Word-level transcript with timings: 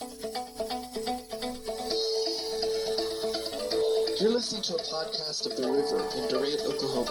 You're 0.00 0.06
listening 4.30 4.62
to 4.62 4.76
a 4.76 4.82
podcast 4.86 5.46
of 5.46 5.56
The 5.56 5.66
River 5.66 5.98
in 6.14 6.28
Durant, 6.28 6.60
Oklahoma. 6.70 7.10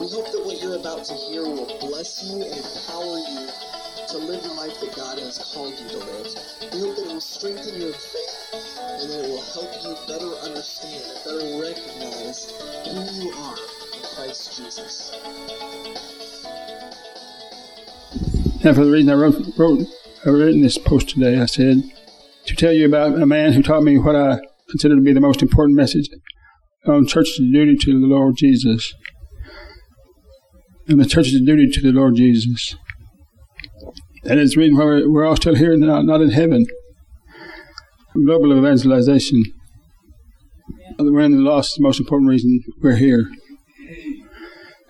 We 0.00 0.08
hope 0.08 0.32
that 0.32 0.40
what 0.42 0.62
you're 0.62 0.76
about 0.76 1.04
to 1.04 1.12
hear 1.12 1.42
will 1.42 1.66
bless 1.80 2.24
you 2.24 2.40
and 2.40 2.56
empower 2.56 3.18
you 3.18 3.44
to 4.08 4.18
live 4.24 4.42
the 4.42 4.54
life 4.56 4.80
that 4.80 4.96
God 4.96 5.18
has 5.18 5.36
called 5.52 5.78
you 5.78 5.86
to 5.88 5.98
live. 5.98 6.32
We 6.72 6.80
hope 6.80 6.96
that 6.96 7.04
it 7.04 7.12
will 7.12 7.20
strengthen 7.20 7.78
your 7.78 7.92
faith 7.92 8.48
and 8.72 9.10
that 9.12 9.24
it 9.24 9.28
will 9.28 9.44
help 9.52 9.68
you 9.84 9.94
better 10.08 10.32
understand 10.40 11.04
and 11.04 11.20
better 11.28 11.60
recognize 11.60 12.48
who 12.88 13.04
you 13.20 13.32
are 13.36 13.58
in 13.92 14.02
Christ 14.16 14.56
Jesus. 14.56 15.12
And 18.64 18.74
for 18.74 18.84
the 18.84 18.90
reason 18.90 19.10
I 19.10 19.14
wrote, 19.14 19.58
wrote 19.58 19.86
I 20.22 20.28
written 20.28 20.60
this 20.60 20.76
post 20.76 21.08
today, 21.08 21.40
I 21.40 21.46
said 21.46 21.82
to 22.44 22.54
tell 22.54 22.72
you 22.72 22.84
about 22.84 23.20
a 23.20 23.24
man 23.24 23.54
who 23.54 23.62
taught 23.62 23.82
me 23.82 23.96
what 23.96 24.14
I 24.14 24.38
consider 24.68 24.94
to 24.94 25.00
be 25.00 25.14
the 25.14 25.20
most 25.20 25.40
important 25.40 25.76
message 25.76 26.10
on 26.86 27.06
church's 27.06 27.38
duty 27.38 27.74
to 27.76 27.98
the 27.98 28.06
Lord 28.06 28.34
Jesus. 28.36 28.92
And 30.88 31.00
the 31.00 31.06
church's 31.06 31.40
duty 31.40 31.70
to 31.70 31.80
the 31.80 31.92
Lord 31.92 32.16
Jesus. 32.16 32.76
That 34.24 34.36
is 34.36 34.52
the 34.52 34.60
reason 34.60 34.76
why 34.76 34.84
we're, 35.06 35.24
all 35.24 35.36
still 35.36 35.54
here, 35.54 35.74
not, 35.78 36.04
not 36.04 36.20
in 36.20 36.30
heaven. 36.30 36.66
Global 38.26 38.58
evangelization. 38.58 39.42
We're 40.98 41.20
in 41.20 41.32
the 41.32 41.50
lost, 41.50 41.76
the 41.76 41.82
most 41.82 41.98
important 41.98 42.28
reason 42.28 42.60
we're 42.82 42.96
here. 42.96 43.30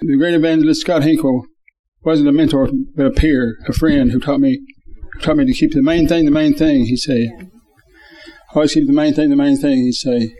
The 0.00 0.16
great 0.16 0.34
evangelist 0.34 0.80
Scott 0.80 1.04
Hinkle 1.04 1.44
wasn't 2.02 2.30
a 2.30 2.32
mentor, 2.32 2.68
but 2.96 3.06
a 3.06 3.10
peer, 3.12 3.58
a 3.68 3.72
friend 3.72 4.10
who 4.10 4.18
taught 4.18 4.40
me, 4.40 4.58
taught 5.20 5.36
me 5.36 5.46
to 5.46 5.52
keep 5.52 5.72
the 5.72 5.82
main 5.82 6.08
thing 6.08 6.24
the 6.24 6.30
main 6.30 6.54
thing. 6.54 6.86
He 6.86 6.96
said, 6.96 7.28
"Always 8.54 8.74
keep 8.74 8.86
the 8.86 8.92
main 8.92 9.14
thing 9.14 9.30
the 9.30 9.36
main 9.36 9.56
thing." 9.56 9.78
He 9.78 9.92
say. 9.92 10.34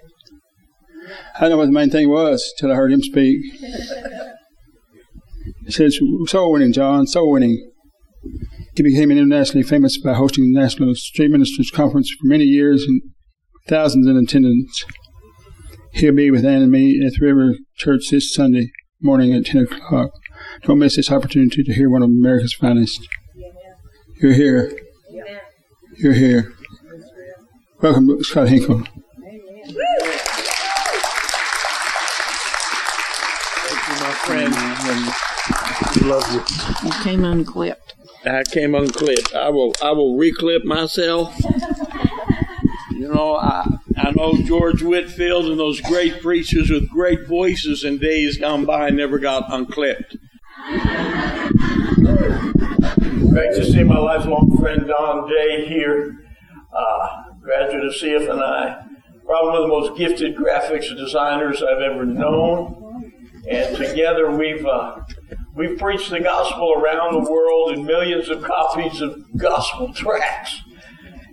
I 1.37 1.45
didn't 1.45 1.53
know 1.53 1.57
what 1.59 1.67
the 1.67 1.73
main 1.73 1.91
thing 1.91 2.09
was 2.09 2.53
until 2.57 2.73
I 2.73 2.77
heard 2.77 2.93
him 2.93 3.03
speak. 3.03 3.39
He 5.65 5.73
says, 5.73 5.99
"Soul 6.27 6.53
winning, 6.53 6.73
John, 6.73 7.07
soul 7.07 7.31
winning." 7.31 7.71
He 8.77 8.83
became 8.83 9.11
internationally 9.11 9.63
famous 9.63 9.99
by 9.99 10.15
hosting 10.15 10.53
the 10.53 10.61
National 10.61 10.95
Street 10.95 11.31
Ministers 11.31 11.71
Conference 11.71 12.11
for 12.11 12.27
many 12.27 12.45
years 12.45 12.83
and 12.85 13.03
thousands 13.69 14.07
in 14.07 14.17
attendance. 14.17 14.85
He'll 15.93 16.15
be 16.15 16.31
with 16.31 16.45
Ann 16.45 16.63
and 16.63 16.73
me 16.73 17.01
at 17.05 17.13
the 17.13 17.27
River 17.27 17.55
Church 17.77 18.05
this 18.11 18.33
Sunday 18.33 18.71
morning 19.03 19.33
at 19.33 19.47
10 19.47 19.63
o'clock. 19.63 20.11
Don't 20.63 20.79
miss 20.79 20.97
this 20.97 21.11
opportunity 21.11 21.63
to 21.63 21.75
hear 21.75 21.91
one 21.91 22.03
of 22.03 22.11
America's 22.11 22.55
finest. 22.55 23.07
You're 24.21 24.33
here. 24.35 24.79
You're 25.97 26.13
here. 26.13 26.53
Welcome, 27.81 28.23
Scott 28.23 28.49
Hinkle. 28.49 28.83
Thank 28.83 29.43
you, 33.89 33.95
my 33.99 34.13
friend. 34.27 34.55
We 35.97 36.03
love 36.11 36.31
you. 36.35 36.43
You 36.87 36.93
came 37.03 37.25
unclipped. 37.25 37.95
I 38.27 38.43
came 38.45 38.75
unclipped. 38.75 39.35
I 39.35 39.49
will. 39.49 39.73
I 39.83 39.93
will 39.93 40.19
reclip 40.19 40.65
myself. 40.65 41.35
You 42.93 43.09
know, 43.09 43.37
I 43.37 43.79
I 43.97 44.11
know 44.11 44.35
George 44.43 44.83
Whitefield 44.83 45.47
and 45.47 45.59
those 45.59 45.81
great 45.81 46.21
preachers 46.21 46.69
with 46.69 46.91
great 46.91 47.27
voices 47.27 47.85
in 47.85 47.97
days 47.97 48.37
gone 48.37 48.67
by 48.67 48.91
never 48.91 49.19
got 49.19 49.51
unclipped. 49.51 50.19
Great 53.31 53.55
to 53.55 53.65
see 53.65 53.85
my 53.85 53.97
lifelong 53.97 54.57
friend 54.59 54.89
Don 54.89 55.29
Day 55.29 55.65
here, 55.69 56.25
uh, 56.77 57.23
graduate 57.41 57.85
of 57.85 57.93
CFNI. 57.93 58.89
Probably 59.25 59.51
one 59.51 59.57
of 59.57 59.63
the 59.63 59.69
most 59.69 59.97
gifted 59.97 60.35
graphics 60.35 60.97
designers 60.97 61.63
I've 61.63 61.81
ever 61.81 62.05
known. 62.05 63.13
And 63.49 63.77
together 63.77 64.33
we've 64.33 64.67
uh, 64.67 65.03
we've 65.55 65.79
preached 65.79 66.11
the 66.11 66.19
gospel 66.19 66.73
around 66.73 67.13
the 67.13 67.31
world 67.31 67.71
in 67.73 67.87
millions 67.87 68.29
of 68.31 68.43
copies 68.43 69.01
of 69.01 69.17
gospel 69.37 69.93
tracts. 69.95 70.63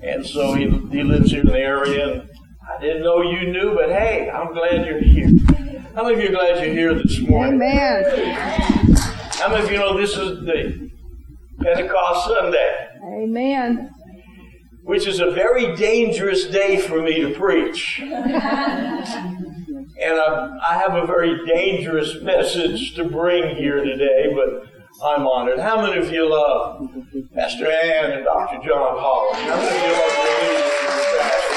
And 0.04 0.24
so 0.24 0.54
he, 0.54 0.70
he 0.92 1.02
lives 1.02 1.32
here 1.32 1.42
in 1.42 1.48
the 1.48 1.58
area. 1.58 2.12
And 2.12 2.30
I 2.62 2.80
didn't 2.80 3.02
know 3.02 3.24
you 3.24 3.52
knew, 3.52 3.74
but 3.74 3.90
hey, 3.90 4.30
I'm 4.30 4.54
glad 4.54 4.86
you're 4.86 5.02
here. 5.02 5.30
How 5.96 6.04
many 6.04 6.14
of 6.18 6.22
you 6.22 6.30
are 6.30 6.32
glad 6.32 6.64
you're 6.64 6.76
here 6.76 6.94
this 6.94 7.20
morning? 7.22 7.60
Amen. 7.60 8.96
How 9.32 9.50
many 9.50 9.64
of 9.64 9.72
you 9.72 9.78
know 9.80 9.98
this 9.98 10.12
is 10.16 10.46
the 10.46 10.88
Pentecost 11.60 12.28
Sunday, 12.28 12.88
Amen. 13.04 13.90
which 14.84 15.08
is 15.08 15.20
a 15.20 15.32
very 15.32 15.76
dangerous 15.76 16.46
day 16.46 16.78
for 16.80 17.02
me 17.02 17.22
to 17.22 17.34
preach? 17.34 18.00
And 20.00 20.16
I, 20.20 20.58
I 20.70 20.74
have 20.78 20.94
a 21.02 21.08
very 21.08 21.44
dangerous 21.48 22.22
message 22.22 22.94
to 22.96 23.04
bring 23.06 23.56
here 23.56 23.84
today, 23.84 24.32
but 24.34 24.64
I'm 25.04 25.26
honored. 25.26 25.60
How 25.60 25.82
many 25.82 25.98
of 25.98 26.12
you 26.12 26.30
love 26.30 26.88
Pastor 27.34 27.66
Ann 27.72 28.12
and 28.12 28.24
Dr. 28.24 28.58
John 28.68 28.96
Holland? 29.00 29.38
How 29.48 29.56
many 29.56 29.76
of 29.76 29.84
you 29.84 29.92
love 29.94 30.14
the 30.14 30.22
leaders 30.44 30.72
of 30.84 30.94
the 31.02 31.18
pastor? 31.20 31.56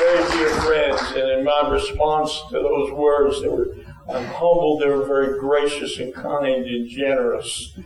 Very 0.00 0.24
dear 0.32 0.50
friends, 0.62 1.00
and 1.16 1.28
in 1.38 1.44
my 1.44 1.68
response 1.70 2.40
to 2.48 2.54
those 2.58 2.90
words, 2.92 3.42
they 3.42 3.48
were 3.48 3.68
I'm 4.12 4.26
humbled. 4.26 4.82
They 4.82 4.88
were 4.88 5.04
very 5.06 5.38
gracious 5.38 5.98
and 5.98 6.12
kind 6.12 6.66
and 6.66 6.88
generous. 6.88 7.78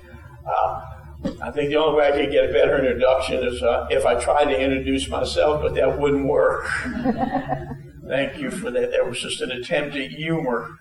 Uh, 0.46 0.82
I 1.42 1.50
think 1.50 1.70
the 1.70 1.76
only 1.76 1.98
way 1.98 2.08
I 2.08 2.12
could 2.12 2.30
get 2.30 2.50
a 2.50 2.52
better 2.52 2.78
introduction 2.78 3.44
is 3.44 3.62
uh, 3.62 3.86
if 3.90 4.04
I 4.04 4.20
tried 4.20 4.44
to 4.46 4.60
introduce 4.60 5.08
myself, 5.08 5.62
but 5.62 5.74
that 5.74 5.98
wouldn't 5.98 6.26
work. 6.26 6.66
Thank 8.08 8.38
you 8.38 8.50
for 8.50 8.70
that. 8.70 8.90
That 8.90 9.06
was 9.08 9.20
just 9.20 9.40
an 9.40 9.50
attempt 9.50 9.96
at 9.96 10.10
humor. 10.10 10.76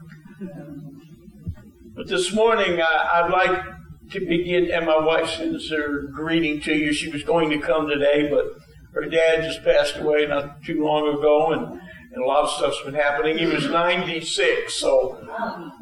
But 1.96 2.08
this 2.08 2.34
morning, 2.34 2.82
uh, 2.82 2.86
I'd 2.86 3.30
like 3.32 3.64
to 4.12 4.20
begin, 4.20 4.70
and 4.72 4.86
my 4.86 5.00
wife 5.00 5.30
sends 5.30 5.70
her 5.70 6.04
greeting 6.14 6.60
to 6.62 6.74
you. 6.74 6.92
She 6.92 7.10
was 7.10 7.24
going 7.24 7.50
to 7.52 7.60
come 7.60 7.88
today, 7.88 8.30
but 8.30 8.46
her 8.94 9.10
dad 9.10 9.44
just 9.44 9.64
passed 9.64 9.98
away 9.98 10.26
not 10.26 10.62
too 10.64 10.84
long 10.84 11.08
ago, 11.08 11.52
and, 11.52 11.82
and 12.14 12.24
a 12.24 12.28
lot 12.28 12.44
of 12.44 12.50
stuff's 12.52 12.82
been 12.84 12.94
happening. 12.94 13.38
He 13.40 13.48
was 13.48 13.68
96, 13.68 14.76
so 14.76 15.18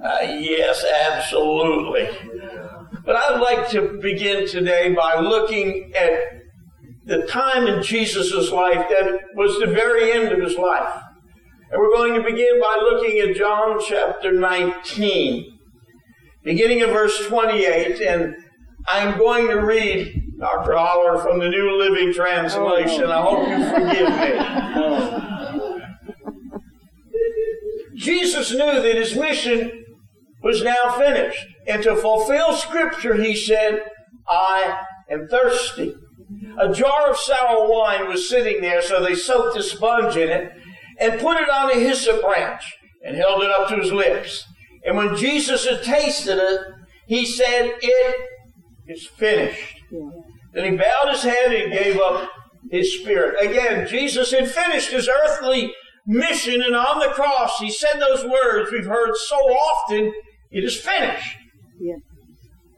uh, 0.03 0.17
yes, 0.21 0.85
absolutely. 0.85 2.09
But 3.05 3.17
I'd 3.17 3.41
like 3.41 3.69
to 3.71 3.99
begin 4.01 4.47
today 4.47 4.93
by 4.93 5.19
looking 5.19 5.91
at 5.93 6.41
the 7.05 7.25
time 7.27 7.67
in 7.67 7.83
Jesus' 7.83 8.51
life 8.51 8.87
that 8.89 9.19
was 9.35 9.59
the 9.59 9.67
very 9.67 10.13
end 10.13 10.31
of 10.31 10.39
his 10.39 10.57
life. 10.57 11.01
And 11.69 11.81
we're 11.81 11.93
going 11.95 12.13
to 12.13 12.23
begin 12.23 12.61
by 12.61 12.79
looking 12.81 13.19
at 13.19 13.35
John 13.35 13.79
chapter 13.85 14.31
19, 14.31 15.59
beginning 16.43 16.81
of 16.81 16.91
verse 16.91 17.27
28. 17.27 18.01
And 18.01 18.35
I'm 18.87 19.17
going 19.17 19.47
to 19.47 19.55
read, 19.55 20.37
Dr. 20.39 20.77
Holler, 20.77 21.21
from 21.21 21.39
the 21.39 21.49
New 21.49 21.77
Living 21.77 22.13
Translation. 22.13 23.05
I 23.05 23.21
hope 23.21 23.47
you 23.47 23.69
forgive 23.69 25.21
me. 25.21 25.27
Jesus 28.01 28.51
knew 28.51 28.81
that 28.81 28.95
his 28.95 29.15
mission 29.15 29.85
was 30.43 30.63
now 30.63 30.97
finished. 30.97 31.45
And 31.67 31.83
to 31.83 31.95
fulfill 31.95 32.53
Scripture, 32.53 33.15
he 33.15 33.35
said, 33.35 33.81
I 34.27 34.85
am 35.09 35.27
thirsty. 35.27 35.93
A 36.59 36.73
jar 36.73 37.11
of 37.11 37.17
sour 37.17 37.69
wine 37.69 38.07
was 38.07 38.27
sitting 38.27 38.61
there, 38.61 38.81
so 38.81 39.03
they 39.03 39.15
soaked 39.15 39.57
a 39.57 39.63
sponge 39.63 40.15
in 40.15 40.29
it 40.29 40.51
and 40.99 41.19
put 41.19 41.37
it 41.37 41.49
on 41.49 41.71
a 41.71 41.79
hyssop 41.79 42.21
branch 42.21 42.63
and 43.05 43.15
held 43.15 43.43
it 43.43 43.51
up 43.51 43.69
to 43.69 43.75
his 43.75 43.91
lips. 43.91 44.45
And 44.83 44.97
when 44.97 45.15
Jesus 45.15 45.67
had 45.67 45.83
tasted 45.83 46.37
it, 46.37 46.59
he 47.07 47.25
said, 47.25 47.73
It 47.81 48.15
is 48.87 49.05
finished. 49.05 49.81
Then 50.53 50.71
he 50.71 50.77
bowed 50.77 51.11
his 51.11 51.23
head 51.23 51.53
and 51.53 51.71
gave 51.71 51.99
up 51.99 52.29
his 52.71 52.99
spirit. 52.99 53.35
Again, 53.41 53.87
Jesus 53.87 54.31
had 54.31 54.49
finished 54.49 54.91
his 54.91 55.09
earthly 55.09 55.73
mission, 56.05 56.61
and 56.61 56.75
on 56.75 56.99
the 56.99 57.07
cross, 57.13 57.57
he 57.59 57.71
said 57.71 57.99
those 57.99 58.23
words 58.25 58.71
we've 58.71 58.85
heard 58.85 59.15
so 59.15 59.35
often 59.35 60.13
it 60.51 60.63
is 60.63 60.75
finished. 60.79 61.37
Yeah. 61.79 61.95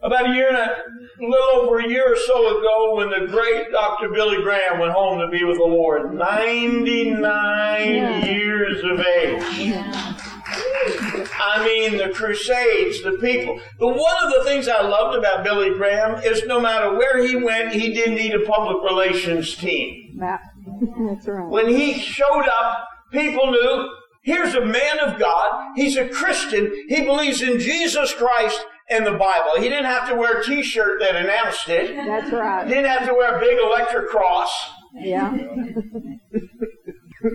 About 0.02 0.30
a 0.30 0.34
year 0.34 0.48
and 0.48 0.56
a, 0.58 0.70
a 0.70 1.26
little 1.26 1.60
over 1.62 1.78
a 1.78 1.88
year 1.88 2.12
or 2.12 2.16
so 2.16 2.58
ago, 2.58 2.96
when 2.96 3.08
the 3.10 3.26
great 3.32 3.70
Dr. 3.72 4.10
Billy 4.10 4.42
Graham 4.42 4.78
went 4.78 4.92
home 4.92 5.18
to 5.20 5.28
be 5.28 5.44
with 5.44 5.56
the 5.56 5.64
Lord, 5.64 6.14
99 6.14 7.94
Yeah. 7.94 8.24
years 8.26 8.84
of 8.84 9.00
age. 9.00 9.58
Yeah. 9.58 10.14
I 10.46 11.64
mean, 11.64 11.96
the 11.98 12.10
Crusades, 12.10 13.02
the 13.02 13.12
people. 13.12 13.58
But 13.78 13.88
one 13.96 14.14
of 14.24 14.32
the 14.36 14.44
things 14.44 14.68
I 14.68 14.82
loved 14.82 15.16
about 15.18 15.42
Billy 15.42 15.70
Graham 15.70 16.22
is 16.22 16.44
no 16.46 16.60
matter 16.60 16.94
where 16.96 17.26
he 17.26 17.36
went, 17.36 17.72
he 17.72 17.92
didn't 17.94 18.16
need 18.16 18.34
a 18.34 18.40
public 18.40 18.82
relations 18.82 19.54
team. 19.56 20.16
That, 20.20 20.40
that's 21.08 21.26
right. 21.26 21.48
When 21.48 21.68
he 21.68 21.94
showed 21.98 22.44
up, 22.60 22.88
people 23.14 23.50
knew 23.50 23.88
here's 24.22 24.54
a 24.54 24.64
man 24.64 24.98
of 25.00 25.18
God. 25.18 25.72
He's 25.76 25.96
a 25.96 26.08
Christian. 26.08 26.70
He 26.88 27.02
believes 27.04 27.40
in 27.42 27.58
Jesus 27.58 28.12
Christ 28.12 28.60
and 28.90 29.06
the 29.06 29.12
Bible. 29.12 29.52
He 29.56 29.68
didn't 29.70 29.86
have 29.86 30.08
to 30.10 30.14
wear 30.14 30.40
a 30.40 30.44
t-shirt 30.44 31.00
that 31.00 31.16
announced 31.16 31.68
it. 31.68 31.96
That's 31.96 32.28
He 32.28 32.36
right. 32.36 32.68
didn't 32.68 32.84
have 32.86 33.06
to 33.08 33.14
wear 33.14 33.36
a 33.36 33.40
big 33.40 33.58
electric 33.58 34.08
cross. 34.10 34.52
Yeah. 34.94 35.36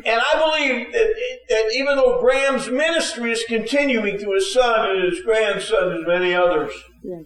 And 0.06 0.22
I 0.22 0.38
believe 0.38 0.92
that, 0.94 1.16
that 1.50 1.72
even 1.74 1.96
though 1.96 2.20
Graham's 2.22 2.70
ministry 2.70 3.31
is 3.31 3.44
continuing 3.48 4.20
to 4.20 4.34
his 4.34 4.54
son 4.54 4.92
and 4.92 5.04
his 5.12 5.22
grandson 5.22 5.94
and 5.94 6.06
many 6.08 6.34
others, 6.36 6.72
Yes. 7.04 7.24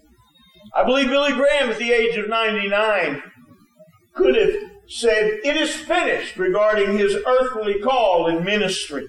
I 0.73 0.83
believe 0.85 1.09
Billy 1.09 1.33
Graham 1.33 1.69
at 1.71 1.77
the 1.77 1.91
age 1.91 2.17
of 2.17 2.29
99 2.29 3.21
could 4.13 4.35
have 4.37 4.53
said, 4.87 5.39
It 5.43 5.57
is 5.57 5.73
finished 5.73 6.37
regarding 6.37 6.97
his 6.97 7.15
earthly 7.25 7.79
call 7.79 8.27
and 8.27 8.45
ministry. 8.45 9.07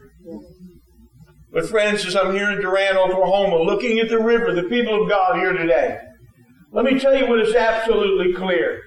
But, 1.53 1.69
friends, 1.69 2.05
as 2.05 2.17
I'm 2.17 2.35
here 2.35 2.51
in 2.51 2.61
Durant, 2.61 2.97
Oklahoma, 2.97 3.63
looking 3.63 4.01
at 4.01 4.09
the 4.09 4.19
river, 4.19 4.53
the 4.53 4.65
people 4.65 5.03
of 5.03 5.09
God 5.09 5.37
here 5.37 5.53
today, 5.53 6.01
let 6.73 6.85
me 6.85 6.99
tell 6.99 7.17
you 7.17 7.29
what 7.29 7.41
is 7.41 7.55
absolutely 7.55 8.35
clear. 8.35 8.83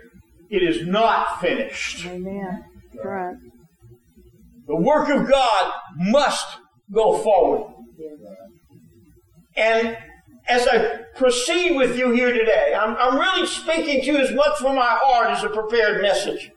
It 0.49 0.63
is 0.63 0.85
not 0.85 1.39
finished. 1.39 2.05
Amen. 2.05 2.65
Right. 3.01 3.35
The 4.67 4.75
work 4.75 5.07
of 5.09 5.29
God 5.29 5.73
must 5.95 6.45
go 6.91 7.17
forward. 7.19 7.73
And 9.55 9.97
as 10.47 10.67
I 10.67 11.03
proceed 11.15 11.75
with 11.75 11.97
you 11.97 12.11
here 12.11 12.33
today, 12.33 12.75
I'm, 12.77 12.95
I'm 12.97 13.17
really 13.17 13.47
speaking 13.47 14.01
to 14.01 14.07
you 14.07 14.17
as 14.17 14.33
much 14.33 14.59
from 14.59 14.75
my 14.75 14.97
heart 15.01 15.29
as 15.29 15.43
a 15.43 15.49
prepared 15.49 16.01
message. 16.01 16.51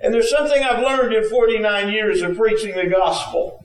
And 0.00 0.14
there's 0.14 0.30
something 0.30 0.62
I've 0.62 0.82
learned 0.82 1.12
in 1.12 1.28
49 1.28 1.92
years 1.92 2.22
of 2.22 2.36
preaching 2.36 2.74
the 2.76 2.86
gospel. 2.86 3.58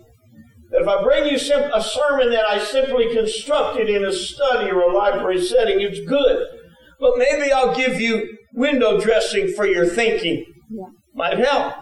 That 0.71 0.81
if 0.81 0.87
I 0.87 1.03
bring 1.03 1.31
you 1.31 1.37
sim- 1.37 1.71
a 1.73 1.81
sermon 1.81 2.31
that 2.31 2.45
I 2.45 2.57
simply 2.57 3.13
constructed 3.13 3.89
in 3.89 4.03
a 4.03 4.11
study 4.11 4.71
or 4.71 4.81
a 4.81 4.95
library 4.95 5.43
setting, 5.43 5.81
it's 5.81 5.99
good. 6.07 6.47
But 6.99 7.17
maybe 7.17 7.51
I'll 7.51 7.75
give 7.75 8.01
you 8.01 8.37
window 8.53 8.99
dressing 8.99 9.49
for 9.49 9.67
your 9.67 9.85
thinking. 9.85 10.45
Yeah. 10.71 10.85
Might 11.13 11.37
help. 11.37 11.75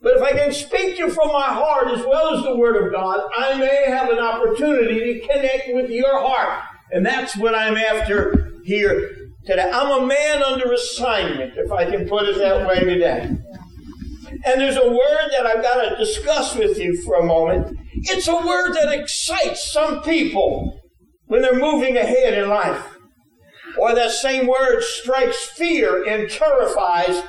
But 0.00 0.16
if 0.16 0.22
I 0.22 0.32
can 0.32 0.52
speak 0.52 0.96
to 0.96 1.04
you 1.04 1.10
from 1.10 1.28
my 1.28 1.44
heart 1.44 1.96
as 1.96 2.04
well 2.04 2.34
as 2.34 2.42
the 2.42 2.56
Word 2.56 2.74
of 2.74 2.92
God, 2.92 3.20
I 3.38 3.56
may 3.56 3.84
have 3.86 4.08
an 4.10 4.18
opportunity 4.18 4.98
to 4.98 5.26
connect 5.28 5.68
with 5.68 5.90
your 5.90 6.20
heart. 6.20 6.64
And 6.90 7.06
that's 7.06 7.36
what 7.36 7.54
I'm 7.54 7.76
after 7.76 8.50
here 8.64 9.21
today. 9.44 9.70
I'm 9.72 10.02
a 10.02 10.06
man 10.06 10.42
under 10.42 10.72
assignment, 10.72 11.54
if 11.56 11.70
I 11.72 11.90
can 11.90 12.08
put 12.08 12.28
it 12.28 12.38
that 12.38 12.66
way 12.66 12.80
today. 12.80 13.36
And 14.44 14.60
there's 14.60 14.76
a 14.76 14.88
word 14.88 15.30
that 15.30 15.46
I've 15.46 15.62
got 15.62 15.88
to 15.88 15.96
discuss 15.96 16.56
with 16.56 16.78
you 16.78 17.00
for 17.02 17.16
a 17.16 17.24
moment. 17.24 17.78
It's 17.94 18.28
a 18.28 18.34
word 18.34 18.74
that 18.74 18.92
excites 18.92 19.70
some 19.72 20.02
people 20.02 20.80
when 21.26 21.42
they're 21.42 21.58
moving 21.58 21.96
ahead 21.96 22.34
in 22.34 22.48
life. 22.48 22.98
Or 23.78 23.94
that 23.94 24.10
same 24.10 24.46
word 24.46 24.82
strikes 24.82 25.44
fear 25.44 26.04
and 26.04 26.28
terrifies, 26.28 27.22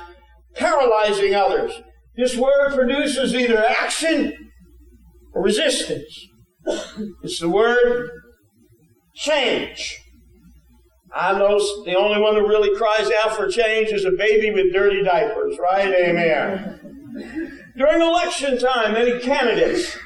paralyzing 0.54 1.34
others. 1.34 1.72
This 2.16 2.36
word 2.36 2.74
produces 2.74 3.34
either 3.34 3.64
action 3.66 4.50
or 5.32 5.42
resistance. 5.42 6.26
It's 7.22 7.40
the 7.40 7.48
word 7.48 8.10
change. 9.14 10.03
I 11.14 11.38
know 11.38 11.58
the 11.84 11.96
only 11.96 12.20
one 12.20 12.34
who 12.34 12.46
really 12.46 12.76
cries 12.76 13.10
out 13.22 13.36
for 13.36 13.48
change 13.48 13.90
is 13.90 14.04
a 14.04 14.10
baby 14.10 14.50
with 14.50 14.72
dirty 14.72 15.02
diapers, 15.04 15.56
right? 15.60 15.88
Amen. 15.88 16.80
During 17.76 18.02
election 18.02 18.58
time, 18.58 18.94
many 18.94 19.20
candidates 19.20 19.96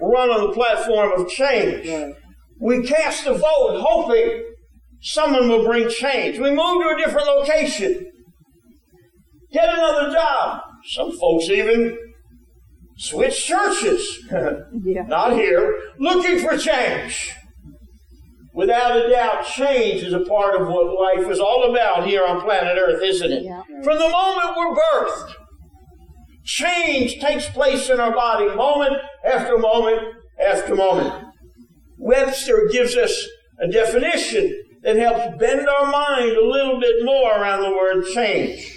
run 0.00 0.30
on 0.30 0.48
the 0.48 0.52
platform 0.52 1.12
of 1.20 1.28
change. 1.28 2.14
We 2.60 2.82
cast 2.84 3.26
a 3.26 3.34
vote 3.34 3.84
hoping 3.86 4.44
someone 5.00 5.48
will 5.48 5.64
bring 5.64 5.88
change. 5.88 6.38
We 6.38 6.50
move 6.50 6.82
to 6.82 6.94
a 6.94 6.98
different 6.98 7.28
location, 7.28 8.10
get 9.52 9.68
another 9.68 10.10
job. 10.12 10.62
Some 10.90 11.16
folks 11.16 11.48
even 11.50 11.96
switch 12.96 13.46
churches. 13.46 14.24
Yeah. 14.84 15.02
Not 15.02 15.32
here, 15.34 15.76
looking 15.98 16.38
for 16.38 16.56
change. 16.56 17.32
Without 18.58 18.96
a 18.96 19.08
doubt, 19.08 19.46
change 19.46 20.02
is 20.02 20.12
a 20.12 20.18
part 20.18 20.60
of 20.60 20.66
what 20.66 20.92
life 20.92 21.30
is 21.30 21.38
all 21.38 21.70
about 21.70 22.08
here 22.08 22.24
on 22.26 22.40
planet 22.40 22.76
Earth, 22.76 23.00
isn't 23.00 23.30
it? 23.30 23.44
Yeah. 23.44 23.62
From 23.84 24.00
the 24.00 24.08
moment 24.08 24.56
we're 24.56 24.74
birthed, 24.74 25.34
change 26.42 27.20
takes 27.20 27.48
place 27.50 27.88
in 27.88 28.00
our 28.00 28.12
body 28.12 28.52
moment 28.56 28.96
after 29.24 29.58
moment 29.58 30.00
after 30.44 30.74
moment. 30.74 31.26
Webster 31.98 32.68
gives 32.72 32.96
us 32.96 33.28
a 33.60 33.68
definition 33.68 34.60
that 34.82 34.96
helps 34.96 35.38
bend 35.38 35.68
our 35.68 35.92
mind 35.92 36.36
a 36.36 36.44
little 36.44 36.80
bit 36.80 37.04
more 37.04 37.40
around 37.40 37.62
the 37.62 37.70
word 37.70 38.06
change. 38.12 38.76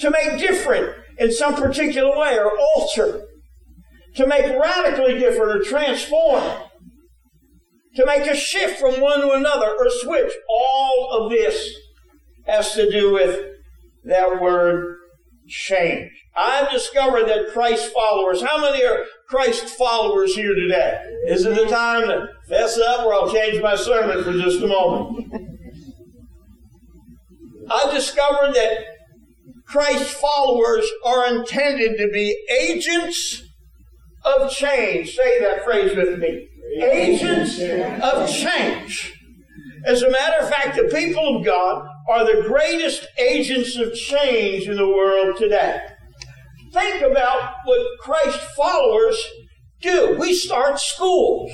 To 0.00 0.10
make 0.10 0.38
different 0.38 0.94
in 1.16 1.32
some 1.32 1.54
particular 1.54 2.14
way 2.18 2.36
or 2.36 2.52
alter. 2.74 3.22
To 4.16 4.26
make 4.26 4.44
radically 4.44 5.18
different 5.18 5.58
or 5.58 5.64
transform. 5.64 6.64
To 7.96 8.06
make 8.06 8.26
a 8.30 8.36
shift 8.36 8.78
from 8.78 9.00
one 9.00 9.20
to 9.20 9.32
another 9.32 9.74
or 9.78 9.90
switch. 9.90 10.32
All 10.48 11.10
of 11.12 11.30
this 11.30 11.74
has 12.46 12.72
to 12.74 12.90
do 12.90 13.12
with 13.12 13.40
that 14.04 14.40
word 14.40 14.96
change. 15.48 16.10
I've 16.36 16.70
discovered 16.70 17.26
that 17.26 17.52
Christ 17.52 17.92
followers, 17.92 18.42
how 18.42 18.58
many 18.58 18.84
are 18.84 19.04
Christ 19.28 19.68
followers 19.70 20.34
here 20.34 20.54
today? 20.54 21.02
Is 21.26 21.44
it 21.44 21.56
the 21.56 21.66
time 21.66 22.06
to 22.06 22.28
fess 22.48 22.78
up 22.78 23.04
or 23.04 23.12
I'll 23.12 23.32
change 23.32 23.60
my 23.60 23.74
sermon 23.74 24.22
for 24.22 24.32
just 24.32 24.62
a 24.62 24.66
moment? 24.68 25.32
I've 27.70 27.92
discovered 27.92 28.54
that 28.54 28.84
Christ 29.66 30.10
followers 30.10 30.88
are 31.04 31.34
intended 31.34 31.96
to 31.98 32.08
be 32.08 32.36
agents 32.50 33.42
of 34.38 34.50
change. 34.50 35.14
Say 35.14 35.40
that 35.40 35.64
phrase 35.64 35.96
with 35.96 36.18
me. 36.18 36.48
Agents 36.82 37.58
of 38.02 38.28
change. 38.28 39.14
As 39.84 40.02
a 40.02 40.10
matter 40.10 40.44
of 40.44 40.50
fact, 40.50 40.76
the 40.76 40.88
people 40.94 41.38
of 41.38 41.44
God 41.44 41.86
are 42.08 42.24
the 42.24 42.42
greatest 42.46 43.06
agents 43.18 43.76
of 43.76 43.94
change 43.94 44.68
in 44.68 44.76
the 44.76 44.86
world 44.86 45.36
today. 45.36 45.80
Think 46.72 47.02
about 47.02 47.54
what 47.64 47.98
Christ 48.00 48.38
followers 48.56 49.22
do. 49.80 50.16
We 50.18 50.34
start 50.34 50.78
schools. 50.78 51.50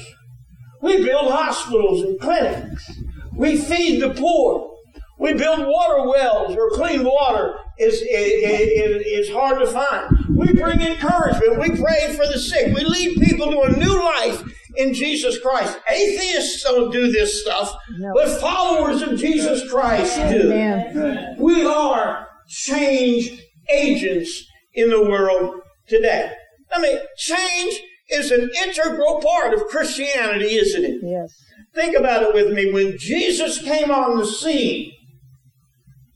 We 0.83 1.05
build 1.05 1.31
hospitals 1.31 2.03
and 2.03 2.21
clinics. 2.21 2.91
We 3.35 3.57
feed 3.57 4.01
the 4.03 4.11
poor. 4.11 4.76
We 5.19 5.33
build 5.35 5.67
water 5.67 6.09
wells 6.09 6.55
where 6.55 6.71
clean 6.71 7.05
water 7.05 7.59
is, 7.79 7.95
is, 8.03 9.03
is, 9.07 9.31
hard 9.31 9.59
to 9.61 9.67
find. 9.67 10.15
We 10.29 10.53
bring 10.53 10.83
encouragement. 10.83 11.59
We 11.59 11.71
pray 11.71 12.15
for 12.15 12.27
the 12.27 12.39
sick. 12.39 12.75
We 12.75 12.85
lead 12.85 13.21
people 13.21 13.51
to 13.51 13.61
a 13.63 13.77
new 13.77 13.95
life 13.95 14.43
in 14.77 14.93
Jesus 14.93 15.39
Christ. 15.41 15.79
Atheists 15.91 16.63
don't 16.63 16.93
do 16.93 17.11
this 17.11 17.43
stuff, 17.43 17.75
No. 17.99 18.13
but 18.15 18.41
followers 18.41 19.01
of 19.03 19.19
Jesus 19.19 19.69
Christ 19.71 20.17
do. 20.17 20.53
Amen. 20.53 21.37
We 21.39 21.65
are 21.65 22.29
change 22.49 23.43
agents 23.71 24.45
in 24.75 24.91
the 24.91 25.03
world 25.03 25.55
today. 25.89 26.33
I 26.73 26.81
mean, 26.81 26.99
change 27.17 27.81
is 28.11 28.31
an 28.31 28.51
integral 28.65 29.21
part 29.21 29.55
of 29.55 29.67
Christianity, 29.69 30.55
isn't 30.57 30.85
it? 30.85 31.01
Yes. 31.03 31.43
Think 31.75 31.97
about 31.97 32.23
it 32.23 32.35
with 32.35 32.53
me. 32.53 32.73
When 32.73 32.97
Jesus 32.99 33.61
came 33.63 33.91
on 33.91 34.19
the 34.19 34.27
scene, 34.27 34.93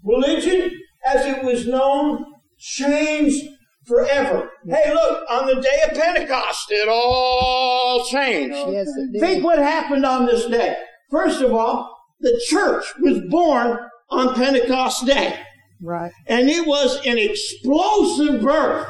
religion, 0.04 0.70
as 1.06 1.24
it 1.26 1.42
was 1.44 1.66
known, 1.66 2.24
changed 2.58 3.44
forever. 3.86 4.50
Hey, 4.68 4.92
look, 4.92 5.24
on 5.30 5.46
the 5.46 5.60
day 5.60 5.80
of 5.88 5.96
Pentecost, 5.98 6.66
it 6.70 6.88
all 6.90 8.04
changed. 8.04 8.56
Yes, 8.70 8.86
it 8.96 9.12
did. 9.12 9.20
Think 9.20 9.44
what 9.44 9.58
happened 9.58 10.04
on 10.06 10.26
this 10.26 10.46
day. 10.46 10.76
First 11.10 11.40
of 11.42 11.52
all, 11.52 11.96
the 12.20 12.40
church 12.48 12.84
was 13.00 13.20
born 13.30 13.78
on 14.10 14.34
Pentecost 14.34 15.06
Day, 15.06 15.38
Right. 15.80 16.12
and 16.26 16.48
it 16.50 16.66
was 16.66 17.04
an 17.06 17.16
explosive 17.18 18.42
birth. 18.42 18.86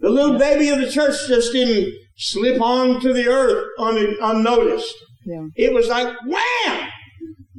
The 0.00 0.10
little 0.10 0.38
baby 0.38 0.68
of 0.68 0.78
the 0.80 0.90
church 0.90 1.14
just 1.26 1.52
didn't 1.52 1.92
slip 2.16 2.60
onto 2.60 3.12
the 3.12 3.26
earth 3.28 3.64
un- 3.78 4.16
unnoticed. 4.22 4.94
Yeah. 5.24 5.46
It 5.56 5.72
was 5.74 5.88
like 5.88 6.06
wham! 6.24 6.88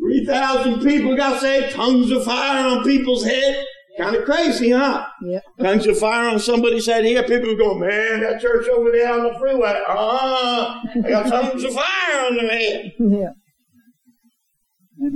3,000 0.08 0.82
people 0.82 1.16
got 1.16 1.42
saved, 1.42 1.76
tongues 1.76 2.12
of 2.12 2.24
fire 2.24 2.66
on 2.66 2.84
people's 2.84 3.26
head. 3.26 3.66
Kind 3.98 4.16
of 4.16 4.26
crazy, 4.26 4.70
huh? 4.70 5.08
Yep. 5.24 5.44
Tongues 5.60 5.88
of 5.88 5.98
fire 5.98 6.30
on 6.30 6.40
somebody's 6.40 6.86
head 6.86 7.04
here. 7.04 7.24
People 7.24 7.56
go, 7.58 7.74
man, 7.74 8.22
that 8.22 8.40
church 8.40 8.68
over 8.70 8.92
there 8.92 9.12
on 9.12 9.24
the 9.24 9.40
freeway. 9.40 9.82
Ah, 9.88 10.84
they 10.94 11.10
got 11.10 11.28
tongues 11.28 11.64
of 11.64 11.74
fire 11.74 12.28
on 12.28 12.36
their 12.36 12.50
head. 12.50 12.92
Yeah. 13.00 13.30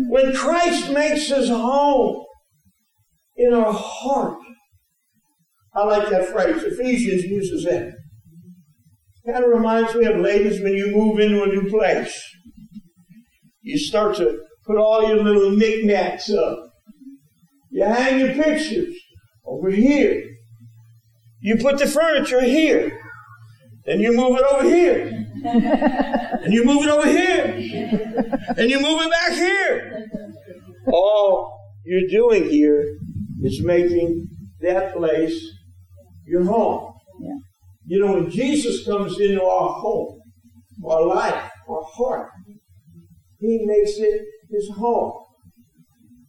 When 0.10 0.34
Christ 0.34 0.92
makes 0.92 1.28
his 1.28 1.50
home 1.50 2.26
in 3.38 3.54
our 3.54 3.72
heart, 3.72 4.40
I 5.76 5.84
like 5.86 6.10
that 6.10 6.30
phrase. 6.30 6.64
Ephesians 6.64 7.24
uses 7.24 7.64
that. 7.66 7.94
Kind 9.28 9.44
of 9.44 9.52
reminds 9.52 9.94
me 9.94 10.06
of 10.06 10.18
ladies 10.18 10.60
when 10.62 10.74
you 10.74 10.92
move 10.96 11.20
into 11.20 11.44
a 11.44 11.48
new 11.48 11.70
place. 11.70 12.20
You 13.62 13.78
start 13.78 14.16
to 14.18 14.40
put 14.72 14.80
all 14.80 15.08
your 15.08 15.24
little 15.24 15.52
knickknacks 15.52 16.30
up. 16.30 16.72
You 17.72 17.84
hang 17.86 18.20
your 18.20 18.34
pictures 18.34 18.96
over 19.46 19.70
here. 19.70 20.24
You 21.42 21.58
put 21.58 21.78
the 21.80 21.88
furniture 21.88 22.42
here. 22.42 23.00
Then 23.86 24.00
you 24.00 24.16
move 24.16 24.38
it 24.38 24.46
over 24.52 24.64
here. 24.64 25.08
and 25.44 26.54
you 26.54 26.64
move 26.64 26.84
it 26.84 26.90
over 26.90 27.08
here. 27.08 27.46
And 28.56 28.70
you 28.70 28.80
move 28.80 29.02
it 29.02 29.12
back 29.12 29.34
here. 29.34 30.08
All 30.88 31.58
you're 31.86 32.10
doing 32.10 32.50
here 32.50 32.98
is 33.42 33.62
making 33.64 34.28
that 34.62 34.94
place 34.94 35.44
your 36.26 36.44
home. 36.44 36.94
Yeah. 37.22 37.38
You 37.88 38.06
know, 38.06 38.14
when 38.14 38.30
Jesus 38.30 38.86
comes 38.86 39.20
into 39.20 39.44
our 39.44 39.74
home, 39.82 40.20
our 40.88 41.06
life, 41.06 41.50
our 41.68 41.84
heart, 41.84 42.30
He 43.40 43.66
makes 43.66 43.98
it 43.98 44.22
His 44.52 44.70
home. 44.78 45.14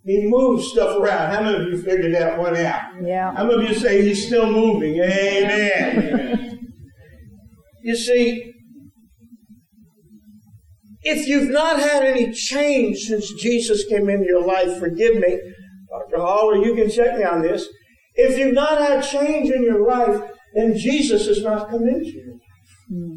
He 0.05 0.27
moves 0.27 0.69
stuff 0.69 0.99
around. 0.99 1.33
How 1.33 1.43
many 1.43 1.65
of 1.65 1.73
you 1.73 1.83
figured 1.83 2.15
that 2.15 2.39
one 2.39 2.57
out? 2.57 2.83
Yeah. 3.05 3.35
How 3.35 3.45
many 3.45 3.65
of 3.65 3.71
you 3.71 3.75
say 3.75 4.03
He's 4.03 4.27
still 4.27 4.51
moving? 4.51 4.99
Amen. 5.01 6.69
you 7.83 7.97
see, 7.97 8.53
if 11.03 11.27
you've 11.27 11.51
not 11.51 11.81
had 11.81 12.05
any 12.05 12.33
change 12.33 12.99
since 12.99 13.33
Jesus 13.35 13.85
came 13.87 14.09
into 14.09 14.27
your 14.27 14.45
life, 14.45 14.79
forgive 14.79 15.17
me, 15.17 15.39
Dr. 15.91 16.23
Hall, 16.23 16.51
or 16.51 16.57
you 16.57 16.75
can 16.75 16.91
check 16.91 17.17
me 17.17 17.25
on 17.25 17.43
this. 17.43 17.69
If 18.15 18.39
you've 18.39 18.55
not 18.55 18.79
had 18.79 19.03
change 19.03 19.51
in 19.51 19.63
your 19.63 19.87
life, 19.87 20.21
then 20.55 20.77
Jesus 20.77 21.27
has 21.27 21.43
not 21.43 21.71
come 21.71 21.89
into 21.89 22.11
your 22.11 22.33
life. 22.33 22.41
Hmm. 22.89 23.17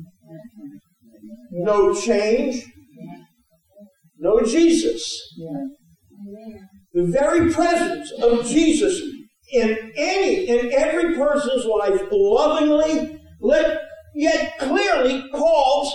No 1.51 1.93
change, 1.93 2.65
no 4.25 4.41
Jesus. 4.43 5.33
Yeah. 5.37 5.51
The 6.93 7.05
very 7.05 7.53
presence 7.53 8.11
of 8.23 8.45
Jesus 8.45 8.99
in 9.53 9.91
any, 9.95 10.47
in 10.47 10.73
every 10.73 11.15
person's 11.15 11.65
life, 11.65 12.01
lovingly, 12.11 13.21
let, 13.39 13.81
yet 14.15 14.57
clearly 14.57 15.29
calls 15.29 15.93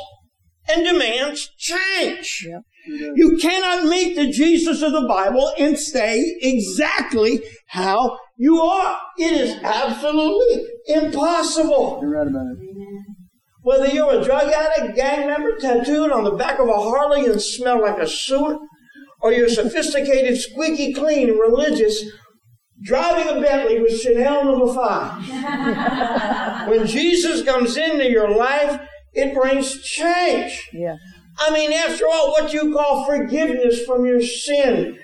and 0.69 0.85
demands 0.85 1.51
change. 1.59 2.47
You 2.87 3.39
cannot 3.43 3.91
meet 3.91 4.15
the 4.15 4.31
Jesus 4.31 4.81
of 4.83 4.93
the 4.93 5.07
Bible 5.09 5.53
and 5.59 5.77
stay 5.77 6.23
exactly 6.41 7.41
how 7.67 8.17
you 8.37 8.61
are. 8.61 8.97
It 9.19 9.33
is 9.33 9.57
absolutely 9.65 10.67
impossible. 10.87 11.99
You're 12.01 12.13
right 12.13 12.29
about 12.29 12.47
it. 12.47 12.70
Whether 13.63 13.89
you're 13.89 14.21
a 14.21 14.25
drug 14.25 14.51
addict, 14.51 14.97
gang 14.97 15.27
member, 15.27 15.57
tattooed 15.59 16.11
on 16.11 16.25
the 16.25 16.31
back 16.33 16.59
of 16.59 16.69
a 16.69 16.73
Harley 16.73 17.27
and 17.27 17.41
smell 17.41 17.83
like 17.83 17.99
a 17.99 18.09
sewer, 18.09 18.59
or 19.21 19.33
you're 19.33 19.51
sophisticated, 19.51 20.39
squeaky 20.39 20.95
clean, 20.95 21.37
religious, 21.39 22.03
driving 22.83 23.37
a 23.37 23.41
Bentley 23.41 23.81
with 23.81 24.01
Chanel 24.01 24.45
number 24.45 24.73
five. 24.73 25.29
when 26.69 26.87
Jesus 26.87 27.43
comes 27.43 27.77
into 27.77 28.11
your 28.11 28.35
life, 28.35 28.81
it 29.13 29.35
brings 29.35 29.83
change. 29.83 30.69
Yeah. 30.73 30.97
I 31.39 31.53
mean, 31.53 31.73
after 31.73 32.05
all, 32.07 32.31
what 32.33 32.53
you 32.53 32.73
call 32.73 33.05
forgiveness 33.05 33.85
from 33.85 34.05
your 34.07 34.23
sin, 34.23 34.99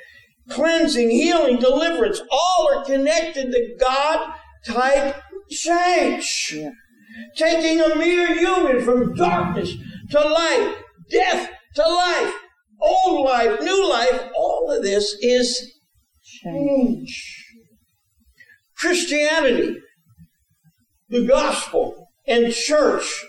cleansing, 0.49 1.11
healing, 1.11 1.59
deliverance, 1.59 2.21
all 2.31 2.69
are 2.73 2.85
connected 2.85 3.51
to 3.51 3.77
God 3.79 4.35
type 4.65 5.17
change. 5.51 6.53
Yeah. 6.55 6.71
Taking 7.37 7.81
a 7.81 7.95
mere 7.97 8.35
human 8.35 8.85
from 8.85 9.15
darkness 9.15 9.73
to 10.11 10.21
light, 10.21 10.77
death 11.11 11.51
to 11.75 11.83
life, 11.83 12.35
old 12.81 13.27
life, 13.27 13.61
new 13.61 13.89
life, 13.89 14.31
all 14.35 14.71
of 14.71 14.83
this 14.83 15.17
is 15.21 15.77
Change. 16.27 17.45
Christianity, 18.77 19.77
the 21.09 21.27
gospel, 21.27 22.09
and 22.27 22.53
church 22.53 23.25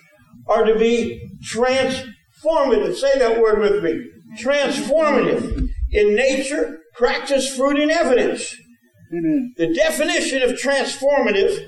are 0.48 0.66
to 0.66 0.78
be 0.78 1.22
transformative. 1.46 2.96
Say 2.96 3.18
that 3.20 3.40
word 3.40 3.60
with 3.60 3.84
me. 3.84 4.04
Transformative 4.38 5.70
in 5.92 6.16
nature, 6.16 6.80
practice, 6.96 7.56
fruit, 7.56 7.80
and 7.80 7.92
evidence. 7.92 8.54
Amen. 9.14 9.54
The 9.58 9.74
definition 9.74 10.42
of 10.42 10.52
transformative, 10.52 11.66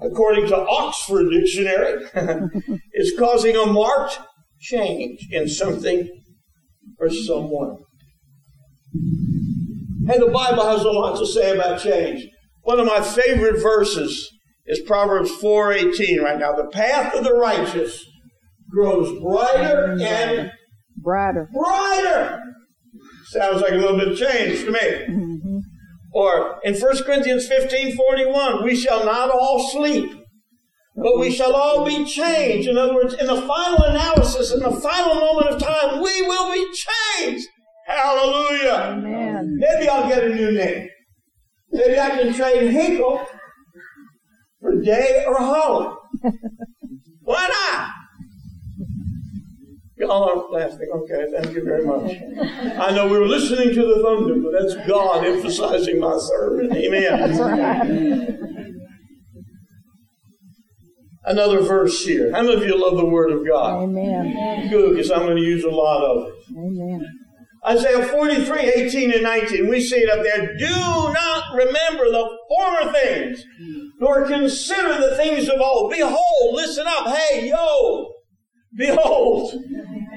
according 0.00 0.46
to 0.48 0.56
Oxford 0.56 1.30
Dictionary, 1.30 2.04
is 2.94 3.14
causing 3.18 3.56
a 3.56 3.66
marked 3.66 4.18
change 4.60 5.26
in 5.30 5.48
something 5.48 6.08
or 6.98 7.10
someone. 7.10 7.76
Hey, 10.06 10.18
the 10.18 10.30
Bible 10.32 10.64
has 10.64 10.82
a 10.82 10.90
lot 10.90 11.18
to 11.18 11.26
say 11.26 11.54
about 11.54 11.80
change. 11.80 12.26
One 12.62 12.78
of 12.80 12.86
my 12.86 13.00
favorite 13.00 13.60
verses 13.60 14.30
is 14.66 14.80
Proverbs 14.86 15.30
4:18 15.42 16.22
right 16.22 16.38
now. 16.38 16.52
The 16.52 16.68
path 16.68 17.14
of 17.14 17.24
the 17.24 17.34
righteous 17.34 18.04
grows 18.70 19.20
brighter 19.20 19.96
and 20.00 20.50
Brighter. 21.02 21.48
brighter. 21.52 22.42
Sounds 23.26 23.62
like 23.62 23.72
a 23.72 23.76
little 23.76 23.98
bit 23.98 24.08
of 24.08 24.18
change 24.18 24.64
to 24.64 24.70
me. 24.70 25.25
Or 26.16 26.60
in 26.64 26.74
1 26.74 27.04
Corinthians 27.04 27.46
15 27.46 27.94
41, 27.94 28.64
we 28.64 28.74
shall 28.74 29.04
not 29.04 29.28
all 29.28 29.68
sleep, 29.68 30.10
but 30.96 31.18
we 31.18 31.30
shall 31.30 31.54
all 31.54 31.84
be 31.84 32.06
changed. 32.06 32.70
In 32.70 32.78
other 32.78 32.94
words, 32.94 33.12
in 33.12 33.26
the 33.26 33.42
final 33.42 33.82
analysis, 33.82 34.50
in 34.50 34.60
the 34.60 34.70
final 34.70 35.14
moment 35.16 35.48
of 35.48 35.60
time, 35.60 36.00
we 36.00 36.22
will 36.22 36.54
be 36.54 36.66
changed. 36.72 37.46
Hallelujah. 37.86 38.96
Amen. 38.96 39.58
Maybe 39.58 39.90
I'll 39.90 40.08
get 40.08 40.24
a 40.24 40.34
new 40.34 40.52
name. 40.52 40.88
Maybe 41.70 42.00
I 42.00 42.08
can 42.08 42.32
trade 42.32 42.70
Hinkle 42.70 43.22
for 44.58 44.80
Day 44.80 45.22
or 45.28 45.36
Holland. 45.36 45.98
Why 47.20 47.46
not? 47.46 47.90
Y'all 49.98 50.24
aren't 50.24 50.52
laughing. 50.52 50.88
Okay, 50.94 51.26
thank 51.32 51.54
you 51.54 51.64
very 51.64 51.84
much. 51.86 52.12
I 52.78 52.94
know 52.94 53.08
we 53.08 53.18
were 53.18 53.26
listening 53.26 53.74
to 53.74 53.82
the 53.82 54.02
thunder, 54.02 54.34
but 54.42 54.52
that's 54.52 54.74
God 54.86 55.24
emphasizing 55.24 55.98
my 55.98 56.18
sermon. 56.18 56.70
Amen. 56.76 58.42
Another 61.24 61.60
verse 61.60 62.04
here. 62.04 62.30
How 62.32 62.42
many 62.42 62.54
of 62.54 62.62
you 62.62 62.78
love 62.80 62.98
the 62.98 63.06
Word 63.06 63.32
of 63.32 63.46
God? 63.46 63.84
Amen. 63.84 64.68
Good, 64.68 64.90
because 64.90 65.10
I'm 65.10 65.22
going 65.22 65.36
to 65.36 65.42
use 65.42 65.64
a 65.64 65.70
lot 65.70 66.04
of 66.04 66.28
it. 66.28 66.34
Amen. 66.56 67.04
Isaiah 67.66 68.06
43, 68.06 68.60
18 68.60 69.12
and 69.12 69.22
19. 69.22 69.68
We 69.68 69.80
see 69.80 69.96
it 69.96 70.10
up 70.10 70.22
there. 70.22 70.56
Do 70.56 71.12
not 71.12 71.54
remember 71.54 72.04
the 72.04 72.38
former 72.48 72.92
things, 72.92 73.42
nor 73.98 74.24
consider 74.26 75.00
the 75.00 75.16
things 75.16 75.48
of 75.48 75.58
old. 75.60 75.90
Behold, 75.90 76.54
listen 76.54 76.86
up. 76.86 77.08
Hey, 77.08 77.48
yo, 77.48 78.12
behold. 78.74 79.54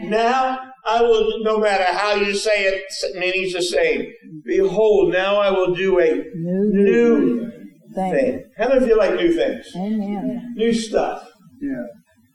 Now 0.03 0.59
I 0.85 1.01
will, 1.01 1.43
no 1.43 1.59
matter 1.59 1.85
how 1.91 2.13
you 2.15 2.33
say 2.33 2.65
it, 2.65 2.83
meaning's 3.17 3.53
the 3.53 3.61
same. 3.61 4.11
Behold, 4.45 5.11
now 5.11 5.37
I 5.37 5.51
will 5.51 5.73
do 5.75 5.99
a 5.99 6.15
New, 6.35 6.69
new 6.73 7.51
thing. 7.93 8.13
thing. 8.13 8.43
How 8.57 8.69
many 8.69 8.83
of 8.83 8.87
you 8.87 8.97
like 8.97 9.15
new 9.15 9.33
things? 9.33 9.67
Amen. 9.75 10.53
New 10.55 10.73
stuff. 10.73 11.27
Yeah. 11.61 11.83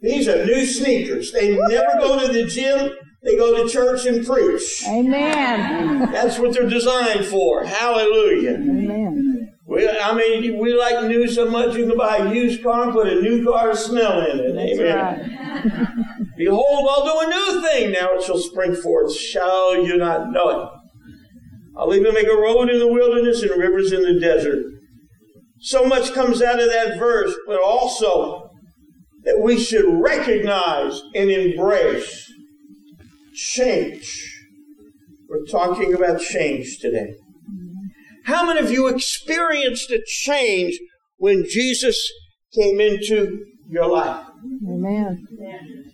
These 0.02 0.28
are 0.28 0.44
new 0.44 0.64
sneakers. 0.66 1.32
They 1.32 1.56
never 1.56 1.98
go 1.98 2.26
to 2.26 2.32
the 2.32 2.44
gym. 2.44 2.90
They 3.22 3.36
go 3.38 3.64
to 3.64 3.72
church 3.72 4.04
and 4.04 4.24
preach. 4.26 4.84
Amen. 4.86 6.12
That's 6.12 6.38
what 6.38 6.52
they're 6.52 6.68
designed 6.68 7.24
for. 7.24 7.64
Hallelujah. 7.64 8.56
Amen. 8.56 9.03
We, 9.74 9.88
I 9.88 10.14
mean, 10.14 10.58
we 10.58 10.74
like 10.78 11.04
new 11.06 11.26
so 11.26 11.50
much 11.50 11.74
you 11.74 11.86
can 11.86 11.98
buy 11.98 12.18
a 12.18 12.32
used 12.32 12.62
car 12.62 12.84
and 12.84 12.92
put 12.92 13.08
a 13.08 13.20
new 13.20 13.44
car 13.44 13.74
smell 13.74 14.20
in 14.30 14.38
it. 14.38 14.54
That's 14.54 14.80
Amen. 14.80 14.96
right. 14.96 16.26
Behold, 16.36 16.88
I'll 16.90 17.04
do 17.04 17.28
a 17.28 17.30
new 17.30 17.62
thing. 17.62 17.92
Now 17.92 18.10
it 18.12 18.22
shall 18.22 18.38
spring 18.38 18.74
forth. 18.74 19.14
Shall 19.14 19.84
you 19.84 19.96
not 19.96 20.30
know 20.30 20.48
it? 20.50 20.68
I'll 21.76 21.94
even 21.94 22.14
make 22.14 22.28
a 22.28 22.36
road 22.36 22.70
in 22.70 22.78
the 22.78 22.92
wilderness 22.92 23.42
and 23.42 23.50
rivers 23.60 23.90
in 23.92 24.02
the 24.02 24.20
desert. 24.20 24.64
So 25.58 25.86
much 25.86 26.12
comes 26.12 26.40
out 26.40 26.60
of 26.60 26.68
that 26.70 26.98
verse, 26.98 27.34
but 27.46 27.60
also 27.60 28.50
that 29.24 29.40
we 29.40 29.58
should 29.58 29.86
recognize 29.86 31.00
and 31.14 31.30
embrace 31.30 32.30
change. 33.34 34.30
We're 35.28 35.46
talking 35.46 35.94
about 35.94 36.20
change 36.20 36.78
today. 36.80 37.14
How 38.24 38.46
many 38.46 38.60
of 38.60 38.70
you 38.70 38.88
experienced 38.88 39.90
a 39.90 40.02
change 40.06 40.78
when 41.18 41.44
Jesus 41.48 42.10
came 42.54 42.80
into 42.80 43.44
your 43.68 43.86
life? 43.86 44.26
Amen. 44.66 45.26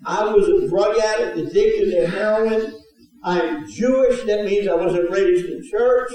I 0.06 0.24
was 0.32 0.48
a 0.48 0.68
drug 0.68 0.96
addict, 0.96 1.38
addicted 1.38 1.90
to 1.90 2.06
heroin. 2.06 2.74
I'm 3.22 3.70
Jewish, 3.70 4.22
that 4.24 4.44
means 4.44 4.68
I 4.68 4.74
wasn't 4.74 5.10
raised 5.10 5.46
in 5.46 5.68
church. 5.70 6.10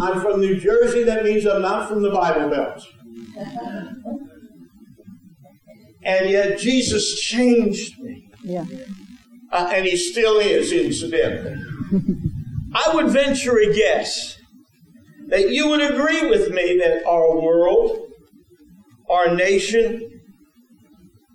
I'm 0.00 0.20
from 0.20 0.40
New 0.40 0.58
Jersey, 0.58 1.02
that 1.04 1.24
means 1.24 1.46
I'm 1.46 1.62
not 1.62 1.88
from 1.88 2.02
the 2.02 2.10
Bible 2.10 2.48
Belt. 2.48 2.82
And 6.02 6.30
yet 6.30 6.58
Jesus 6.58 7.20
changed 7.20 7.98
me. 7.98 8.30
Yeah. 8.42 8.64
Uh, 9.52 9.70
and 9.74 9.84
he 9.84 9.96
still 9.96 10.38
is, 10.38 10.72
incidentally. 10.72 11.60
I 12.72 12.94
would 12.94 13.08
venture 13.08 13.58
a 13.58 13.74
guess 13.74 14.39
that 15.30 15.50
you 15.50 15.68
would 15.68 15.80
agree 15.80 16.28
with 16.28 16.50
me 16.50 16.78
that 16.78 17.06
our 17.06 17.40
world, 17.40 17.98
our 19.08 19.34
nation, 19.34 20.20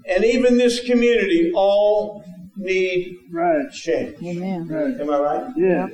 and 0.07 0.23
even 0.23 0.57
this 0.57 0.85
community 0.85 1.51
all 1.55 2.23
need 2.57 3.17
Right. 3.31 3.71
change. 3.71 4.15
Amen. 4.23 4.67
Right. 4.67 4.99
Am 4.99 5.09
I 5.09 5.19
right? 5.19 5.53
Yeah. 5.57 5.87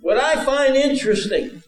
What 0.00 0.18
I 0.18 0.44
find 0.44 0.74
interesting 0.74 1.62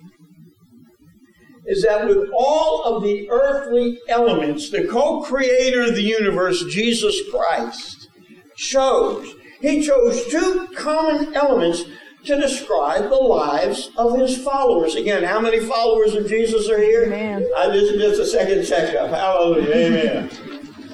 is 1.67 1.83
that 1.83 2.07
with 2.07 2.29
all 2.37 2.83
of 2.85 3.03
the 3.03 3.29
earthly 3.31 3.99
elements, 4.09 4.71
the 4.71 4.85
co 4.85 5.21
creator 5.23 5.83
of 5.83 5.95
the 5.95 6.03
universe, 6.03 6.65
Jesus 6.65 7.17
Christ, 7.31 8.09
chose, 8.57 9.35
he 9.61 9.83
chose 9.83 10.27
two 10.27 10.69
common 10.75 11.35
elements 11.35 11.85
to 12.25 12.41
describe 12.41 13.11
the 13.11 13.17
lives 13.17 13.91
of 13.97 14.19
his 14.19 14.43
followers. 14.43 14.95
Again, 14.95 15.23
how 15.25 15.41
many 15.41 15.61
followers 15.61 16.15
of 16.15 16.29
Jesus 16.29 16.69
are 16.69 16.79
here? 16.79 17.05
Amen. 17.05 17.47
I 17.57 17.69
this 17.69 17.91
is 17.91 18.01
just 18.01 18.21
a 18.21 18.27
second 18.27 18.65
checkup. 18.65 19.11
Hallelujah. 19.11 19.75
Amen. 19.75 20.29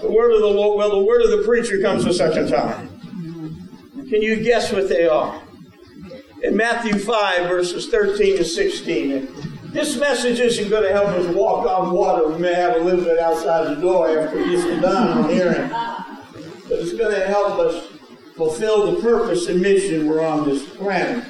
the 0.01 0.11
word 0.11 0.33
of 0.33 0.41
the 0.41 0.47
Lord, 0.47 0.79
well, 0.79 0.91
the 0.91 1.05
word 1.05 1.23
of 1.23 1.31
the 1.31 1.45
preacher 1.45 1.81
comes 1.81 2.05
a 2.07 2.13
second 2.13 2.49
time. 2.49 2.89
Can 4.09 4.23
you 4.23 4.43
guess 4.43 4.73
what 4.73 4.89
they 4.89 5.07
are? 5.07 5.41
in 6.43 6.57
Matthew 6.57 6.99
5, 6.99 7.49
verses 7.49 7.89
13 7.89 8.39
to 8.39 8.45
16. 8.45 9.29
This 9.73 9.97
message 9.97 10.41
isn't 10.41 10.69
going 10.69 10.83
to 10.83 10.93
help 10.93 11.09
us 11.09 11.27
walk 11.35 11.67
on 11.67 11.93
water. 11.93 12.29
We 12.29 12.39
may 12.39 12.55
have 12.55 12.77
a 12.77 12.81
little 12.81 13.05
bit 13.05 13.19
outside 13.19 13.77
the 13.77 13.81
door 13.81 14.19
after 14.19 14.39
this 14.39 14.65
is 14.65 14.81
done 14.81 15.19
on 15.19 15.31
hearing. 15.31 15.69
But 15.69 16.79
it's 16.79 16.93
going 16.93 17.15
to 17.15 17.27
help 17.27 17.59
us 17.59 17.90
fulfill 18.41 18.91
the 18.91 19.03
purpose 19.03 19.49
and 19.49 19.61
mission 19.61 20.09
we're 20.09 20.25
on 20.25 20.49
this 20.49 20.67
planet. 20.77 21.23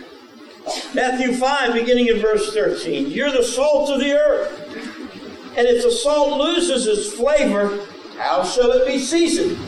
Matthew 0.94 1.32
5, 1.32 1.74
beginning 1.74 2.06
in 2.06 2.20
verse 2.20 2.54
13. 2.54 3.10
You're 3.10 3.32
the 3.32 3.42
salt 3.42 3.90
of 3.90 3.98
the 3.98 4.12
earth. 4.12 4.56
And 5.56 5.66
if 5.66 5.82
the 5.82 5.90
salt 5.90 6.38
loses 6.38 6.86
its 6.86 7.12
flavor, 7.12 7.84
how 8.16 8.44
shall 8.44 8.70
it 8.70 8.86
be 8.86 9.00
seasoned? 9.00 9.58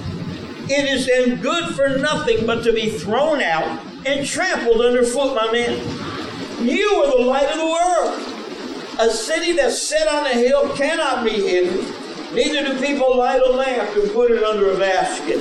It 0.70 0.88
is 0.88 1.06
then 1.06 1.40
good 1.40 1.74
for 1.74 1.88
nothing 1.98 2.46
but 2.46 2.62
to 2.62 2.72
be 2.72 2.90
thrown 2.90 3.40
out 3.40 3.84
and 4.06 4.24
trampled 4.24 4.80
underfoot, 4.80 5.34
my 5.34 5.50
man. 5.50 6.64
You 6.64 6.88
are 7.02 7.18
the 7.18 7.24
light 7.24 7.50
of 7.50 7.58
the 7.58 7.66
world. 7.66 9.00
A 9.00 9.10
city 9.12 9.56
that's 9.56 9.82
set 9.82 10.06
on 10.06 10.26
a 10.26 10.34
hill 10.34 10.76
cannot 10.76 11.24
be 11.24 11.30
hidden. 11.30 11.92
Neither 12.32 12.64
do 12.66 12.80
people 12.80 13.18
light 13.18 13.42
a 13.42 13.50
lamp 13.50 13.96
and 13.96 14.12
put 14.12 14.30
it 14.30 14.44
under 14.44 14.70
a 14.70 14.78
basket, 14.78 15.38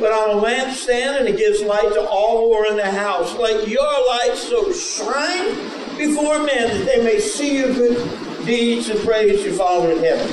but 0.00 0.12
on 0.12 0.38
a 0.38 0.40
lampstand, 0.40 1.20
and 1.20 1.28
it 1.28 1.36
gives 1.36 1.62
light 1.62 1.92
to 1.92 2.06
all 2.08 2.38
who 2.38 2.52
are 2.52 2.66
in 2.66 2.76
the 2.76 2.90
house. 2.90 3.34
Let 3.34 3.68
your 3.68 4.06
light 4.08 4.34
so 4.34 4.72
shine 4.72 5.54
before 5.96 6.42
men 6.42 6.68
that 6.68 6.86
they 6.86 7.02
may 7.02 7.20
see 7.20 7.58
your 7.58 7.72
good 7.72 7.96
deeds 8.44 8.90
and 8.90 8.98
praise 9.00 9.44
your 9.44 9.54
Father 9.54 9.92
in 9.92 9.98
heaven. 9.98 10.26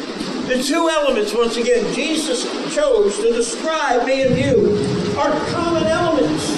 The 0.48 0.62
two 0.64 0.90
elements, 0.90 1.34
once 1.34 1.58
again, 1.58 1.94
Jesus 1.94 2.44
chose 2.74 3.18
to 3.20 3.32
describe 3.32 4.06
me 4.06 4.24
and 4.24 4.38
you 4.38 5.18
are 5.18 5.32
common 5.52 5.84
elements. 5.84 6.56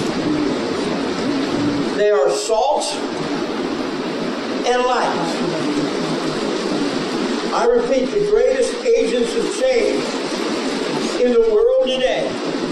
They 1.96 2.10
are 2.10 2.30
salt 2.30 2.84
and 4.66 4.82
light. 4.82 5.64
I 7.54 7.66
repeat, 7.66 8.06
the 8.06 8.26
greatest 8.30 8.74
agents 8.84 9.32
of 9.36 9.44
change 9.60 10.02
in 11.20 11.32
the 11.32 11.48
world 11.54 11.86
today 11.86 12.63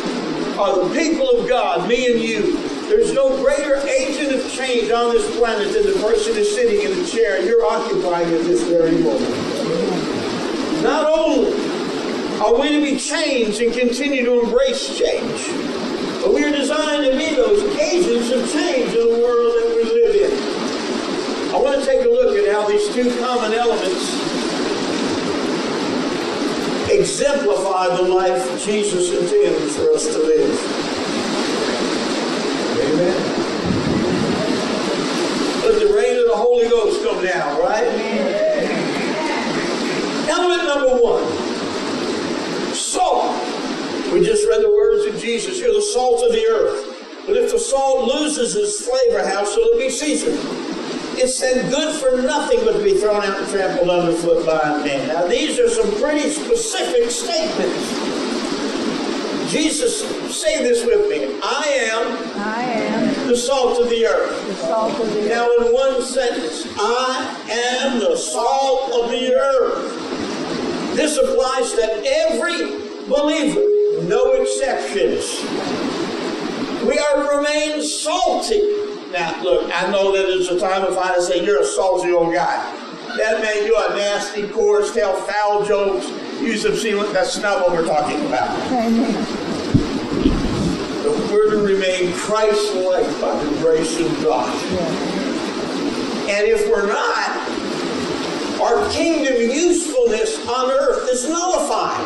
are 0.63 0.89
the 0.89 0.95
people 0.95 1.29
of 1.29 1.49
God, 1.49 1.89
me 1.89 2.13
and 2.13 2.21
you. 2.21 2.57
There's 2.89 3.13
no 3.13 3.37
greater 3.43 3.77
agent 3.89 4.33
of 4.33 4.49
change 4.53 4.93
on 4.93 5.13
this 5.13 5.37
planet 5.37 5.73
than 5.73 5.87
the 5.87 5.99
person 5.99 6.35
who's 6.35 6.55
sitting 6.55 6.89
in 6.89 6.97
the 6.97 7.05
chair 7.05 7.43
you're 7.45 7.67
occupying 7.67 8.33
at 8.33 8.45
this 8.45 8.63
very 8.63 8.97
moment. 8.99 9.29
Not 10.85 11.07
only 11.07 11.53
are 12.39 12.55
we 12.61 12.69
to 12.69 12.81
be 12.81 12.97
changed 12.97 13.61
and 13.61 13.73
continue 13.73 14.25
to 14.25 14.45
embrace 14.45 14.97
change, 14.97 15.49
but 16.23 16.33
we 16.33 16.45
are 16.45 16.53
designed 16.53 17.07
to 17.07 17.19
be 17.19 17.35
those 17.35 17.65
agents 17.79 18.31
of 18.31 18.49
change 18.53 18.95
in 18.95 19.09
the 19.11 19.19
world 19.19 19.53
that 19.59 19.73
we 19.75 19.83
live 19.83 20.15
in. 20.31 21.55
I 21.55 21.59
want 21.59 21.81
to 21.81 21.85
take 21.85 22.05
a 22.05 22.09
look 22.09 22.39
at 22.39 22.55
how 22.55 22.69
these 22.69 22.87
two 22.95 23.11
common 23.19 23.53
elements 23.53 24.32
exemplify 26.93 27.89
the 27.97 28.03
life 28.03 28.65
Jesus 28.65 29.11
intended 29.11 29.71
for 29.73 29.91
us 29.93 30.07
to 30.07 30.19
live. 30.19 30.59
Amen. 32.79 33.33
Let 35.63 35.81
the 35.81 35.95
rain 35.95 36.19
of 36.19 36.27
the 36.27 36.37
Holy 36.37 36.69
Ghost 36.69 37.03
come 37.03 37.25
down, 37.25 37.61
right? 37.61 37.87
Element 40.29 40.65
number 40.65 41.03
one 41.03 41.43
salt. 42.75 43.33
We 44.13 44.25
just 44.25 44.47
read 44.47 44.63
the 44.63 44.71
words 44.71 45.07
of 45.07 45.21
Jesus. 45.21 45.59
You're 45.59 45.73
the 45.73 45.81
salt 45.81 46.23
of 46.23 46.33
the 46.33 46.47
earth. 46.47 47.25
But 47.27 47.37
if 47.37 47.53
the 47.53 47.59
salt 47.59 48.13
loses 48.13 48.55
its 48.57 48.87
flavor, 48.87 49.27
how 49.27 49.45
shall 49.45 49.63
it 49.65 49.79
be 49.79 49.89
seasoned? 49.89 50.62
It's 51.23 51.39
then 51.39 51.71
good 51.71 51.95
for 52.01 52.21
nothing 52.21 52.65
but 52.65 52.73
to 52.73 52.83
be 52.83 52.95
thrown 52.99 53.23
out 53.23 53.39
and 53.39 53.49
trampled 53.49 53.89
underfoot 53.89 54.45
by 54.45 54.83
men. 54.83 55.07
Now, 55.07 55.25
these 55.25 55.57
are 55.61 55.69
some 55.69 55.89
pretty 56.01 56.29
specific 56.31 57.13
statements. 57.13 57.93
Jesus, 59.53 60.03
say 60.37 60.65
this 60.65 60.85
with 60.85 61.09
me. 61.09 61.39
I 61.41 61.63
am 61.93 62.41
I 62.41 62.63
am 62.65 63.29
the 63.29 63.37
salt 63.37 63.81
of 63.81 63.89
the 63.89 64.05
earth. 64.05 64.49
the 64.49 64.55
salt 64.55 65.01
of 65.01 65.15
the 65.15 65.29
Now, 65.29 65.49
in 65.59 65.73
one 65.73 66.03
sentence, 66.03 66.67
I 66.77 67.37
am 67.53 68.01
the 68.01 68.17
salt 68.17 68.91
of 68.91 69.13
the 69.13 69.33
earth. 69.33 70.97
This 70.97 71.19
applies 71.19 71.71
to 71.75 72.03
every 72.05 72.81
believer, 73.07 73.63
no 74.09 74.33
exceptions. 74.33 75.41
We 76.85 76.99
are 76.99 77.23
to 77.23 77.37
remain 77.37 77.81
salty. 77.81 78.82
Now, 79.13 79.43
look, 79.43 79.71
I 79.75 79.91
know 79.91 80.13
that 80.17 80.25
it's 80.31 80.49
a 80.49 80.59
time 80.59 80.85
of 80.85 80.95
fine 80.95 81.15
to 81.15 81.21
say 81.21 81.45
you're 81.45 81.61
a 81.61 81.65
salty 81.65 82.13
old 82.13 82.33
guy. 82.33 82.57
That 83.19 83.43
man, 83.43 83.67
you 83.67 83.75
are 83.75 83.91
nasty, 83.95 84.49
coarse, 84.49 84.95
tell 84.95 85.15
foul 85.15 85.67
jokes, 85.67 86.09
use 86.41 86.65
obscene. 86.65 86.97
That's 87.13 87.37
not 87.37 87.61
what 87.61 87.73
we're 87.73 87.87
talking 87.87 88.25
about. 88.25 88.59
Amen. 88.73 89.15
We're 91.31 91.51
to 91.51 91.59
remain 91.59 92.15
Christ-like 92.15 93.21
by 93.21 93.45
the 93.45 93.51
grace 93.61 94.01
of 94.01 94.23
God. 94.23 94.49
And 96.31 96.47
if 96.47 96.67
we're 96.71 96.87
not, 96.87 97.37
our 98.63 98.91
kingdom 98.93 99.35
usefulness 99.35 100.39
on 100.49 100.71
earth 100.71 101.07
is 101.11 101.29
nullified. 101.29 102.01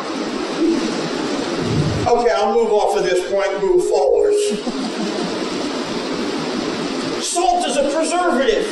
Okay, 2.05 2.31
I'll 2.35 2.53
move 2.53 2.73
off 2.73 2.97
of 2.97 3.03
this 3.03 3.31
point, 3.31 3.61
move 3.61 3.85
forward. 3.87 4.33
Salt 7.37 7.67
is 7.67 7.77
a 7.77 7.83
preservative. 7.93 8.65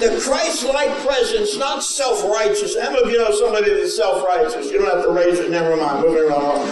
The 0.00 0.18
Christ-like 0.18 0.96
presence, 1.06 1.58
not 1.58 1.84
self-righteous. 1.84 2.74
How 2.80 2.90
many 2.90 3.02
of 3.04 3.10
you 3.10 3.18
know 3.18 3.30
somebody 3.32 3.74
that's 3.74 3.94
self-righteous? 3.94 4.72
You 4.72 4.78
don't 4.78 4.90
have 4.90 5.04
to 5.04 5.10
raise 5.10 5.40
it. 5.40 5.50
Never 5.50 5.76
mind. 5.76 6.06
Moving 6.06 6.32
on. 6.32 6.66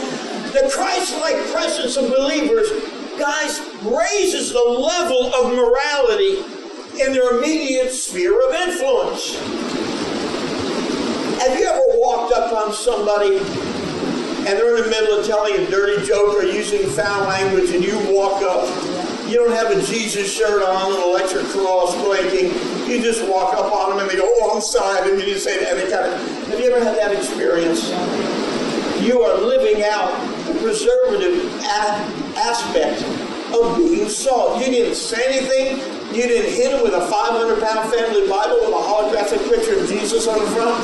The 0.55 0.70
Christ-like 0.72 1.37
presence 1.52 1.98
of 1.98 2.09
believers, 2.09 2.70
guys, 3.18 3.61
raises 3.83 4.50
the 4.55 4.64
level 4.64 5.35
of 5.35 5.55
morality 5.55 6.38
in 6.98 7.12
their 7.12 7.37
immediate 7.37 7.92
sphere 7.92 8.40
of 8.48 8.55
influence. 8.66 9.37
Have 11.38 11.59
you 11.59 11.66
ever 11.66 11.85
walked 11.98 12.33
up 12.33 12.50
on 12.55 12.72
somebody 12.72 13.37
and 13.37 14.59
they're 14.59 14.78
in 14.78 14.85
the 14.85 14.88
middle 14.88 15.18
of 15.20 15.26
telling 15.26 15.55
a 15.55 15.70
dirty 15.70 16.02
joke 16.07 16.35
or 16.35 16.44
using 16.44 16.88
foul 16.88 17.28
language 17.28 17.68
and 17.74 17.85
you 17.85 17.98
walk 18.11 18.42
up? 18.42 19.02
You 19.33 19.38
don't 19.38 19.57
have 19.57 19.71
a 19.71 19.81
Jesus 19.81 20.31
shirt 20.31 20.62
on, 20.62 20.92
an 20.92 21.03
electric 21.09 21.47
cross 21.47 21.97
blinking. 22.05 22.53
You 22.87 23.01
just 23.01 23.27
walk 23.27 23.55
up 23.55 23.73
on 23.73 23.88
them 23.88 24.01
and 24.01 24.11
they 24.11 24.16
go, 24.16 24.29
oh, 24.29 24.61
I'm 24.61 25.11
and 25.11 25.18
you 25.18 25.33
just 25.33 25.42
say 25.42 25.59
that. 25.59 25.73
Kind 25.88 26.12
of, 26.12 26.49
have 26.49 26.61
you 26.61 26.71
ever 26.71 26.85
had 26.85 26.99
that 26.99 27.16
experience? 27.16 27.88
You 29.01 29.23
are 29.23 29.40
living 29.40 29.85
out 29.85 30.12
the 30.45 30.53
preservative 30.61 31.49
a- 31.64 32.37
aspect 32.37 33.01
of 33.57 33.79
being 33.79 34.07
salt. 34.11 34.61
You 34.61 34.71
didn't 34.71 34.97
say 34.97 35.25
anything. 35.25 35.79
You 36.14 36.29
didn't 36.29 36.53
hit 36.53 36.73
them 36.73 36.83
with 36.83 36.92
a 36.92 37.01
500 37.01 37.59
pound 37.59 37.90
family 37.90 38.29
Bible 38.29 38.61
with 38.61 38.77
a 38.77 38.85
holographic 38.85 39.49
picture 39.49 39.81
of 39.81 39.88
Jesus 39.88 40.29
on 40.29 40.40
the 40.40 40.51
front. 40.51 40.77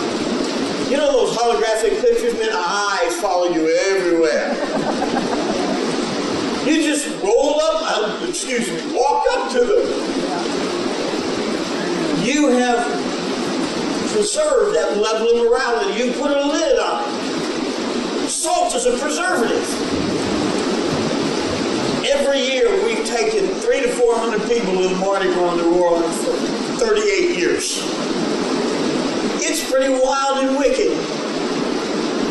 You 0.90 0.96
know 0.96 1.12
those 1.12 1.37
holographic 1.37 2.00
pictures, 2.00 2.32
man? 2.38 2.48
Eyes 2.54 3.14
follow 3.20 3.52
you 3.52 3.68
everywhere. 3.90 4.77
You 6.68 6.83
just 6.83 7.09
roll 7.22 7.59
up, 7.62 8.28
excuse 8.28 8.68
me, 8.68 8.94
walk 8.94 9.24
up 9.31 9.50
to 9.52 9.61
them. 9.61 9.87
You 12.22 12.48
have 12.48 12.85
preserved 14.12 14.76
that 14.76 14.98
level 14.98 15.31
of 15.31 15.46
morality. 15.48 16.04
You 16.04 16.12
put 16.12 16.31
a 16.31 16.46
lid 16.46 16.78
on 16.78 17.04
it. 17.07 18.28
Salt 18.28 18.74
is 18.74 18.85
a 18.85 18.98
preservative. 18.98 19.64
every 22.04 22.40
year 22.40 22.70
we've 22.85 23.07
taken 23.07 23.48
three 23.61 23.81
to 23.81 23.88
four 23.94 24.14
hundred 24.18 24.42
people 24.42 24.74
to 24.76 24.88
the 24.88 24.96
Mardi 24.96 25.33
Gras 25.33 25.52
in 25.52 25.70
New 25.70 25.83
Orleans 25.83 26.16
for 26.18 26.33
38 26.85 27.38
years. 27.38 27.78
It's 29.40 29.70
pretty 29.70 29.94
wild 29.94 30.44
and 30.44 30.59
wicked. 30.59 31.17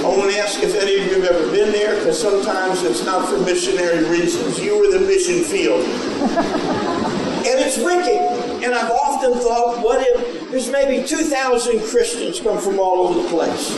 I 0.08 0.18
want 0.18 0.32
to 0.32 0.40
ask 0.40 0.64
if 0.64 0.74
any 0.74 1.02
of 1.02 1.08
you 1.08 1.22
have 1.22 1.36
ever 1.36 1.52
been 1.52 1.74
there, 1.74 1.96
because 1.96 2.18
sometimes 2.18 2.82
it's 2.84 3.04
not 3.04 3.28
for 3.28 3.40
missionary 3.40 4.06
reasons. 4.06 4.58
You 4.58 4.80
were 4.80 4.90
the 4.98 5.06
mission 5.06 5.44
field. 5.44 5.84
and 5.84 7.60
it's 7.60 7.78
wicked. 7.78 8.64
And 8.64 8.74
I've 8.74 8.90
often 8.90 9.34
thought, 9.34 9.84
what 9.84 10.02
if 10.08 10.50
there's 10.50 10.70
maybe 10.70 11.06
2,000 11.06 11.82
Christians 11.82 12.40
come 12.40 12.58
from 12.58 12.80
all 12.80 13.06
over 13.06 13.22
the 13.22 13.28
place? 13.28 13.76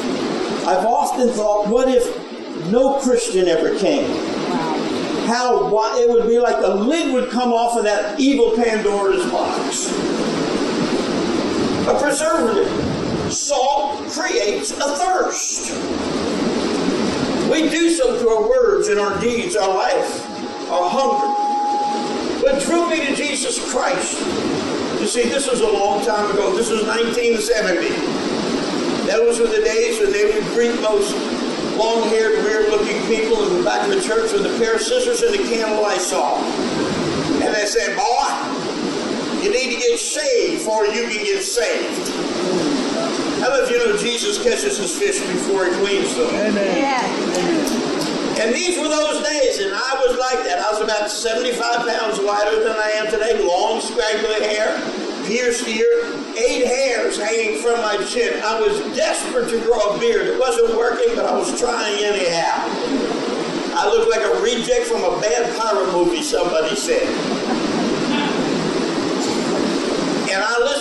I've 0.68 0.86
often 0.86 1.30
thought, 1.30 1.68
what 1.68 1.88
if 1.90 2.06
no 2.70 3.00
Christian 3.00 3.48
ever 3.48 3.76
came? 3.80 4.12
How 5.26 5.68
why, 5.68 6.00
it 6.00 6.08
would 6.08 6.28
be 6.28 6.38
like 6.38 6.62
the 6.62 6.76
lid 6.76 7.12
would 7.12 7.32
come 7.32 7.54
off 7.54 7.76
of 7.76 7.86
that 7.86 8.20
evil 8.20 8.56
Pandora's 8.56 9.26
box. 9.32 9.90
A 11.88 12.00
preservative. 12.00 13.34
Salt 13.34 14.10
creates 14.10 14.72
a 14.72 14.96
thirst. 14.96 16.19
We 17.50 17.68
do 17.70 17.90
so 17.90 18.18
through 18.20 18.30
our 18.30 18.48
words 18.48 18.90
and 18.90 19.00
our 19.00 19.20
deeds, 19.20 19.56
our 19.56 19.74
life, 19.74 20.70
our 20.70 20.90
hunger. 20.90 21.28
But 22.44 22.62
drew 22.62 22.90
me 22.90 23.06
to 23.08 23.16
Jesus 23.16 23.60
Christ. 23.72 24.20
You 25.02 25.08
see, 25.08 25.24
this 25.24 25.50
was 25.50 25.62
a 25.62 25.68
long 25.68 26.06
time 26.06 26.30
ago. 26.32 26.56
This 26.56 26.70
was 26.70 26.84
1970. 26.86 27.90
Those 29.10 29.40
were 29.40 29.48
the 29.48 29.64
days 29.64 30.00
when 30.00 30.12
they 30.12 30.26
would 30.26 30.44
greet 30.54 30.80
most 30.82 31.16
long-haired, 31.76 32.44
weird-looking 32.44 33.02
people 33.08 33.44
in 33.48 33.58
the 33.58 33.64
back 33.64 33.88
of 33.88 33.96
the 33.96 34.02
church 34.02 34.32
with 34.34 34.46
a 34.46 34.58
pair 34.60 34.76
of 34.76 34.82
scissors 34.82 35.24
and 35.24 35.34
a 35.34 35.38
can 35.38 35.74
of 35.74 35.80
Lysol. 35.80 36.38
And 37.42 37.56
they 37.56 37.66
said, 37.66 37.96
boy, 37.96 38.30
you 39.42 39.50
need 39.52 39.74
to 39.74 39.80
get 39.80 39.98
saved 39.98 40.60
before 40.60 40.86
you 40.86 41.08
can 41.08 41.24
get 41.24 41.42
saved. 41.42 42.12
How 43.40 43.50
many 43.52 43.64
of 43.64 43.72
you 43.72 43.78
know 43.80 43.98
Jesus 43.98 44.42
catches 44.42 44.78
his 44.78 44.98
fish 45.00 45.20
before 45.20 45.66
he 45.66 45.72
cleans 45.80 46.14
them? 46.16 46.28
Amen. 46.28 46.78
Yeah. 46.78 48.40
And 48.44 48.54
these 48.54 48.78
were 48.78 48.88
those 48.88 49.24
days, 49.24 49.60
and 49.60 49.74
I 49.74 49.96
was 50.06 50.18
like 50.20 50.44
that. 50.44 50.60
I 50.60 50.72
was 50.72 50.82
about 50.82 51.10
75 51.10 51.60
pounds 51.88 52.20
lighter 52.20 52.64
than 52.64 52.76
I 52.76 52.92
am 53.00 53.08
today, 53.12 53.40
long, 53.46 53.80
scraggly 53.80 54.44
hair, 54.44 54.76
pierced 55.28 55.68
ear, 55.68 55.88
eight 56.36 56.68
hairs 56.68 57.18
hanging 57.18 57.62
from 57.62 57.80
my 57.80 57.96
chin. 58.06 58.42
I 58.44 58.60
was 58.60 58.80
desperate 58.96 59.50
to 59.52 59.62
grow 59.64 59.96
a 59.96 60.00
beard. 60.00 60.28
It 60.28 60.40
wasn't 60.40 60.78
working, 60.78 61.16
but 61.16 61.26
I 61.26 61.38
was 61.38 61.58
trying 61.60 62.04
anyhow. 62.04 62.64
I 63.76 63.88
looked 63.88 64.10
like 64.12 64.24
a 64.24 64.42
reject 64.42 64.86
from 64.88 65.04
a 65.04 65.20
bad 65.22 65.56
pirate 65.58 65.92
movie, 65.94 66.24
somebody 66.24 66.76
said. 66.76 67.59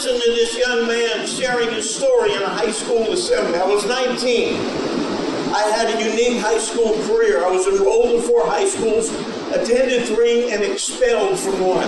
To 0.08 0.14
this 0.14 0.56
young 0.56 0.86
man 0.86 1.26
sharing 1.26 1.70
his 1.70 1.94
story 1.94 2.32
in 2.32 2.40
a 2.40 2.48
high 2.48 2.70
school 2.70 3.12
assembly. 3.12 3.58
I 3.58 3.66
was 3.66 3.84
19. 3.84 4.54
I 4.56 5.70
had 5.76 5.94
a 5.94 6.02
unique 6.02 6.40
high 6.40 6.56
school 6.56 6.94
career. 7.04 7.44
I 7.44 7.50
was 7.50 7.66
enrolled 7.66 8.14
in 8.14 8.22
four 8.22 8.46
high 8.46 8.66
schools, 8.66 9.10
attended 9.52 10.06
three, 10.06 10.50
and 10.50 10.64
expelled 10.64 11.38
from 11.38 11.60
one. 11.60 11.86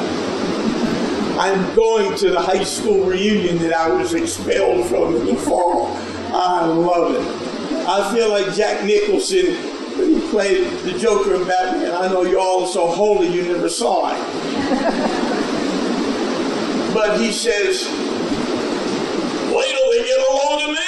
I'm 1.39 1.75
going 1.75 2.15
to 2.19 2.31
the 2.31 2.41
high 2.41 2.63
school 2.63 3.05
reunion 3.07 3.57
that 3.61 3.73
I 3.73 3.89
was 3.89 4.13
expelled 4.13 4.87
from 4.89 5.17
in 5.17 5.27
the 5.27 5.37
fall. 5.37 5.87
I 6.33 6.67
love 6.67 7.15
it. 7.15 7.25
I 7.89 8.15
feel 8.15 8.29
like 8.29 8.55
Jack 8.55 8.85
Nicholson 8.85 9.55
when 9.97 10.21
he 10.21 10.29
played 10.29 10.67
the 10.83 10.99
Joker 10.99 11.37
in 11.37 11.47
Batman. 11.49 11.93
I 11.93 12.09
know 12.09 12.23
you 12.23 12.39
all 12.39 12.65
are 12.65 12.69
so 12.69 12.87
holy 12.87 13.29
you 13.29 13.45
never 13.45 13.71
saw 13.71 14.13
it. 14.13 14.21
but 16.95 17.19
he 17.19 17.33
says, 17.33 17.89
wait 19.53 19.71
till 19.71 19.91
they 19.91 20.03
get 20.05 20.19
a 20.19 20.33
load 20.33 20.63
of 20.63 20.71
me. 20.71 20.81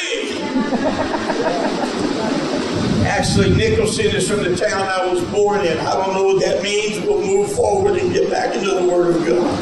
Actually, 3.13 3.55
Nicholson 3.55 4.07
is 4.07 4.27
from 4.29 4.43
the 4.43 4.57
town 4.57 4.89
I 4.89 5.13
was 5.13 5.23
born 5.25 5.61
in. 5.67 5.77
I 5.77 5.93
don't 5.93 6.15
know 6.15 6.25
what 6.25 6.43
that 6.43 6.63
means. 6.63 6.99
We'll 7.07 7.21
move 7.21 7.53
forward 7.53 7.99
and 7.99 8.11
get 8.11 8.31
back 8.31 8.57
into 8.57 8.71
the 8.71 8.85
Word 8.85 9.15
of 9.15 9.27
God. 9.27 9.61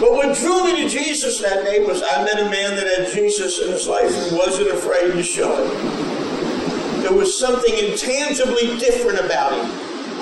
But 0.00 0.12
what 0.12 0.34
drew 0.34 0.64
me 0.64 0.82
to 0.82 0.88
Jesus 0.88 1.38
that 1.42 1.64
day 1.66 1.84
was 1.84 2.02
I 2.02 2.24
met 2.24 2.40
a 2.40 2.48
man 2.48 2.74
that 2.76 2.86
had 2.86 3.12
Jesus 3.12 3.60
in 3.60 3.72
his 3.72 3.86
life 3.86 4.10
and 4.10 4.38
wasn't 4.38 4.70
afraid 4.70 5.12
to 5.12 5.22
show 5.22 5.52
it. 5.64 7.02
There 7.02 7.12
was 7.12 7.38
something 7.38 7.74
intangibly 7.76 8.78
different 8.78 9.20
about 9.20 9.52
him. 9.52 9.70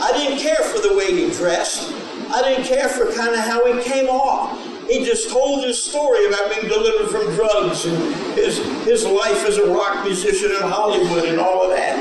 I 0.03 0.11
didn't 0.12 0.40
care 0.40 0.57
for 0.57 0.81
the 0.81 0.96
way 0.96 1.14
he 1.14 1.31
dressed. 1.31 1.94
I 2.31 2.42
didn't 2.42 2.64
care 2.64 2.88
for 2.88 3.12
kind 3.12 3.33
of 3.33 3.40
how 3.40 3.73
he 3.73 3.81
came 3.88 4.09
off. 4.09 4.70
He 4.88 5.05
just 5.05 5.31
told 5.31 5.64
his 5.64 5.83
story 5.83 6.27
about 6.27 6.51
being 6.51 6.69
delivered 6.69 7.11
from 7.11 7.35
drugs 7.35 7.85
and 7.85 8.14
his, 8.35 8.59
his 8.85 9.07
life 9.07 9.45
as 9.47 9.59
a 9.59 9.66
rock 9.71 10.05
musician 10.05 10.51
in 10.51 10.62
Hollywood 10.62 11.25
and 11.27 11.38
all 11.38 11.62
of 11.64 11.77
that. 11.77 11.99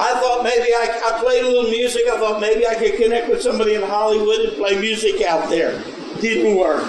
I 0.00 0.20
thought 0.20 0.44
maybe 0.44 0.72
I, 0.74 1.00
I 1.06 1.18
played 1.20 1.44
a 1.44 1.48
little 1.48 1.70
music. 1.70 2.04
I 2.06 2.18
thought 2.18 2.40
maybe 2.40 2.66
I 2.66 2.74
could 2.74 2.94
connect 2.94 3.28
with 3.28 3.42
somebody 3.42 3.74
in 3.74 3.82
Hollywood 3.82 4.40
and 4.40 4.56
play 4.56 4.78
music 4.80 5.22
out 5.22 5.48
there. 5.50 5.82
Didn't 6.20 6.56
work. 6.56 6.84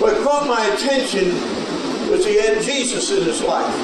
What 0.00 0.22
caught 0.22 0.46
my 0.46 0.64
attention 0.66 1.30
was 2.10 2.24
he 2.24 2.36
had 2.36 2.62
Jesus 2.62 3.10
in 3.10 3.24
his 3.24 3.42
life. 3.42 3.74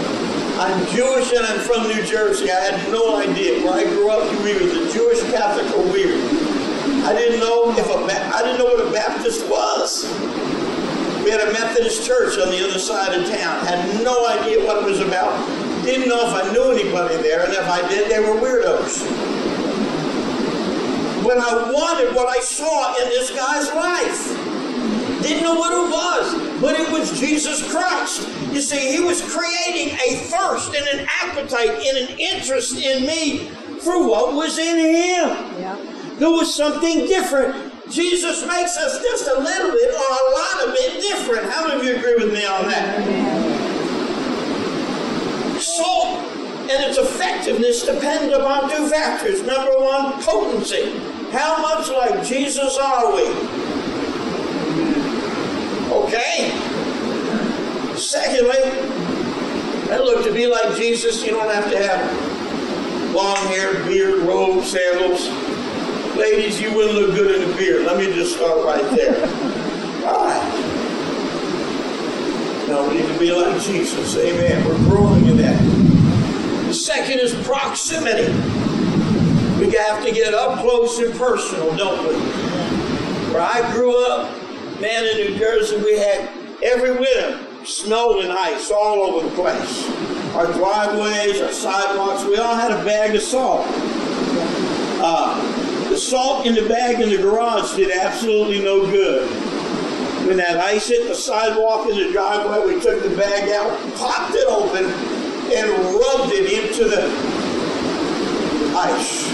I'm 0.61 0.87
Jewish 0.95 1.33
and 1.33 1.45
I'm 1.45 1.59
from 1.61 1.89
New 1.89 2.05
Jersey. 2.05 2.51
I 2.51 2.61
had 2.61 2.93
no 2.93 3.17
idea. 3.17 3.65
Where 3.65 3.75
I 3.75 3.85
grew 3.85 4.11
up, 4.11 4.31
you 4.31 4.49
either 4.49 4.85
the 4.85 4.93
Jewish 4.93 5.21
Catholic 5.33 5.67
or 5.77 5.83
weird. 5.91 6.42
I 7.05 7.13
didn't 7.15 7.41
know 7.41 7.71
if 7.77 7.87
a 7.91 7.99
I 8.35 8.43
didn't 8.43 8.59
know 8.59 8.67
what 8.67 8.87
a 8.87 8.93
Baptist 8.93 9.49
was. 9.49 10.05
We 11.25 11.31
had 11.31 11.41
a 11.41 11.53
Methodist 11.53 12.07
church 12.07 12.39
on 12.39 12.51
the 12.51 12.65
other 12.65 12.79
side 12.79 13.13
of 13.19 13.29
town. 13.29 13.67
Had 13.67 14.05
no 14.05 14.27
idea 14.29 14.65
what 14.65 14.83
it 14.83 14.85
was 14.85 15.01
about. 15.01 15.35
Didn't 15.85 16.09
know 16.09 16.29
if 16.29 16.33
I 16.33 16.53
knew 16.53 16.71
anybody 16.71 17.17
there, 17.17 17.45
and 17.45 17.53
if 17.53 17.69
I 17.69 17.87
did, 17.89 18.09
they 18.09 18.21
were 18.21 18.39
weirdos. 18.39 19.03
When 21.25 21.41
I 21.41 21.73
wanted 21.73 22.15
what 22.15 22.29
I 22.29 22.41
saw 22.41 22.95
in 23.03 23.09
this 23.09 23.31
guy's 23.31 23.69
life. 23.75 24.53
Didn't 25.23 25.43
know 25.43 25.55
what 25.55 25.73
it 25.73 25.91
was, 25.91 26.61
but 26.61 26.79
it 26.79 26.91
was 26.91 27.19
Jesus 27.19 27.69
Christ. 27.71 28.29
You 28.53 28.61
see, 28.61 28.93
he 28.93 29.01
was 29.01 29.23
creating 29.23 29.97
a 30.07 30.17
thirst 30.27 30.75
and 30.75 31.01
an 31.01 31.09
appetite 31.23 31.71
and 31.71 32.09
an 32.09 32.19
interest 32.19 32.77
in 32.77 33.07
me 33.07 33.49
for 33.81 34.07
what 34.07 34.35
was 34.35 34.59
in 34.59 34.79
him. 34.79 35.52
There 36.19 36.31
was 36.31 36.55
something 36.55 37.07
different. 37.07 37.73
Jesus 37.91 38.47
makes 38.47 38.77
us 38.77 39.03
just 39.03 39.29
a 39.29 39.41
little 39.41 39.73
bit 39.73 39.91
or 39.91 39.97
a 39.97 40.31
lot 40.31 40.69
of 40.69 40.75
it 40.79 41.01
different. 41.01 41.51
How 41.51 41.67
many 41.67 41.81
of 41.81 41.85
you 41.85 41.97
agree 41.97 42.15
with 42.25 42.33
me 42.33 42.47
on 42.47 42.69
that? 42.69 43.03
Salt 45.61 46.19
and 46.71 46.85
its 46.85 46.99
effectiveness 46.99 47.85
depend 47.85 48.33
upon 48.33 48.71
two 48.71 48.89
factors. 48.89 49.43
Number 49.43 49.73
one, 49.79 50.23
potency. 50.23 50.99
How 51.31 51.61
much 51.61 51.89
like 51.89 52.25
Jesus 52.25 52.79
are 52.79 53.15
we? 53.15 53.27
Okay. 55.93 56.51
Secondly, 57.97 58.61
that 59.89 60.05
look 60.05 60.25
to 60.25 60.33
be 60.33 60.47
like 60.47 60.77
Jesus, 60.77 61.23
you 61.25 61.31
don't 61.31 61.53
have 61.53 61.71
to 61.71 61.79
have 61.79 63.15
long 63.15 63.37
hair, 63.49 63.85
beard, 63.85 64.21
robe, 64.21 64.65
sandals. 64.65 65.52
Ladies, 66.17 66.61
you 66.61 66.75
wouldn't 66.75 66.95
look 66.95 67.15
good 67.15 67.41
in 67.41 67.51
a 67.51 67.57
beard. 67.57 67.87
Let 67.87 67.97
me 67.97 68.13
just 68.13 68.37
start 68.37 68.63
right 68.65 68.85
there. 68.95 69.17
All 70.07 70.27
right. 70.27 70.69
No, 72.69 72.87
we 72.89 72.99
need 72.99 73.09
to 73.09 73.19
be 73.19 73.33
like 73.33 73.59
Jesus. 73.63 74.17
Amen. 74.19 74.63
We're 74.69 74.77
growing 74.91 75.25
in 75.27 75.39
that. 75.39 75.59
The 76.67 76.75
second 76.75 77.19
is 77.19 77.35
proximity. 77.47 78.31
We 79.59 79.71
have 79.73 80.05
to 80.05 80.13
get 80.13 80.35
up 80.35 80.61
close 80.61 80.99
and 80.99 81.15
personal, 81.15 81.75
don't 81.77 82.07
we? 82.07 82.15
Where 83.33 83.41
I 83.41 83.73
grew 83.73 83.97
up, 84.07 84.31
man, 84.83 85.07
in 85.07 85.17
New 85.17 85.39
Jersey, 85.39 85.79
we 85.79 85.99
had 85.99 86.29
every 86.63 86.93
winter 86.93 87.41
snow 87.65 88.21
and 88.21 88.31
ice 88.31 88.71
all 88.71 89.01
over 89.01 89.29
the 89.29 89.35
place. 89.35 89.89
Our 90.35 90.53
driveways, 90.53 91.41
our 91.41 91.53
sidewalks, 91.53 92.25
we 92.25 92.37
all 92.37 92.55
had 92.55 92.71
a 92.71 92.85
bag 92.85 93.15
of 93.15 93.23
salt. 93.23 93.67
Uh, 95.05 95.62
salt 96.03 96.47
in 96.47 96.55
the 96.55 96.69
bag 96.69 97.01
in 97.01 97.11
the 97.11 97.17
garage 97.17 97.77
did 97.77 97.91
absolutely 97.91 98.61
no 98.61 98.85
good. 98.85 99.29
When 100.27 100.37
that 100.37 100.59
ice 100.59 100.89
hit 100.89 101.09
the 101.09 101.15
sidewalk 101.15 101.89
in 101.89 101.97
the 101.97 102.13
driveway, 102.13 102.75
we 102.75 102.81
took 102.81 103.03
the 103.03 103.17
bag 103.17 103.49
out, 103.51 103.71
popped 103.97 104.35
it 104.35 104.47
open, 104.49 104.85
and 104.85 105.71
rubbed 105.95 106.33
it 106.33 106.51
into 106.53 106.89
the 106.89 107.07
ice. 108.77 109.27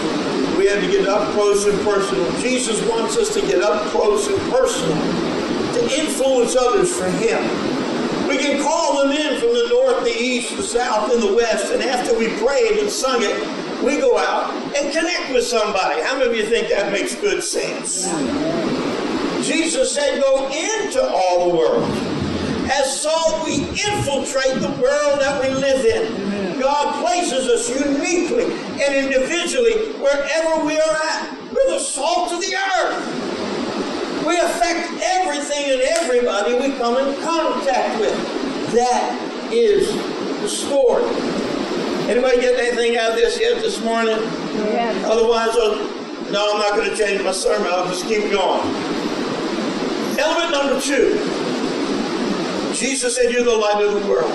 We 0.56 0.66
had 0.66 0.80
to 0.80 0.90
get 0.90 1.08
up 1.08 1.32
close 1.32 1.66
and 1.66 1.78
personal. 1.80 2.30
Jesus 2.40 2.82
wants 2.88 3.16
us 3.16 3.32
to 3.34 3.40
get 3.40 3.62
up 3.62 3.86
close 3.86 4.26
and 4.26 4.38
personal, 4.50 4.96
to 5.74 6.00
influence 6.00 6.56
others 6.56 6.94
for 6.96 7.06
Him. 7.06 7.42
We 8.28 8.36
can 8.36 8.62
call 8.62 9.02
them 9.02 9.12
in 9.12 9.40
from 9.40 9.54
the 9.54 9.68
north, 9.70 10.04
the 10.04 10.14
east, 10.14 10.56
the 10.56 10.62
south, 10.62 11.12
and 11.12 11.22
the 11.22 11.34
west, 11.34 11.72
and 11.72 11.82
after 11.82 12.18
we 12.18 12.28
prayed 12.36 12.78
and 12.78 12.90
sung 12.90 13.22
it, 13.22 13.67
we 13.82 13.98
go 14.00 14.18
out 14.18 14.52
and 14.76 14.92
connect 14.92 15.32
with 15.32 15.44
somebody. 15.44 16.00
How 16.02 16.18
many 16.18 16.30
of 16.30 16.36
you 16.36 16.46
think 16.46 16.68
that 16.68 16.92
makes 16.92 17.14
good 17.14 17.42
sense? 17.42 18.06
Jesus 19.46 19.94
said, 19.94 20.20
Go 20.20 20.46
into 20.48 21.02
all 21.02 21.48
the 21.48 21.56
world. 21.56 21.84
As 22.70 23.00
salt, 23.00 23.46
we 23.46 23.62
infiltrate 23.68 24.60
the 24.60 24.70
world 24.82 25.20
that 25.20 25.40
we 25.42 25.48
live 25.54 25.84
in. 25.86 26.60
God 26.60 27.02
places 27.02 27.46
us 27.48 27.68
uniquely 27.70 28.44
and 28.44 28.94
individually 28.94 29.92
wherever 29.98 30.64
we 30.66 30.78
are 30.78 30.96
at. 30.96 31.38
We're 31.50 31.70
the 31.70 31.78
salt 31.78 32.32
of 32.32 32.40
the 32.40 32.54
earth. 32.54 34.26
We 34.26 34.38
affect 34.38 35.00
everything 35.02 35.70
and 35.70 35.80
everybody 35.80 36.54
we 36.54 36.76
come 36.76 36.96
in 36.98 37.20
contact 37.22 38.00
with. 38.00 38.12
That 38.74 39.48
is 39.50 39.90
the 40.42 40.48
story. 40.48 41.37
Anybody 42.08 42.40
get 42.40 42.58
anything 42.58 42.96
out 42.96 43.10
of 43.10 43.16
this 43.16 43.38
yet 43.38 43.60
this 43.60 43.84
morning? 43.84 44.16
Yes. 44.16 45.04
Otherwise, 45.04 45.50
I'll, 45.50 45.76
no, 46.32 46.54
I'm 46.54 46.58
not 46.58 46.74
going 46.74 46.88
to 46.88 46.96
change 46.96 47.22
my 47.22 47.32
sermon. 47.32 47.68
I'll 47.70 47.86
just 47.86 48.06
keep 48.06 48.30
going. 48.32 48.64
Element 50.18 50.50
number 50.50 50.80
two. 50.80 51.18
Jesus 52.72 53.14
said, 53.14 53.30
You're 53.30 53.44
the 53.44 53.54
light 53.54 53.84
of 53.84 53.92
the 53.92 54.08
world. 54.08 54.32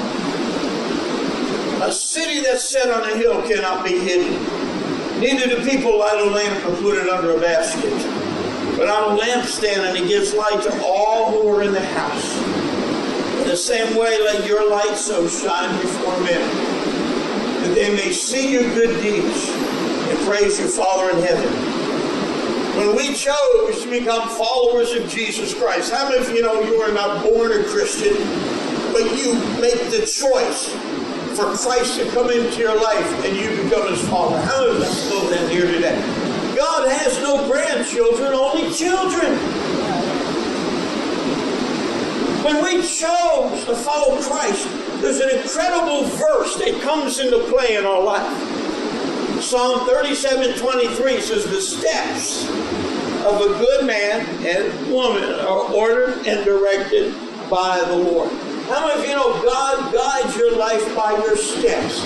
A 1.82 1.92
city 1.92 2.42
that's 2.42 2.64
set 2.64 2.92
on 2.92 3.10
a 3.10 3.18
hill 3.18 3.42
cannot 3.42 3.84
be 3.84 3.98
hidden. 3.98 4.34
Neither 5.20 5.48
do 5.48 5.70
people 5.70 5.98
light 5.98 6.20
a 6.20 6.30
lamp 6.30 6.64
and 6.66 6.78
put 6.78 6.98
it 6.98 7.10
under 7.10 7.36
a 7.36 7.40
basket, 7.40 7.92
but 8.78 8.88
on 8.88 9.18
a 9.18 9.22
lampstand, 9.22 9.80
and 9.80 9.98
it 9.98 10.08
gives 10.08 10.34
light 10.36 10.62
to 10.62 10.84
all 10.84 11.32
who 11.32 11.48
are 11.50 11.64
in 11.64 11.72
the 11.74 11.84
house. 11.84 12.38
In 13.42 13.48
the 13.48 13.58
same 13.58 13.98
way, 13.98 14.22
let 14.22 14.46
your 14.46 14.70
light 14.70 14.96
so 14.96 15.28
shine 15.28 15.76
before 15.82 16.20
men, 16.22 16.73
that 17.64 17.76
they 17.76 17.96
may 17.96 18.12
see 18.12 18.52
your 18.52 18.64
good 18.76 19.02
deeds 19.02 19.50
and 19.50 20.20
praise 20.28 20.60
your 20.60 20.68
Father 20.68 21.18
in 21.18 21.24
heaven. 21.24 21.50
When 22.78 22.96
we 22.96 23.14
chose 23.14 23.84
to 23.84 23.90
become 23.90 24.28
followers 24.30 24.92
of 24.92 25.08
Jesus 25.08 25.54
Christ, 25.54 25.94
how 25.94 26.10
many 26.10 26.22
of 26.22 26.30
you 26.32 26.42
know 26.42 26.62
you 26.62 26.82
are 26.82 26.92
not 26.92 27.24
born 27.24 27.54
a 27.54 27.64
Christian, 27.64 28.16
but 28.92 29.04
you 29.16 29.34
make 29.62 29.80
the 29.92 30.06
choice 30.06 30.74
for 31.38 31.56
Christ 31.56 32.00
to 32.00 32.10
come 32.12 32.30
into 32.32 32.60
your 32.60 32.76
life 32.76 33.26
and 33.26 33.38
you 33.38 33.64
become 33.64 33.90
his 33.90 34.06
father? 34.10 34.42
How 34.42 34.66
many 34.66 34.76
of 34.76 34.82
us 34.82 35.10
know 35.10 35.30
that 35.30 35.50
here 35.50 35.66
today? 35.66 35.96
God 36.58 36.90
has 36.90 37.18
no 37.20 37.48
grandchildren, 37.48 38.34
only 38.34 38.74
children. 38.74 39.38
When 42.44 42.62
we 42.62 42.82
chose 42.86 43.64
to 43.66 43.76
follow 43.76 44.22
Christ, 44.22 44.68
there's 45.04 45.20
an 45.20 45.38
incredible 45.38 46.06
verse 46.06 46.56
that 46.56 46.82
comes 46.82 47.20
into 47.20 47.40
play 47.50 47.76
in 47.76 47.86
our 47.86 48.02
life. 48.02 49.42
Psalm 49.42 49.86
37 49.86 50.58
23 50.58 51.22
says, 51.22 51.44
The 51.46 51.60
steps 51.60 52.48
of 53.26 53.42
a 53.42 53.60
good 53.60 53.86
man 53.86 54.26
and 54.46 54.92
woman 54.92 55.24
are 55.42 55.72
ordered 55.74 56.26
and 56.26 56.46
directed 56.46 57.14
by 57.50 57.84
the 57.86 57.98
Lord. 57.98 58.32
How 58.70 58.88
many 58.88 59.02
of 59.02 59.10
you 59.10 59.16
know 59.16 59.42
God 59.44 59.94
guides 59.94 60.38
your 60.38 60.56
life 60.56 60.96
by 60.96 61.12
your 61.12 61.36
steps? 61.36 62.02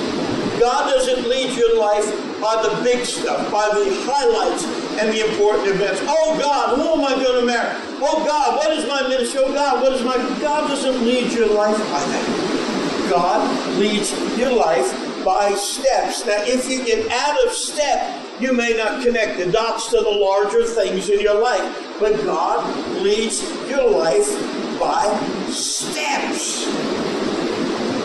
God 0.60 0.90
doesn't 0.90 1.30
lead 1.30 1.56
your 1.56 1.80
life 1.80 2.06
by 2.42 2.64
the 2.64 2.84
big 2.84 3.06
stuff, 3.06 3.52
by 3.52 3.70
the 3.70 3.94
highlights 4.10 4.66
and 5.00 5.14
the 5.14 5.30
important 5.30 5.68
events. 5.68 6.02
Oh 6.04 6.36
God, 6.40 6.76
who 6.76 6.94
am 6.94 7.06
I 7.06 7.24
going 7.24 7.42
to 7.42 7.46
marry? 7.46 7.76
Oh 8.02 8.26
God, 8.26 8.58
what 8.58 8.72
is 8.72 8.88
my 8.88 9.08
ministry? 9.08 9.40
Oh 9.44 9.54
God, 9.54 9.84
what 9.84 9.94
is 9.94 10.04
my. 10.04 10.18
God 10.42 10.68
doesn't 10.68 11.06
lead 11.06 11.32
your 11.32 11.48
life 11.54 11.78
by 11.78 12.00
that. 12.00 12.47
God 13.10 13.78
leads 13.78 14.12
your 14.38 14.54
life 14.54 15.24
by 15.24 15.54
steps. 15.54 16.26
Now, 16.26 16.44
if 16.44 16.70
you 16.70 16.86
get 16.86 17.12
out 17.12 17.46
of 17.46 17.52
step, 17.52 18.24
you 18.40 18.54
may 18.54 18.76
not 18.78 19.04
connect 19.04 19.38
the 19.38 19.52
dots 19.52 19.90
to 19.90 19.98
the 19.98 20.10
larger 20.10 20.64
things 20.64 21.10
in 21.10 21.20
your 21.20 21.42
life. 21.42 21.98
But 22.00 22.24
God 22.24 22.64
leads 23.02 23.42
your 23.70 23.90
life 23.90 24.30
by 24.80 25.04
steps. 25.50 26.66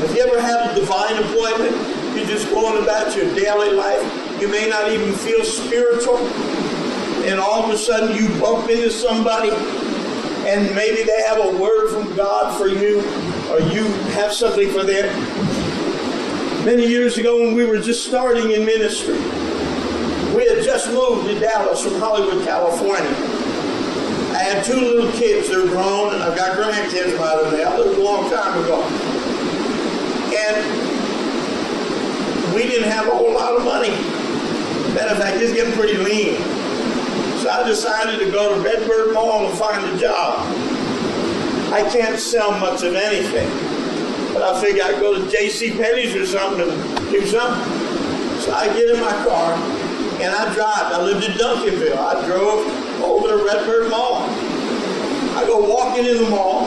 Have 0.01 0.17
you 0.17 0.23
ever 0.23 0.41
had 0.41 0.71
a 0.71 0.75
divine 0.75 1.17
appointment? 1.23 1.77
You're 2.17 2.27
just 2.27 2.51
going 2.51 2.83
about 2.83 3.15
your 3.17 3.33
daily 3.35 3.73
life. 3.73 4.41
You 4.41 4.49
may 4.49 4.69
not 4.69 4.91
even 4.91 5.13
feel 5.13 5.45
spiritual. 5.45 6.19
And 7.27 7.39
all 7.39 7.63
of 7.63 7.71
a 7.71 7.79
sudden 7.79 8.17
you 8.17 8.29
bump 8.41 8.69
into 8.69 8.91
somebody 8.91 9.51
and 10.45 10.75
maybe 10.75 11.05
they 11.05 11.23
have 11.23 11.39
a 11.39 11.57
word 11.57 11.91
from 11.91 12.17
God 12.17 12.59
for 12.59 12.67
you 12.67 13.01
or 13.51 13.61
you 13.61 13.85
have 14.15 14.33
something 14.33 14.71
for 14.71 14.85
them. 14.85 15.09
Many 16.65 16.87
years 16.87 17.19
ago 17.19 17.41
when 17.43 17.55
we 17.55 17.65
were 17.65 17.79
just 17.79 18.07
starting 18.07 18.53
in 18.53 18.65
ministry, 18.65 19.19
we 20.35 20.47
had 20.47 20.63
just 20.63 20.89
moved 20.89 21.29
to 21.29 21.39
Dallas 21.39 21.83
from 21.83 21.95
Hollywood, 21.95 22.45
California. 22.47 23.11
I 24.33 24.45
had 24.45 24.65
two 24.65 24.81
little 24.81 25.13
kids. 25.13 25.49
They're 25.49 25.67
grown, 25.67 26.15
and 26.15 26.23
I've 26.23 26.37
got 26.37 26.57
grandkids 26.57 27.19
by 27.19 27.37
them 27.37 27.53
now. 27.59 27.77
That 27.77 27.87
was 27.87 27.97
a 27.97 28.01
long 28.01 28.31
time 28.31 28.65
ago. 28.65 28.83
And 30.35 30.57
we 32.55 32.63
didn't 32.63 32.91
have 32.91 33.09
a 33.09 33.11
whole 33.11 33.35
lot 33.35 33.57
of 33.57 33.65
money. 33.65 33.91
Matter 34.95 35.13
of 35.13 35.19
fact, 35.19 35.37
it's 35.37 35.53
getting 35.53 35.75
pretty 35.75 35.99
lean. 35.99 36.37
So 37.41 37.51
I 37.51 37.63
decided 37.67 38.21
to 38.21 38.31
go 38.31 38.55
to 38.55 38.61
Redbird 38.63 39.13
Mall 39.13 39.47
and 39.47 39.59
find 39.59 39.85
a 39.85 39.99
job. 39.99 40.47
I 41.73 41.89
can't 41.91 42.19
sell 42.19 42.51
much 42.61 42.83
of 42.83 42.95
anything. 42.95 43.49
But 44.35 44.43
I 44.43 44.61
figure 44.61 44.83
I'd 44.85 45.01
go 45.01 45.19
to 45.19 45.31
J.C. 45.31 45.73
Penney's 45.73 46.15
or 46.15 46.27
something 46.27 46.69
and 46.69 47.11
do 47.11 47.27
something. 47.27 48.41
So 48.41 48.53
I 48.53 48.67
get 48.77 48.91
in 48.91 49.01
my 49.01 49.13
car 49.25 49.55
and 50.21 50.35
I 50.35 50.53
drive. 50.53 50.93
I 50.93 51.03
lived 51.03 51.25
in 51.25 51.33
Duncanville. 51.33 51.97
I 51.97 52.27
drove 52.27 52.67
over 53.03 53.29
to 53.29 53.45
Redbird 53.45 53.91
Mall. 53.91 54.27
I 55.35 55.45
go 55.47 55.67
walking 55.67 56.05
in 56.05 56.23
the 56.23 56.29
mall 56.29 56.67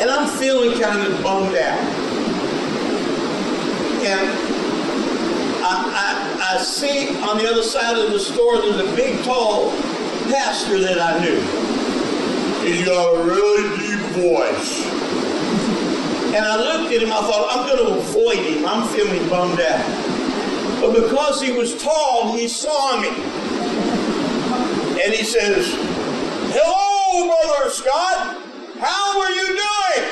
and 0.00 0.10
I'm 0.10 0.28
feeling 0.38 0.80
kind 0.80 1.06
of 1.06 1.22
bummed 1.22 1.54
out. 1.54 1.78
And 4.02 4.28
I, 5.62 6.40
I, 6.42 6.56
I 6.56 6.62
see 6.62 7.16
on 7.20 7.38
the 7.38 7.48
other 7.48 7.62
side 7.62 7.96
of 7.96 8.10
the 8.10 8.18
store 8.18 8.56
there's 8.58 8.80
a 8.80 8.96
big, 8.96 9.22
tall 9.22 9.70
pastor 10.30 10.80
that 10.80 10.98
I 10.98 11.22
knew. 11.22 11.69
He's 12.70 12.86
got 12.86 13.16
a 13.16 13.24
really 13.24 13.68
deep 13.78 13.98
voice. 14.22 14.86
And 16.32 16.44
I 16.44 16.56
looked 16.56 16.94
at 16.94 17.02
him, 17.02 17.10
I 17.10 17.20
thought, 17.20 17.48
I'm 17.50 17.66
going 17.66 17.84
to 17.84 17.98
avoid 17.98 18.38
him. 18.38 18.64
I'm 18.64 18.86
feeling 18.94 19.28
bummed 19.28 19.60
out. 19.60 20.80
But 20.80 20.92
because 21.02 21.42
he 21.42 21.50
was 21.50 21.82
tall, 21.82 22.36
he 22.36 22.46
saw 22.46 23.00
me. 23.00 23.08
And 25.02 25.12
he 25.12 25.24
says, 25.24 25.74
Hello, 26.54 27.34
Brother 27.42 27.70
Scott. 27.70 28.38
How 28.78 29.20
are 29.20 29.30
you 29.32 29.46
doing? 29.48 30.04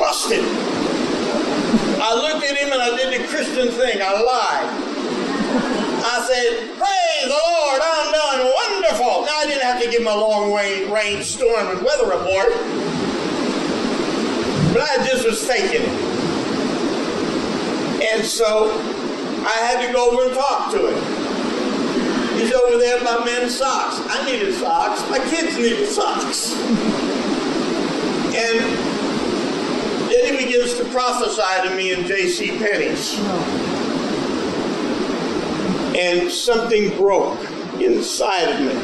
Busted. 0.00 0.44
I 2.02 2.14
looked 2.14 2.44
at 2.44 2.56
him 2.56 2.72
and 2.72 2.82
I 2.82 2.96
did 2.96 3.20
the 3.20 3.28
Christian 3.28 3.68
thing. 3.68 4.00
I 4.02 4.10
lied. 4.20 5.85
I 6.08 6.22
said, 6.24 6.70
Praise 6.78 7.24
the 7.24 7.30
Lord, 7.34 7.80
I'm 7.82 8.12
doing 8.14 8.54
wonderful. 8.54 9.26
Now, 9.26 9.38
I 9.38 9.44
didn't 9.48 9.64
have 9.64 9.82
to 9.82 9.90
give 9.90 10.02
him 10.02 10.06
a 10.06 10.14
long 10.14 10.52
range 10.54 11.24
storm 11.24 11.66
and 11.66 11.82
weather 11.82 12.06
report, 12.06 12.54
but 14.72 14.82
I 14.82 15.04
just 15.04 15.26
was 15.26 15.44
faking 15.44 15.82
it. 15.82 15.88
And 18.14 18.24
so 18.24 18.70
I 18.70 19.58
had 19.66 19.84
to 19.84 19.92
go 19.92 20.10
over 20.10 20.26
and 20.26 20.34
talk 20.34 20.70
to 20.74 20.94
him. 20.94 22.38
He's 22.38 22.52
over 22.52 22.78
there 22.78 23.02
by 23.02 23.24
men's 23.24 23.56
socks. 23.58 23.98
I 24.08 24.24
needed 24.30 24.54
socks. 24.54 25.02
My 25.10 25.18
kids 25.18 25.56
needed 25.56 25.88
socks. 25.88 26.54
And 28.36 28.60
then 30.08 30.38
he 30.38 30.44
begins 30.44 30.74
to 30.74 30.84
prophesy 30.84 31.68
to 31.68 31.74
me 31.74 31.92
in 31.92 32.06
J.C. 32.06 32.58
Penney's. 32.58 33.65
And 35.96 36.30
something 36.30 36.96
broke 36.96 37.38
inside 37.80 38.50
of 38.50 38.60
me. 38.60 38.74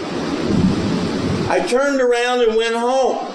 I 1.48 1.64
turned 1.68 2.00
around 2.00 2.40
and 2.40 2.56
went 2.56 2.74
home. 2.74 3.26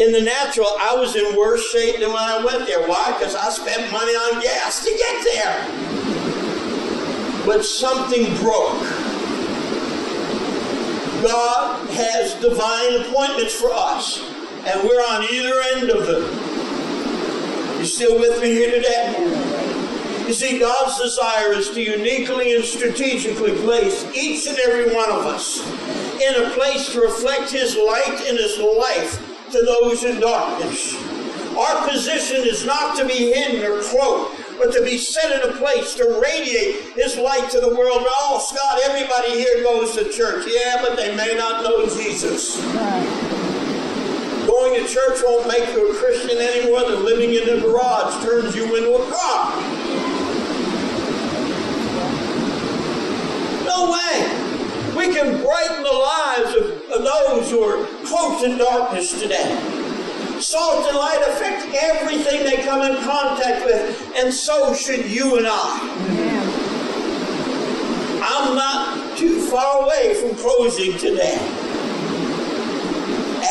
In 0.00 0.12
the 0.12 0.20
natural, 0.20 0.66
I 0.80 0.96
was 0.96 1.14
in 1.16 1.36
worse 1.36 1.64
shape 1.70 2.00
than 2.00 2.08
when 2.08 2.22
I 2.22 2.44
went 2.44 2.66
there. 2.66 2.86
Why? 2.88 3.14
Because 3.18 3.34
I 3.34 3.48
spent 3.50 3.90
money 3.92 4.12
on 4.12 4.40
gas 4.42 4.84
to 4.84 4.90
get 4.90 5.24
there. 5.24 5.66
But 7.46 7.64
something 7.64 8.26
broke. 8.36 8.80
God 11.22 11.88
has 11.90 12.34
divine 12.34 13.00
appointments 13.02 13.54
for 13.54 13.70
us, 13.72 14.20
and 14.64 14.82
we're 14.88 15.00
on 15.00 15.24
either 15.32 15.60
end 15.74 15.90
of 15.90 16.06
them. 16.06 16.22
You 17.78 17.84
still 17.84 18.18
with 18.18 18.40
me 18.40 18.50
here 18.50 18.70
today? 18.70 19.67
You 20.28 20.34
see, 20.34 20.58
God's 20.58 21.00
desire 21.00 21.54
is 21.54 21.70
to 21.70 21.80
uniquely 21.80 22.54
and 22.54 22.62
strategically 22.62 23.56
place 23.62 24.04
each 24.14 24.46
and 24.46 24.58
every 24.58 24.94
one 24.94 25.10
of 25.10 25.24
us 25.24 25.66
in 26.20 26.44
a 26.44 26.50
place 26.50 26.92
to 26.92 27.00
reflect 27.00 27.50
His 27.50 27.74
light 27.76 28.24
and 28.26 28.36
His 28.36 28.58
life 28.58 29.48
to 29.52 29.62
those 29.62 30.04
in 30.04 30.20
darkness. 30.20 30.94
Our 31.56 31.88
position 31.88 32.42
is 32.42 32.66
not 32.66 32.94
to 32.98 33.06
be 33.06 33.32
hidden 33.32 33.64
or 33.64 33.80
cloaked, 33.80 34.38
but 34.58 34.70
to 34.74 34.84
be 34.84 34.98
set 34.98 35.32
in 35.32 35.48
a 35.48 35.56
place 35.56 35.94
to 35.94 36.20
radiate 36.22 36.92
His 36.94 37.16
light 37.16 37.48
to 37.52 37.60
the 37.60 37.74
world. 37.74 38.04
Oh, 38.06 38.38
Scott, 38.46 38.80
everybody 38.84 39.30
here 39.30 39.62
goes 39.62 39.94
to 39.96 40.12
church. 40.12 40.44
Yeah, 40.46 40.82
but 40.82 40.96
they 40.98 41.16
may 41.16 41.36
not 41.38 41.64
know 41.64 41.86
Jesus. 41.86 42.62
Going 44.46 44.74
to 44.74 44.86
church 44.86 45.20
won't 45.24 45.48
make 45.48 45.72
you 45.72 45.90
a 45.90 45.94
Christian 45.94 46.36
any 46.36 46.70
more 46.70 46.82
than 46.82 47.02
living 47.02 47.32
in 47.32 47.48
a 47.48 47.62
garage 47.62 48.22
turns 48.22 48.54
you 48.54 48.76
into 48.76 48.92
a 48.92 49.10
car. 49.10 49.77
No 53.78 53.92
way. 53.92 54.96
We 54.96 55.14
can 55.14 55.40
brighten 55.40 55.84
the 55.84 55.92
lives 55.92 56.52
of, 56.56 56.64
of 56.90 57.04
those 57.04 57.48
who 57.48 57.62
are 57.62 57.86
close 58.04 58.42
in 58.42 58.58
darkness 58.58 59.20
today. 59.20 59.54
Salt 60.40 60.84
and 60.88 60.96
light 60.96 61.22
affect 61.28 61.72
everything 61.80 62.42
they 62.42 62.64
come 62.64 62.82
in 62.82 63.00
contact 63.04 63.64
with, 63.64 64.12
and 64.16 64.34
so 64.34 64.74
should 64.74 65.08
you 65.08 65.36
and 65.36 65.46
I. 65.48 65.78
I'm 68.20 68.56
not 68.56 69.16
too 69.16 69.42
far 69.42 69.84
away 69.84 70.14
from 70.14 70.34
closing 70.34 70.98
today. 70.98 71.38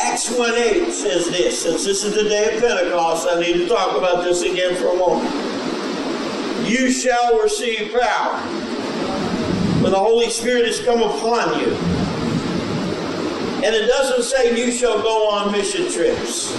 Acts 0.04 0.30
1 0.36 0.54
8 0.54 0.92
says 0.92 1.30
this. 1.30 1.62
Since 1.62 1.86
this 1.86 2.04
is 2.04 2.14
the 2.14 2.28
day 2.28 2.54
of 2.54 2.60
Pentecost, 2.60 3.26
I 3.30 3.40
need 3.40 3.54
to 3.54 3.66
talk 3.66 3.96
about 3.96 4.24
this 4.24 4.42
again 4.42 4.76
for 4.76 4.88
a 4.88 4.94
moment. 4.94 6.68
You 6.68 6.90
shall 6.92 7.40
receive 7.40 7.94
power 7.98 8.77
when 9.80 9.92
the 9.92 9.98
Holy 9.98 10.28
Spirit 10.28 10.66
has 10.66 10.80
come 10.80 11.02
upon 11.02 11.60
you. 11.60 11.74
And 13.64 13.74
it 13.74 13.86
doesn't 13.86 14.22
say 14.22 14.56
you 14.56 14.72
shall 14.72 15.00
go 15.02 15.28
on 15.30 15.52
mission 15.52 15.90
trips. 15.90 16.52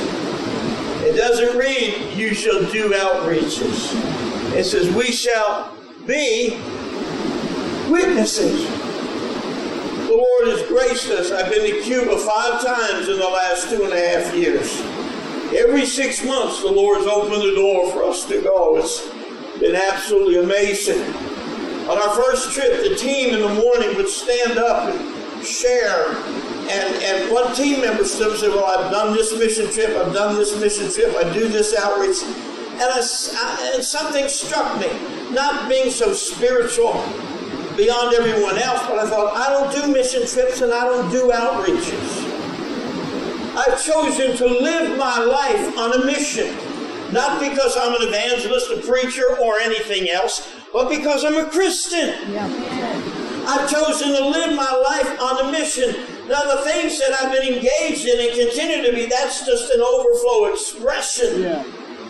It 1.01 1.15
doesn't 1.15 1.57
read 1.57 2.13
you 2.15 2.33
shall 2.33 2.63
do 2.71 2.89
outreaches. 2.91 3.93
It 4.53 4.63
says 4.65 4.93
we 4.93 5.11
shall 5.11 5.75
be 6.05 6.59
witnesses. 7.89 8.67
The 10.07 10.15
Lord 10.15 10.57
has 10.57 10.67
graced 10.67 11.09
us. 11.09 11.31
I've 11.31 11.51
been 11.51 11.69
to 11.71 11.81
Cuba 11.81 12.17
five 12.17 12.63
times 12.63 13.09
in 13.09 13.17
the 13.17 13.27
last 13.27 13.69
two 13.69 13.83
and 13.83 13.93
a 13.93 14.09
half 14.09 14.35
years. 14.35 14.81
Every 15.55 15.85
six 15.85 16.23
months, 16.23 16.61
the 16.61 16.71
Lord's 16.71 17.05
opened 17.05 17.41
the 17.41 17.55
door 17.55 17.91
for 17.91 18.03
us 18.03 18.25
to 18.25 18.41
go. 18.41 18.77
It's 18.77 19.07
been 19.59 19.75
absolutely 19.75 20.39
amazing. 20.39 21.01
On 21.89 21.97
our 21.97 22.15
first 22.15 22.51
trip, 22.51 22.83
the 22.87 22.95
team 22.95 23.33
in 23.33 23.41
the 23.41 23.49
morning 23.49 23.95
would 23.95 24.07
stand 24.07 24.59
up 24.59 24.93
and 24.93 25.43
share. 25.43 26.05
And, 26.69 27.03
and 27.03 27.33
one 27.33 27.55
team 27.55 27.81
member 27.81 28.05
stood 28.05 28.27
up 28.27 28.31
and 28.33 28.39
said, 28.39 28.49
Well, 28.51 28.65
I've 28.65 28.91
done 28.91 29.13
this 29.13 29.35
mission 29.39 29.71
trip, 29.71 29.97
I've 29.97 30.13
done 30.13 30.35
this 30.35 30.55
mission 30.61 30.91
trip, 30.91 31.15
I 31.15 31.33
do 31.33 31.47
this 31.47 31.75
outreach. 31.75 32.21
And, 32.73 32.83
I, 32.83 32.99
I, 33.01 33.71
and 33.73 33.83
something 33.83 34.27
struck 34.27 34.79
me, 34.79 34.87
not 35.31 35.67
being 35.67 35.89
so 35.89 36.13
spiritual 36.13 36.93
beyond 37.75 38.13
everyone 38.13 38.59
else, 38.59 38.81
but 38.85 38.99
I 38.99 39.09
thought, 39.09 39.35
I 39.35 39.49
don't 39.49 39.73
do 39.73 39.91
mission 39.91 40.27
trips 40.27 40.61
and 40.61 40.71
I 40.71 40.83
don't 40.83 41.09
do 41.09 41.31
outreaches. 41.31 42.29
I've 43.55 43.83
chosen 43.83 44.37
to 44.37 44.45
live 44.45 44.95
my 44.95 45.17
life 45.17 45.75
on 45.75 45.99
a 45.99 46.05
mission. 46.05 46.55
Not 47.11 47.39
because 47.39 47.75
I'm 47.75 47.99
an 47.99 48.07
evangelist, 48.07 48.69
a 48.69 48.77
preacher, 48.85 49.39
or 49.41 49.59
anything 49.59 50.11
else, 50.11 50.47
but 50.73 50.89
because 50.89 51.23
I'm 51.25 51.35
a 51.35 51.49
Christian. 51.49 52.35
I've 53.47 53.69
chosen 53.69 54.09
to 54.09 54.27
live 54.27 54.55
my 54.55 54.71
life 54.71 55.19
on 55.21 55.47
a 55.47 55.51
mission. 55.51 55.95
Now, 56.27 56.41
the 56.43 56.61
things 56.61 56.99
that 56.99 57.17
I've 57.19 57.31
been 57.31 57.53
engaged 57.53 58.05
in 58.05 58.19
and 58.19 58.37
continue 58.37 58.85
to 58.85 58.95
be, 58.95 59.07
that's 59.07 59.43
just 59.45 59.73
an 59.73 59.81
overflow 59.81 60.53
expression. 60.53 61.41
Yeah. 61.41 61.65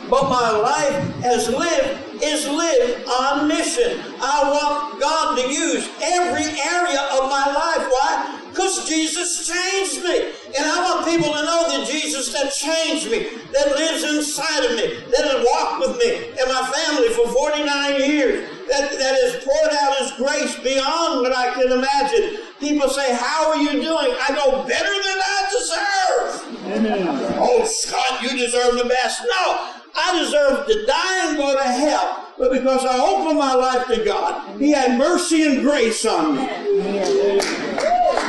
But 0.10 0.24
my 0.24 0.52
life 0.52 1.24
as 1.24 1.48
lived 1.48 2.24
is 2.24 2.48
lived 2.48 3.08
on 3.08 3.48
mission. 3.48 4.02
I 4.19 4.52
want 4.52 5.00
God 5.00 5.36
to 5.38 5.48
use 5.48 5.88
every 6.02 6.50
area 6.60 7.00
of 7.13 7.30
my 7.30 7.45
life. 7.48 7.88
Why? 7.88 8.49
Because 8.60 8.89
Jesus 8.89 9.48
changed 9.48 10.04
me. 10.04 10.36
And 10.52 10.65
I 10.67 10.84
want 10.84 11.08
people 11.08 11.32
to 11.32 11.43
know 11.48 11.63
that 11.72 11.88
Jesus 11.88 12.34
that 12.34 12.52
changed 12.52 13.10
me, 13.10 13.39
that 13.54 13.72
lives 13.72 14.04
inside 14.04 14.65
of 14.65 14.76
me, 14.76 15.00
that 15.15 15.24
has 15.24 15.48
walked 15.48 15.80
with 15.80 15.95
me 15.95 16.28
and 16.36 16.52
my 16.52 16.67
family 16.67 17.08
for 17.15 17.32
49 17.32 18.04
years, 18.04 18.50
that, 18.67 18.91
that 18.91 19.15
has 19.15 19.41
poured 19.48 19.72
out 19.80 19.95
his 20.00 20.12
grace 20.19 20.60
beyond 20.60 21.22
what 21.22 21.32
I 21.32 21.54
can 21.54 21.72
imagine. 21.72 22.43
People 22.60 22.89
say, 22.89 23.15
How 23.15 23.48
are 23.48 23.56
you 23.56 23.72
doing? 23.80 24.12
I 24.28 24.36
go, 24.36 24.67
Better 24.67 24.91
than 24.91 25.19
I 25.24 25.39
deserve. 25.56 26.67
Amen. 26.76 27.36
Oh, 27.39 27.63
Scott, 27.63 28.22
you 28.22 28.38
deserve 28.38 28.76
the 28.76 28.89
best. 28.89 29.22
No, 29.22 29.72
I 29.95 30.19
deserve 30.19 30.67
to 30.67 30.86
die 30.86 31.30
and 31.30 31.38
go 31.38 31.56
to 31.56 31.63
hell. 31.63 32.28
But 32.38 32.52
because 32.52 32.84
I 32.84 33.00
opened 33.00 33.39
my 33.39 33.54
life 33.54 33.88
to 33.88 34.04
God, 34.04 34.60
He 34.60 34.72
had 34.72 34.98
mercy 34.98 35.43
and 35.45 35.62
grace 35.62 36.06
on 36.06 36.36
me. 36.36 37.69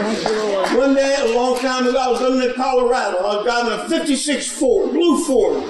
One 0.00 0.94
day, 0.94 1.14
a 1.20 1.34
long 1.36 1.58
time 1.58 1.86
ago, 1.86 1.98
I 1.98 2.08
was 2.08 2.20
living 2.22 2.48
in 2.48 2.54
Colorado. 2.54 3.18
I 3.18 3.36
was 3.36 3.44
driving 3.44 3.72
a 3.72 3.88
56 3.88 4.50
Ford, 4.52 4.92
blue 4.92 5.24
Ford. 5.24 5.62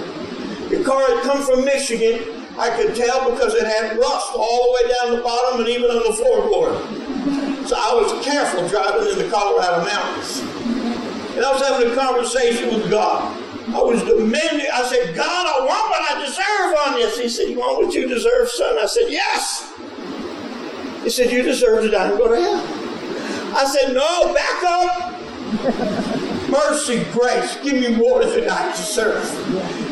The 0.71 0.85
car 0.85 1.01
had 1.01 1.23
come 1.25 1.43
from 1.43 1.65
Michigan. 1.65 2.47
I 2.57 2.71
could 2.71 2.95
tell 2.95 3.29
because 3.31 3.55
it 3.55 3.67
had 3.67 3.99
rust 3.99 4.31
all 4.37 4.67
the 4.67 4.73
way 4.75 4.95
down 4.95 5.17
the 5.17 5.23
bottom 5.23 5.61
and 5.61 5.69
even 5.69 5.91
on 5.91 5.99
the 5.99 6.15
floorboard. 6.15 7.67
So 7.67 7.75
I 7.77 7.95
was 7.95 8.25
careful 8.25 8.69
driving 8.69 9.11
in 9.11 9.19
the 9.19 9.29
Colorado 9.29 9.85
mountains. 9.85 10.41
And 11.35 11.45
I 11.45 11.53
was 11.53 11.63
having 11.63 11.91
a 11.91 11.95
conversation 11.97 12.69
with 12.69 12.89
God. 12.89 13.37
I 13.75 13.83
was 13.83 14.03
demanding, 14.03 14.67
I 14.73 14.85
said, 14.85 15.17
God, 15.17 15.47
I 15.47 15.65
want 15.65 15.91
what 15.91 16.11
I 16.11 16.25
deserve 16.25 16.77
on 16.87 17.01
this. 17.01 17.19
He 17.19 17.29
said, 17.29 17.49
You 17.49 17.59
want 17.59 17.85
what 17.85 17.95
you 17.95 18.07
deserve, 18.07 18.49
son? 18.49 18.79
I 18.81 18.87
said, 18.87 19.07
Yes. 19.09 19.73
He 21.03 21.11
said, 21.11 21.33
You 21.33 21.43
deserve 21.43 21.83
to 21.83 21.91
die 21.91 22.11
and 22.11 22.19
go 22.19 22.29
to 22.29 22.41
hell. 22.41 22.90
I 23.53 23.65
said, 23.67 23.95
No, 23.95 24.35
back 24.35 24.63
up. 24.65 25.21
Mercy, 26.51 27.05
grace, 27.13 27.57
give 27.63 27.75
me 27.75 27.97
more 27.97 28.25
than 28.25 28.49
I 28.51 28.71
deserve. 28.73 29.25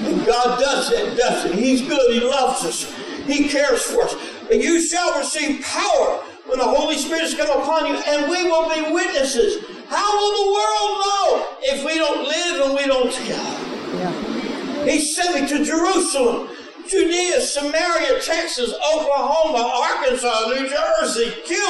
And 0.05 0.27
God 0.27 0.59
does 0.59 0.91
that, 0.91 1.17
doesn't 1.17 1.55
He? 1.55 1.77
He's 1.77 1.89
good, 1.89 2.13
He 2.13 2.21
loves 2.21 2.65
us, 2.65 2.93
He 3.27 3.49
cares 3.49 3.83
for 3.83 4.05
us. 4.05 4.17
But 4.49 4.59
you 4.59 4.81
shall 4.81 5.19
receive 5.19 5.63
power 5.63 6.21
when 6.47 6.59
the 6.59 6.65
Holy 6.65 6.97
Spirit 6.97 7.23
has 7.23 7.35
come 7.35 7.51
upon 7.61 7.87
you, 7.87 7.95
and 7.95 8.31
we 8.31 8.45
will 8.45 8.69
be 8.75 8.93
witnesses. 8.93 9.65
How 9.89 10.17
will 10.19 10.33
the 10.33 10.53
world 10.53 10.93
know 11.05 11.47
if 11.63 11.85
we 11.85 11.95
don't 11.95 12.27
live 12.27 12.67
and 12.67 12.75
we 12.75 12.87
don't 12.87 13.13
tell? 13.13 14.85
He 14.87 15.01
sent 15.01 15.35
me 15.41 15.49
to 15.49 15.65
Jerusalem, 15.65 16.49
Judea, 16.89 17.41
Samaria, 17.43 18.21
Texas, 18.23 18.73
Oklahoma, 18.95 19.59
Arkansas, 19.59 20.47
New 20.49 20.69
Jersey, 20.69 21.35
Cuba. 21.45 21.68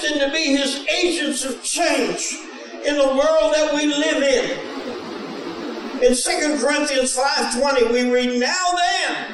We're 0.00 0.08
destined 0.08 0.20
to 0.20 0.30
be 0.36 0.56
his 0.56 0.86
agents 0.88 1.44
of 1.44 1.62
change 1.62 2.38
in 2.86 2.96
the 2.96 3.06
world 3.06 3.54
that 3.54 3.74
we 3.74 3.84
live 3.86 4.22
in. 4.22 4.50
In 6.02 6.14
2 6.14 6.58
Corinthians 6.64 7.14
5.20, 7.16 7.92
we 7.92 8.10
read, 8.10 8.40
Now 8.40 8.64
then, 8.76 9.26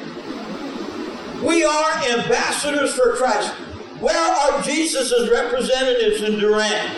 we 1.43 1.63
are 1.63 1.91
ambassadors 2.09 2.93
for 2.93 3.15
Christ. 3.15 3.53
Where 4.01 4.17
are 4.17 4.61
Jesus' 4.61 5.29
representatives 5.31 6.23
in 6.23 6.37
Durant? 6.39 6.91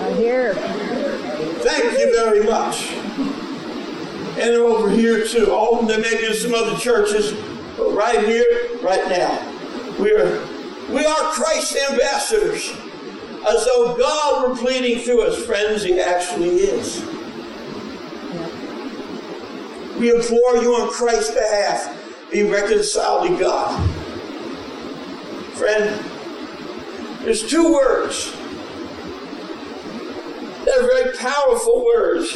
Right 0.00 0.16
here. 0.16 0.54
Thank 0.54 1.98
you 1.98 2.10
very 2.12 2.42
much. 2.44 2.90
And 4.36 4.50
they're 4.50 4.64
over 4.64 4.90
here 4.90 5.24
too. 5.26 5.52
All 5.52 5.80
there 5.82 6.00
may 6.00 6.16
be 6.16 6.34
some 6.34 6.54
other 6.54 6.76
churches, 6.76 7.32
but 7.76 7.92
right 7.92 8.24
here, 8.24 8.70
right 8.82 9.08
now, 9.08 9.38
we 10.00 10.10
are 10.12 10.40
we 10.90 11.04
are 11.04 11.32
Christ's 11.32 11.76
ambassadors. 11.90 12.72
As 13.48 13.66
though 13.66 13.96
God 13.96 14.48
were 14.48 14.56
pleading 14.56 15.00
through 15.04 15.22
us, 15.22 15.44
friends, 15.44 15.82
He 15.82 16.00
actually 16.00 16.56
is. 16.56 17.04
We 19.98 20.10
implore 20.10 20.56
you 20.56 20.74
on 20.74 20.90
Christ's 20.90 21.34
behalf, 21.34 22.30
be 22.30 22.42
reconciled 22.42 23.28
to 23.28 23.38
God. 23.38 23.90
Friend, 25.54 26.04
there's 27.22 27.48
two 27.48 27.72
words 27.72 28.34
they're 30.64 30.82
very 30.82 31.16
powerful 31.16 31.84
words 31.84 32.32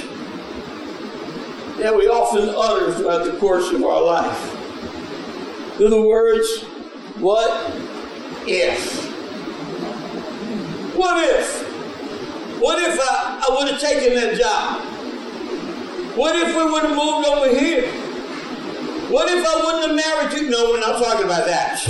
that 1.78 1.96
we 1.96 2.08
often 2.08 2.50
utter 2.50 2.92
throughout 2.92 3.24
the 3.24 3.38
course 3.38 3.72
of 3.72 3.82
our 3.82 4.02
life. 4.02 5.78
They're 5.78 5.88
the 5.88 6.02
words, 6.02 6.62
what 7.16 7.72
if? 8.48 9.04
What 10.96 11.24
if? 11.24 11.62
What 12.60 12.82
if 12.82 12.98
I, 13.00 13.44
I 13.48 13.54
would 13.54 13.68
have 13.70 13.80
taken 13.80 14.14
that 14.14 14.36
job? 14.36 14.82
What 16.16 16.34
if 16.34 16.48
we 16.56 16.64
would 16.64 16.82
have 16.82 16.96
moved 16.96 17.28
over 17.28 17.48
here? 17.56 17.86
What 19.08 19.28
if 19.30 19.46
I 19.46 19.64
wouldn't 19.64 19.86
have 19.86 19.96
married 19.96 20.32
you? 20.42 20.50
No, 20.50 20.70
we're 20.70 20.80
not 20.80 21.02
talking 21.02 21.24
about 21.24 21.46
that. 21.46 21.80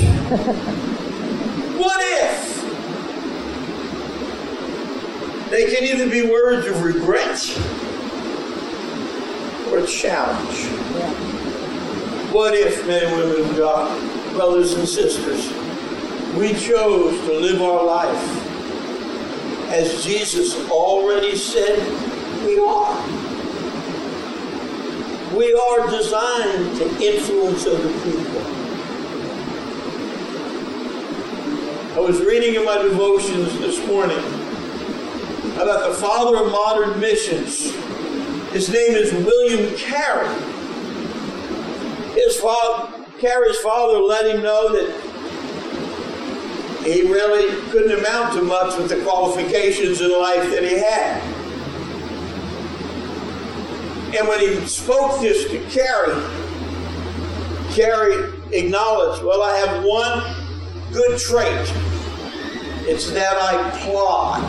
what 1.79 2.01
if? 2.23 2.49
They 5.51 5.75
can 5.75 5.85
either 5.85 6.11
be 6.11 6.31
words 6.31 6.67
of 6.67 6.83
regret 6.83 7.41
or 9.71 9.79
a 9.79 9.87
challenge. 9.87 10.67
What 12.33 12.55
if, 12.55 12.87
men 12.87 13.05
and 13.05 13.17
women 13.17 13.51
of 13.51 13.57
God, 13.57 14.33
brothers 14.35 14.75
and 14.75 14.87
sisters, 14.87 15.51
we 16.39 16.55
chose 16.55 17.19
to 17.27 17.33
live 17.33 17.61
our 17.61 17.85
life 17.85 18.49
as 19.71 20.05
Jesus 20.05 20.55
already 20.71 21.35
said 21.35 21.79
we 22.47 22.61
are? 22.61 22.97
We 25.37 25.53
are 25.53 25.91
designed 25.91 26.77
to 26.77 26.85
influence 27.03 27.67
other 27.67 27.93
people. 28.05 28.41
I 31.97 32.01
was 32.01 32.21
reading 32.21 32.55
in 32.55 32.65
my 32.65 32.83
devotions 32.83 33.59
this 33.59 33.85
morning 33.89 34.19
about 35.57 35.89
the 35.89 35.97
father 35.97 36.45
of 36.45 36.53
modern 36.53 37.01
missions. 37.01 37.73
His 38.53 38.69
name 38.69 38.95
is 38.95 39.13
William 39.13 39.77
Carey. 39.77 40.29
His 42.15 42.37
father, 42.37 43.05
Carey's 43.19 43.59
father 43.59 43.99
let 43.99 44.33
him 44.33 44.43
know 44.45 44.73
that 44.73 45.08
he 46.93 47.03
really 47.03 47.61
couldn't 47.71 47.99
amount 47.99 48.35
to 48.35 48.43
much 48.43 48.77
with 48.79 48.89
the 48.89 49.03
qualifications 49.03 50.01
in 50.01 50.11
life 50.11 50.51
that 50.51 50.63
he 50.63 50.79
had. 50.79 51.23
And 54.17 54.27
when 54.27 54.41
he 54.41 54.67
spoke 54.67 55.21
this 55.21 55.45
to 55.51 55.59
Carey, 55.69 56.15
Carey 57.73 58.33
acknowledged, 58.53 59.23
Well, 59.23 59.43
I 59.43 59.57
have 59.59 59.85
one 59.85 60.93
good 60.93 61.19
trait. 61.19 61.73
It's 62.89 63.11
that 63.11 63.37
I 63.37 63.71
plod. 63.81 64.43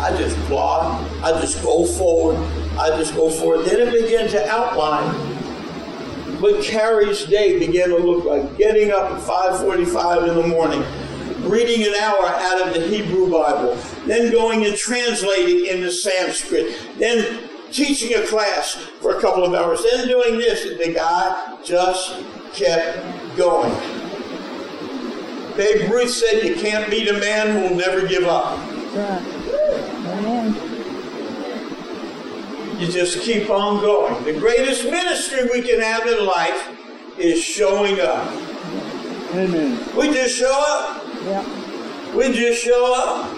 I 0.00 0.16
just 0.16 0.36
plod. 0.46 1.08
I 1.22 1.40
just 1.40 1.62
go 1.62 1.86
forward. 1.86 2.36
I 2.78 2.90
just 2.96 3.14
go 3.14 3.30
forward. 3.30 3.64
Then 3.66 3.88
it 3.88 3.92
began 3.92 4.28
to 4.30 4.48
outline 4.48 5.27
what 6.40 6.62
Carey's 6.62 7.24
day 7.24 7.58
began 7.58 7.88
to 7.90 7.98
look 7.98 8.24
like. 8.24 8.56
Getting 8.56 8.90
up 8.90 9.10
at 9.10 9.20
5:45 9.20 10.28
in 10.28 10.36
the 10.36 10.46
morning, 10.46 10.84
reading 11.48 11.86
an 11.86 11.94
hour 11.94 12.26
out 12.26 12.66
of 12.66 12.74
the 12.74 12.80
Hebrew 12.80 13.30
Bible, 13.30 13.76
then 14.06 14.30
going 14.30 14.64
and 14.64 14.76
translating 14.76 15.66
into 15.66 15.90
Sanskrit, 15.90 16.76
then 16.98 17.48
teaching 17.72 18.14
a 18.14 18.26
class 18.26 18.74
for 19.00 19.16
a 19.16 19.20
couple 19.20 19.44
of 19.44 19.54
hours, 19.54 19.82
then 19.90 20.08
doing 20.08 20.38
this, 20.38 20.64
and 20.64 20.78
the 20.78 20.92
guy 20.94 21.58
just 21.64 22.16
kept 22.54 23.36
going. 23.36 23.72
Babe 25.56 25.90
Ruth 25.90 26.10
said, 26.10 26.44
You 26.44 26.54
can't 26.54 26.88
beat 26.88 27.08
a 27.08 27.18
man 27.18 27.50
who 27.50 27.68
will 27.68 27.76
never 27.76 28.06
give 28.06 28.24
up. 28.24 28.58
Amen. 30.06 30.67
You 32.78 32.86
just 32.86 33.20
keep 33.22 33.50
on 33.50 33.80
going. 33.80 34.22
The 34.22 34.38
greatest 34.38 34.84
ministry 34.84 35.48
we 35.52 35.62
can 35.66 35.80
have 35.80 36.06
in 36.06 36.24
life 36.24 37.18
is 37.18 37.42
showing 37.42 37.98
up. 37.98 38.28
Amen. 39.34 39.80
We 39.96 40.12
just 40.12 40.36
show 40.36 40.52
up. 40.52 41.04
Yep. 41.24 41.44
We 42.14 42.32
just 42.32 42.62
show 42.62 42.94
up. 42.94 43.32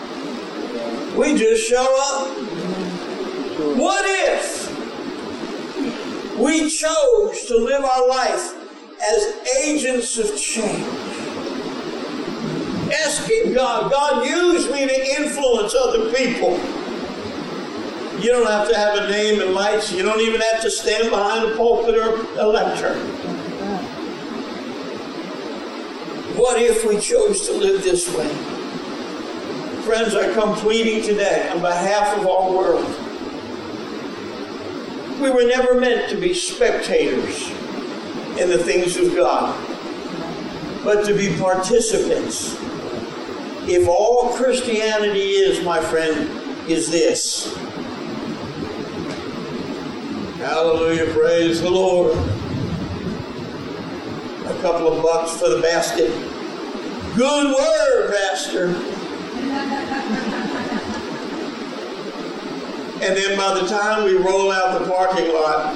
We 1.17 1.35
just 1.39 1.67
show 1.67 1.83
up. 1.83 2.29
What 3.79 4.05
if 4.07 4.69
we 6.39 6.69
chose 6.69 7.47
to 7.47 7.57
live 7.57 7.83
our 7.83 8.09
life 8.09 8.55
as 9.03 9.35
agents 9.65 10.19
of 10.19 10.37
change? 10.37 10.87
Asking 13.07 13.55
God, 13.55 13.91
God, 13.91 14.27
use 14.27 14.71
me 14.71 14.87
to 14.87 15.23
influence 15.23 15.75
other 15.75 16.13
people. 16.13 16.61
You 18.21 18.33
don't 18.33 18.47
have 18.47 18.69
to 18.69 18.77
have 18.77 18.99
a 18.99 19.11
name 19.11 19.41
and 19.41 19.55
lights. 19.55 19.91
You 19.93 20.03
don't 20.03 20.21
even 20.21 20.43
have 20.53 20.61
to 20.61 20.71
stand 20.71 21.09
behind 21.09 21.51
a 21.51 21.57
pulpit 21.57 21.97
or 21.97 22.27
a 22.39 22.47
lectern. 22.47 22.99
What 26.37 26.61
if 26.61 26.85
we 26.85 27.01
chose 27.01 27.47
to 27.47 27.53
live 27.55 27.83
this 27.83 28.15
way? 28.15 28.29
Friends, 29.85 30.15
I 30.15 30.33
come 30.35 30.55
pleading 30.57 31.03
today 31.03 31.49
on 31.49 31.63
behalf 31.63 32.19
of 32.19 32.27
our 32.27 32.51
world. 32.51 32.85
We 35.19 35.31
were 35.31 35.45
never 35.45 35.81
meant 35.81 36.11
to 36.11 36.17
be 36.17 36.35
spectators 36.35 37.49
in 38.39 38.51
the 38.51 38.59
things 38.59 38.99
of 38.99 39.15
God, 39.15 39.55
but 40.85 41.07
to 41.07 41.15
be 41.15 41.39
participants. 41.39 42.55
If 43.67 43.89
all 43.89 44.35
Christianity 44.35 45.31
is, 45.31 45.65
my 45.65 45.81
friend, 45.81 46.31
is 46.71 46.91
this. 46.91 47.55
Hallelujah, 50.51 51.07
praise 51.15 51.61
the 51.61 51.71
Lord. 51.71 52.13
A 54.47 54.59
couple 54.61 54.93
of 54.93 55.01
bucks 55.01 55.41
for 55.41 55.49
the 55.49 55.63
basket. 55.63 56.11
Good 57.17 57.55
word, 57.55 58.11
Pastor. 58.11 58.67
And 63.01 63.17
then 63.17 63.39
by 63.39 63.61
the 63.61 63.69
time 63.69 64.05
we 64.05 64.17
roll 64.17 64.51
out 64.51 64.81
the 64.81 64.91
parking 64.91 65.33
lot, 65.33 65.73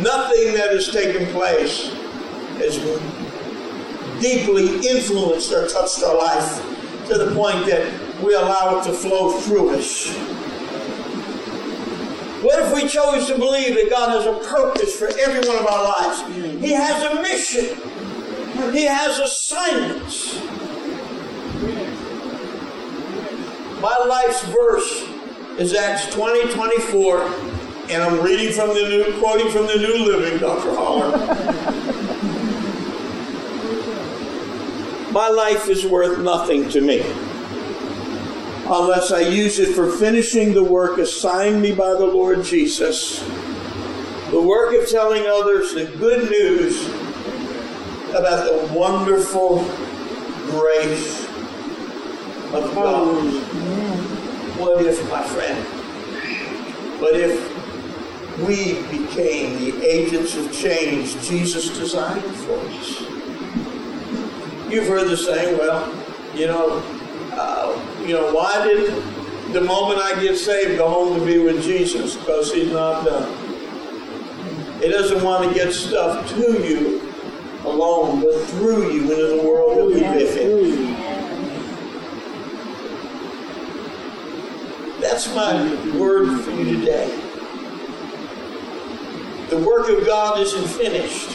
nothing 0.00 0.54
that 0.54 0.72
has 0.72 0.88
taken 0.88 1.32
place 1.32 1.92
has 2.58 2.78
deeply 4.20 4.88
influenced 4.88 5.52
or 5.52 5.68
touched 5.68 6.02
our 6.02 6.16
life 6.18 7.06
to 7.06 7.16
the 7.16 7.32
point 7.36 7.64
that 7.66 8.20
we 8.20 8.34
allow 8.34 8.80
it 8.80 8.84
to 8.86 8.92
flow 8.92 9.38
through 9.38 9.70
us. 9.70 10.39
What 12.42 12.62
if 12.62 12.74
we 12.74 12.88
chose 12.88 13.26
to 13.26 13.36
believe 13.36 13.74
that 13.74 13.90
God 13.90 14.08
has 14.08 14.24
a 14.24 14.32
purpose 14.48 14.96
for 14.96 15.08
every 15.08 15.46
one 15.46 15.58
of 15.58 15.66
our 15.66 15.84
lives? 15.84 16.22
Mm. 16.22 16.58
He 16.58 16.72
has 16.72 17.02
a 17.02 17.20
mission. 17.20 17.76
He 18.72 18.84
has 18.84 19.18
assignments. 19.18 20.40
My 23.82 23.94
life's 24.06 24.42
verse 24.44 25.04
is 25.58 25.74
Acts 25.74 26.06
20, 26.14 26.54
24, 26.54 27.24
and 27.90 28.02
I'm 28.02 28.24
reading 28.24 28.54
from 28.54 28.68
the 28.68 28.88
new, 28.88 29.20
quoting 29.20 29.50
from 29.50 29.66
the 29.66 29.76
New 29.76 30.06
Living, 30.06 30.38
Dr. 30.38 30.74
Holler. 30.74 31.10
My 35.12 35.28
life 35.28 35.68
is 35.68 35.84
worth 35.84 36.20
nothing 36.20 36.70
to 36.70 36.80
me 36.80 37.04
unless 38.70 39.10
I 39.10 39.20
use 39.20 39.58
it 39.58 39.74
for 39.74 39.90
finishing 39.90 40.54
the 40.54 40.62
work 40.62 40.98
assigned 40.98 41.60
me 41.60 41.72
by 41.72 41.90
the 41.90 42.06
Lord 42.06 42.44
Jesus. 42.44 43.20
The 44.30 44.40
work 44.40 44.74
of 44.74 44.88
telling 44.88 45.26
others 45.26 45.74
the 45.74 45.86
good 45.86 46.30
news 46.30 46.86
about 48.10 48.46
the 48.46 48.72
wonderful 48.72 49.64
grace 50.50 51.24
of 52.52 52.72
God. 52.74 53.32
What 54.56 54.86
if, 54.86 55.10
my 55.10 55.22
friend, 55.24 55.64
what 57.00 57.16
if 57.16 57.58
we 58.38 58.82
became 58.96 59.58
the 59.58 59.84
agents 59.84 60.36
of 60.36 60.52
change 60.52 61.20
Jesus 61.26 61.76
designed 61.76 62.22
for 62.22 62.58
us? 62.58 63.00
You've 64.70 64.86
heard 64.86 65.08
the 65.08 65.16
saying, 65.16 65.58
well, 65.58 65.92
you 66.36 66.46
know, 66.46 66.80
uh, 67.32 67.89
you 68.06 68.14
know, 68.14 68.32
why 68.32 68.64
did 68.64 68.92
the 69.52 69.60
moment 69.60 70.00
I 70.00 70.20
get 70.20 70.36
saved 70.36 70.78
go 70.78 70.88
home 70.88 71.18
to 71.18 71.24
be 71.24 71.38
with 71.38 71.62
Jesus? 71.62 72.16
Because 72.16 72.52
he's 72.52 72.72
not 72.72 73.04
done. 73.04 73.32
He 74.80 74.88
doesn't 74.88 75.22
want 75.22 75.48
to 75.48 75.54
get 75.54 75.72
stuff 75.72 76.28
to 76.30 76.66
you 76.66 77.12
alone, 77.64 78.20
but 78.22 78.40
through 78.46 78.92
you 78.92 79.02
into 79.02 79.36
the 79.36 79.42
world 79.46 79.78
that 79.78 79.86
we 79.86 80.00
live 80.00 80.36
in. 80.36 80.94
That's 85.00 85.34
my 85.34 85.52
word 85.98 86.40
for 86.42 86.50
you 86.52 86.78
today. 86.78 87.16
The 89.50 89.58
work 89.58 89.88
of 89.88 90.06
God 90.06 90.40
isn't 90.40 90.68
finished. 90.68 91.32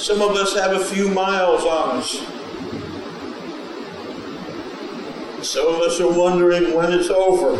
Some 0.00 0.22
of 0.22 0.34
us 0.36 0.54
have 0.54 0.72
a 0.72 0.84
few 0.84 1.10
miles 1.10 1.64
on 1.64 1.98
us. 1.98 2.39
Some 5.50 5.66
of 5.66 5.80
us 5.80 5.98
are 6.00 6.08
wondering 6.08 6.74
when 6.76 6.92
it's 6.92 7.10
over. 7.10 7.54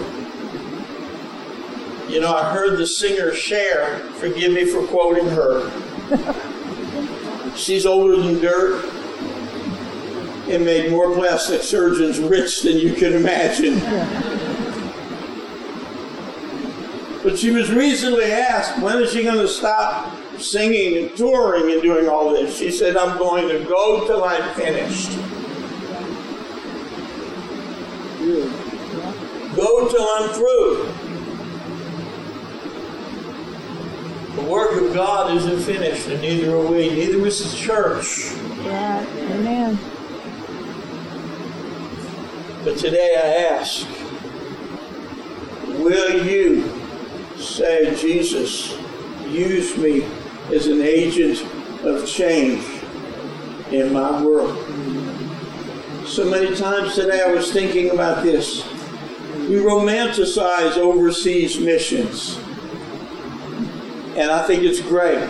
You 2.09 2.21
know, 2.21 2.33
I 2.33 2.53
heard 2.53 2.79
the 2.79 2.87
singer 2.87 3.35
Cher, 3.35 3.99
forgive 4.21 4.53
me 4.53 4.65
for 4.65 4.87
quoting 4.87 5.27
her. 5.31 5.69
She's 7.57 7.87
older 7.87 8.23
than 8.23 8.41
dirt 8.41 8.85
and 10.49 10.65
made 10.65 10.93
more 10.93 11.13
plastic 11.13 11.63
surgeons 11.63 12.21
rich 12.21 12.63
than 12.63 12.77
you 12.77 12.95
can 12.95 13.13
imagine. 13.13 13.81
But 17.25 17.39
she 17.39 17.51
was 17.51 17.71
recently 17.71 18.33
asked, 18.33 18.81
when 18.81 19.03
is 19.03 19.13
she 19.13 19.23
going 19.25 19.37
to 19.37 19.47
stop 19.47 20.17
singing 20.39 20.97
and 20.97 21.15
touring 21.15 21.71
and 21.71 21.83
doing 21.83 22.09
all 22.09 22.31
this? 22.31 22.57
She 22.57 22.71
said, 22.71 22.97
I'm 22.97 23.19
going 23.19 23.47
to 23.49 23.63
go 23.65 24.07
till 24.07 24.25
I'm 24.25 24.55
finished. 24.55 25.19
Go 29.71 29.89
till 29.89 30.03
I'm 30.03 30.31
through. 30.31 30.85
The 34.35 34.51
work 34.51 34.83
of 34.83 34.93
God 34.93 35.37
isn't 35.37 35.61
finished, 35.61 36.09
and 36.09 36.21
neither 36.21 36.57
are 36.57 36.67
we. 36.67 36.91
Neither 36.91 37.25
is 37.25 37.53
the 37.53 37.57
church. 37.57 38.33
Right. 38.67 39.07
Amen. 39.31 39.79
But 42.65 42.79
today 42.79 43.15
I 43.17 43.59
ask, 43.59 43.87
will 45.79 46.27
you 46.27 46.69
say, 47.39 47.95
Jesus, 47.95 48.77
use 49.29 49.79
me 49.79 50.05
as 50.53 50.67
an 50.67 50.81
agent 50.83 51.45
of 51.85 52.09
change 52.09 52.65
in 53.71 53.93
my 53.93 54.21
world? 54.21 54.59
So 56.09 56.29
many 56.29 56.57
times 56.57 56.97
today 56.97 57.23
I 57.25 57.31
was 57.31 57.53
thinking 57.53 57.91
about 57.91 58.25
this. 58.25 58.65
We 59.51 59.57
romanticize 59.57 60.77
overseas 60.77 61.59
missions. 61.59 62.39
And 64.17 64.31
I 64.31 64.47
think 64.47 64.63
it's 64.63 64.81
great. 64.81 65.29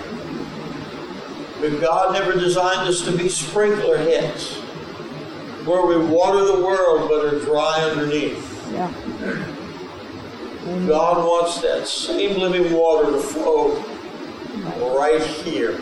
But 1.58 1.80
God 1.80 2.12
never 2.12 2.34
designed 2.34 2.86
us 2.86 3.00
to 3.06 3.16
be 3.16 3.30
sprinkler 3.30 3.96
heads 3.96 4.56
where 5.64 5.86
we 5.86 5.96
water 6.04 6.44
the 6.44 6.62
world 6.62 7.08
but 7.08 7.32
are 7.32 7.40
dry 7.40 7.80
underneath. 7.80 8.70
Yeah. 8.72 8.92
God 10.86 11.26
wants 11.26 11.62
that 11.62 11.88
same 11.88 12.38
living 12.38 12.74
water 12.74 13.12
to 13.12 13.20
flow 13.20 13.82
right 14.98 15.22
here. 15.22 15.80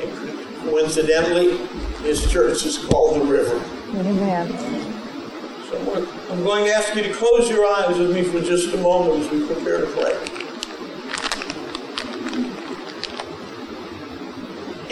And 0.00 0.68
coincidentally, 0.68 1.56
His 2.04 2.30
church 2.30 2.64
is 2.64 2.78
called 2.78 3.20
the 3.20 3.24
river. 3.24 3.60
Amen. 3.96 4.83
I'm 6.30 6.42
going- 6.44 6.64
to 6.64 6.72
ask 6.72 6.94
you 6.94 7.02
to 7.02 7.12
close 7.12 7.50
your 7.50 7.66
eyes 7.66 7.98
with 7.98 8.14
me 8.14 8.22
for 8.22 8.40
just 8.40 8.72
a 8.74 8.78
moment 8.78 9.24
as 9.24 9.30
we 9.30 9.46
prepare 9.46 9.80
to 9.80 9.86
pray. 9.86 10.14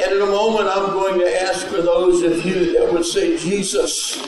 And 0.03 0.12
in 0.12 0.22
a 0.22 0.26
moment, 0.26 0.68
I'm 0.68 0.93
going 0.93 1.20
to 1.20 1.43
ask 1.43 1.66
for 1.66 1.80
those 1.80 2.22
of 2.22 2.45
you 2.45 2.72
that 2.78 2.93
would 2.93 3.05
say, 3.05 3.37
Jesus, 3.37 4.20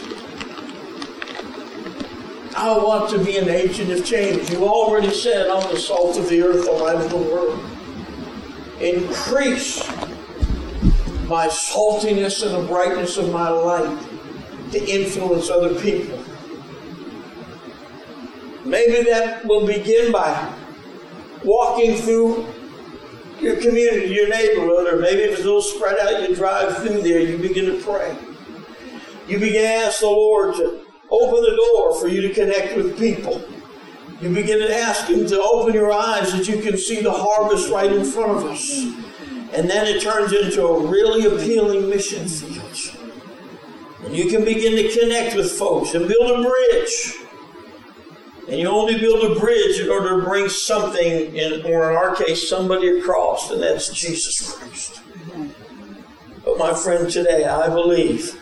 I 2.56 2.76
want 2.78 3.10
to 3.10 3.18
be 3.18 3.36
an 3.36 3.48
agent 3.48 3.90
of 3.90 4.04
change. 4.04 4.50
You 4.50 4.64
already 4.66 5.12
said, 5.12 5.48
I'm 5.50 5.72
the 5.72 5.78
salt 5.78 6.16
of 6.16 6.28
the 6.28 6.42
earth, 6.42 6.64
the 6.64 6.72
light 6.72 6.96
of 6.96 7.10
the 7.10 7.16
world. 7.16 7.58
Increase 8.80 9.86
my 11.26 11.48
saltiness 11.48 12.44
and 12.46 12.54
the 12.54 12.66
brightness 12.66 13.16
of 13.16 13.32
my 13.32 13.48
light 13.48 13.98
to 14.72 14.84
influence 14.88 15.50
other 15.50 15.74
people. 15.80 16.23
Maybe 18.64 19.02
that 19.10 19.44
will 19.44 19.66
begin 19.66 20.10
by 20.10 20.52
walking 21.44 21.96
through 21.96 22.46
your 23.40 23.56
community, 23.56 24.14
your 24.14 24.28
neighborhood, 24.28 24.92
or 24.92 24.98
maybe 24.98 25.22
if 25.22 25.32
it's 25.32 25.42
a 25.42 25.44
little 25.44 25.60
spread 25.60 25.98
out, 25.98 26.28
you 26.28 26.34
drive 26.34 26.78
through 26.78 27.02
there, 27.02 27.20
you 27.20 27.36
begin 27.36 27.66
to 27.66 27.82
pray. 27.82 28.16
You 29.28 29.38
begin 29.38 29.62
to 29.62 29.86
ask 29.86 30.00
the 30.00 30.06
Lord 30.06 30.54
to 30.56 30.86
open 31.10 31.42
the 31.42 31.56
door 31.56 32.00
for 32.00 32.08
you 32.08 32.22
to 32.22 32.32
connect 32.32 32.76
with 32.76 32.98
people. 32.98 33.42
You 34.20 34.32
begin 34.32 34.60
to 34.60 34.74
ask 34.74 35.06
Him 35.06 35.26
to 35.26 35.42
open 35.42 35.74
your 35.74 35.92
eyes 35.92 36.32
that 36.32 36.48
you 36.48 36.62
can 36.62 36.78
see 36.78 37.02
the 37.02 37.12
harvest 37.12 37.70
right 37.70 37.92
in 37.92 38.04
front 38.04 38.32
of 38.32 38.44
us. 38.44 38.84
And 39.52 39.68
then 39.68 39.86
it 39.86 40.02
turns 40.02 40.32
into 40.32 40.66
a 40.66 40.86
really 40.86 41.26
appealing 41.26 41.88
mission 41.88 42.26
field. 42.26 42.96
And 44.04 44.16
you 44.16 44.28
can 44.28 44.44
begin 44.44 44.72
to 44.76 45.00
connect 45.00 45.36
with 45.36 45.52
folks 45.52 45.94
and 45.94 46.08
build 46.08 46.30
a 46.30 46.42
bridge. 46.42 47.23
And 48.48 48.60
you 48.60 48.68
only 48.68 48.98
build 48.98 49.24
a 49.24 49.40
bridge 49.40 49.80
in 49.80 49.88
order 49.88 50.20
to 50.20 50.26
bring 50.26 50.48
something, 50.48 51.34
in, 51.34 51.64
or 51.64 51.90
in 51.90 51.96
our 51.96 52.14
case, 52.14 52.48
somebody 52.48 52.98
across, 52.98 53.50
and 53.50 53.62
that's 53.62 53.92
Jesus 53.92 54.52
Christ. 54.52 55.00
But 56.44 56.58
my 56.58 56.74
friend, 56.74 57.10
today 57.10 57.46
I 57.46 57.68
believe 57.68 58.40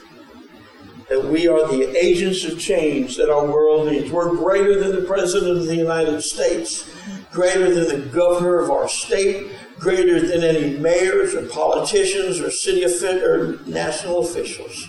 that 1.08 1.24
we 1.24 1.46
are 1.46 1.68
the 1.68 1.96
agents 1.96 2.44
of 2.44 2.58
change 2.58 3.16
that 3.16 3.30
our 3.30 3.46
world 3.46 3.92
needs. 3.92 4.10
We're 4.10 4.34
greater 4.34 4.80
than 4.80 4.96
the 4.96 5.06
President 5.06 5.58
of 5.58 5.66
the 5.66 5.76
United 5.76 6.22
States, 6.22 6.90
greater 7.30 7.72
than 7.72 7.86
the 7.86 8.06
governor 8.08 8.58
of 8.58 8.70
our 8.70 8.88
state, 8.88 9.52
greater 9.78 10.20
than 10.20 10.42
any 10.42 10.76
mayors 10.78 11.34
or 11.34 11.46
politicians 11.46 12.40
or 12.40 12.50
city 12.50 12.84
or 12.84 13.58
national 13.66 14.20
officials. 14.20 14.88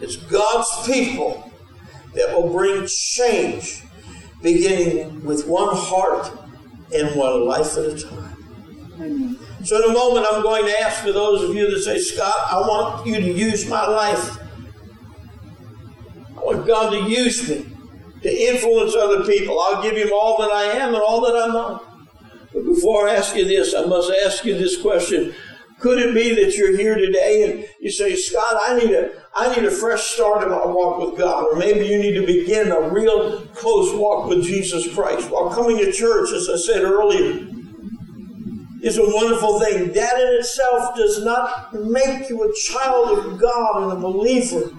It's 0.00 0.16
God's 0.16 0.86
people 0.86 1.52
that 2.14 2.34
will 2.34 2.52
bring 2.52 2.86
change, 2.86 3.82
beginning 4.46 5.24
with 5.24 5.44
one 5.48 5.74
heart 5.76 6.30
and 6.94 7.16
one 7.16 7.44
life 7.44 7.76
at 7.76 7.84
a 7.84 7.98
time. 8.00 9.38
So, 9.64 9.76
in 9.82 9.90
a 9.90 9.92
moment, 9.92 10.24
I'm 10.30 10.40
going 10.42 10.64
to 10.66 10.80
ask 10.80 11.02
for 11.02 11.10
those 11.10 11.42
of 11.42 11.54
you 11.56 11.68
that 11.68 11.80
say, 11.80 11.98
Scott, 11.98 12.34
I 12.52 12.60
want 12.60 13.06
you 13.06 13.16
to 13.16 13.32
use 13.32 13.68
my 13.68 13.84
life. 13.84 14.38
I 16.38 16.40
want 16.40 16.64
God 16.64 16.90
to 16.90 17.10
use 17.10 17.48
me 17.48 17.66
to 18.22 18.30
influence 18.30 18.94
other 18.94 19.24
people. 19.24 19.58
I'll 19.58 19.82
give 19.82 19.96
Him 19.96 20.10
all 20.14 20.38
that 20.38 20.52
I 20.52 20.78
am 20.78 20.94
and 20.94 21.02
all 21.02 21.20
that 21.22 21.36
I'm 21.36 21.52
not. 21.52 21.84
But 22.54 22.64
before 22.64 23.08
I 23.08 23.16
ask 23.16 23.34
you 23.34 23.44
this, 23.44 23.74
I 23.74 23.84
must 23.84 24.12
ask 24.24 24.44
you 24.44 24.56
this 24.56 24.80
question. 24.80 25.34
Could 25.78 25.98
it 25.98 26.14
be 26.14 26.34
that 26.34 26.56
you're 26.56 26.76
here 26.76 26.94
today 26.94 27.42
and 27.44 27.68
you 27.80 27.90
say, 27.90 28.16
Scott, 28.16 28.56
I 28.62 28.78
need 28.78 28.92
a 28.92 29.10
I 29.34 29.54
need 29.54 29.64
a 29.66 29.70
fresh 29.70 30.02
start 30.02 30.42
in 30.42 30.48
my 30.48 30.64
walk 30.64 30.98
with 30.98 31.18
God, 31.18 31.44
or 31.44 31.56
maybe 31.58 31.86
you 31.86 31.98
need 31.98 32.14
to 32.14 32.26
begin 32.26 32.72
a 32.72 32.88
real 32.88 33.42
close 33.48 33.94
walk 33.94 34.28
with 34.28 34.42
Jesus 34.42 34.92
Christ. 34.94 35.30
While 35.30 35.50
coming 35.50 35.76
to 35.76 35.92
church, 35.92 36.32
as 36.32 36.48
I 36.48 36.56
said 36.56 36.82
earlier, 36.82 37.46
is 38.82 38.96
a 38.96 39.04
wonderful 39.04 39.60
thing. 39.60 39.92
That 39.92 40.18
in 40.18 40.38
itself 40.38 40.96
does 40.96 41.22
not 41.22 41.74
make 41.74 42.30
you 42.30 42.42
a 42.44 42.54
child 42.54 43.18
of 43.18 43.38
God 43.38 43.82
and 43.82 43.92
a 43.92 43.96
believer 43.96 44.70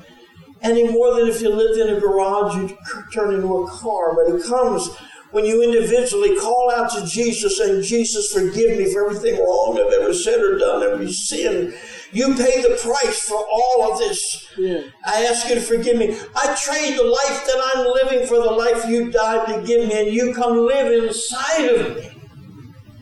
any 0.61 0.87
more 0.87 1.15
than 1.15 1.27
if 1.27 1.41
you 1.41 1.49
lived 1.49 1.79
in 1.79 1.95
a 1.95 1.99
garage, 1.99 2.55
you'd 2.55 2.77
turn 3.13 3.35
into 3.35 3.57
a 3.57 3.69
car. 3.69 4.15
But 4.15 4.33
it 4.33 4.43
comes 4.43 4.89
when 5.32 5.45
you 5.45 5.61
individually 5.61 6.36
call 6.38 6.71
out 6.75 6.91
to 6.91 7.05
Jesus 7.05 7.59
and 7.59 7.84
Jesus, 7.84 8.32
forgive 8.32 8.78
me 8.78 8.91
for 8.91 9.09
everything 9.09 9.39
wrong 9.39 9.80
I've 9.80 10.01
ever 10.01 10.13
said 10.13 10.39
or 10.39 10.57
done, 10.57 10.84
every 10.84 11.11
sin. 11.11 11.73
You 12.11 12.36
pay 12.36 12.61
the 12.61 12.80
price 12.82 13.19
for 13.28 13.45
all 13.51 13.91
of 13.91 13.99
this. 13.99 14.47
Yeah. 14.57 14.82
I 15.05 15.25
ask 15.25 15.49
you 15.49 15.55
to 15.55 15.61
forgive 15.61 15.97
me. 15.97 16.17
I 16.36 16.55
trade 16.55 16.97
the 16.97 17.03
life 17.03 17.45
that 17.45 17.71
I'm 17.75 17.86
living 17.86 18.28
for 18.28 18.38
the 18.38 18.51
life 18.51 18.86
you 18.88 19.11
died 19.11 19.47
to 19.47 19.61
give 19.67 19.88
me, 19.89 19.99
and 19.99 20.13
you 20.13 20.34
come 20.34 20.57
live 20.65 21.03
inside 21.03 21.65
of 21.65 21.97
me. 21.97 22.11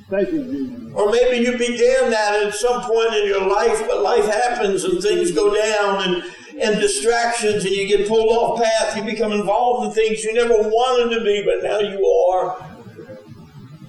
Thank 0.10 0.32
you, 0.32 0.44
Jesus. 0.44 0.94
Or 0.96 1.12
maybe 1.12 1.46
you 1.46 1.52
began 1.58 2.10
that 2.12 2.44
at 2.46 2.54
some 2.56 2.82
point 2.82 3.14
in 3.16 3.28
your 3.28 3.48
life, 3.48 3.86
but 3.88 4.02
life 4.02 4.26
happens 4.26 4.84
and 4.84 5.02
things 5.02 5.32
go 5.32 5.54
down 5.54 6.04
and, 6.04 6.24
and 6.62 6.80
distractions 6.80 7.66
and 7.66 7.74
you 7.74 7.88
get 7.88 8.08
pulled 8.08 8.30
off 8.30 8.62
path. 8.62 8.96
You 8.96 9.04
become 9.04 9.32
involved 9.32 9.88
in 9.88 9.94
things 9.94 10.24
you 10.24 10.34
never 10.34 10.54
wanted 10.54 11.16
to 11.16 11.24
be, 11.24 11.44
but 11.44 11.64
now 11.64 11.80
you 11.80 12.06
are. 12.32 12.72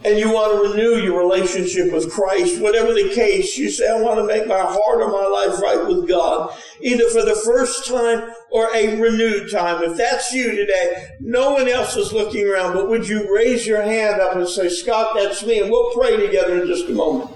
And 0.05 0.19
you 0.21 0.33
want 0.33 0.53
to 0.53 0.71
renew 0.71 1.03
your 1.03 1.19
relationship 1.19 1.93
with 1.93 2.13
Christ. 2.13 2.61
Whatever 2.61 2.93
the 2.93 3.11
case, 3.13 3.57
you 3.59 3.71
say, 3.71 3.89
I 3.91 4.01
want 4.01 4.21
to 4.21 4.25
make 4.25 4.47
my 4.47 4.61
heart 4.61 5.01
or 5.01 5.11
my 5.11 5.27
life 5.27 5.61
right 5.61 5.85
with 5.85 6.09
God, 6.09 6.57
either 6.81 7.09
for 7.09 7.25
the 7.25 7.35
first 7.45 7.87
time 7.87 8.31
or 8.51 8.69
a 8.75 9.01
renewed 9.01 9.51
time. 9.51 9.83
If 9.83 9.97
that's 9.97 10.33
you 10.33 10.55
today, 10.55 11.09
no 11.19 11.55
one 11.55 11.69
else 11.69 11.97
is 11.97 12.13
looking 12.13 12.47
around, 12.47 12.75
but 12.75 12.89
would 12.89 13.09
you 13.09 13.35
raise 13.35 13.67
your 13.67 13.83
hand 13.83 14.21
up 14.21 14.37
and 14.37 14.47
say, 14.47 14.69
Scott, 14.69 15.11
that's 15.15 15.45
me, 15.45 15.61
and 15.61 15.71
we'll 15.71 15.93
pray 15.93 16.17
together 16.17 16.63
in 16.63 16.69
just 16.69 16.89
a 16.89 16.93
moment. 16.93 17.31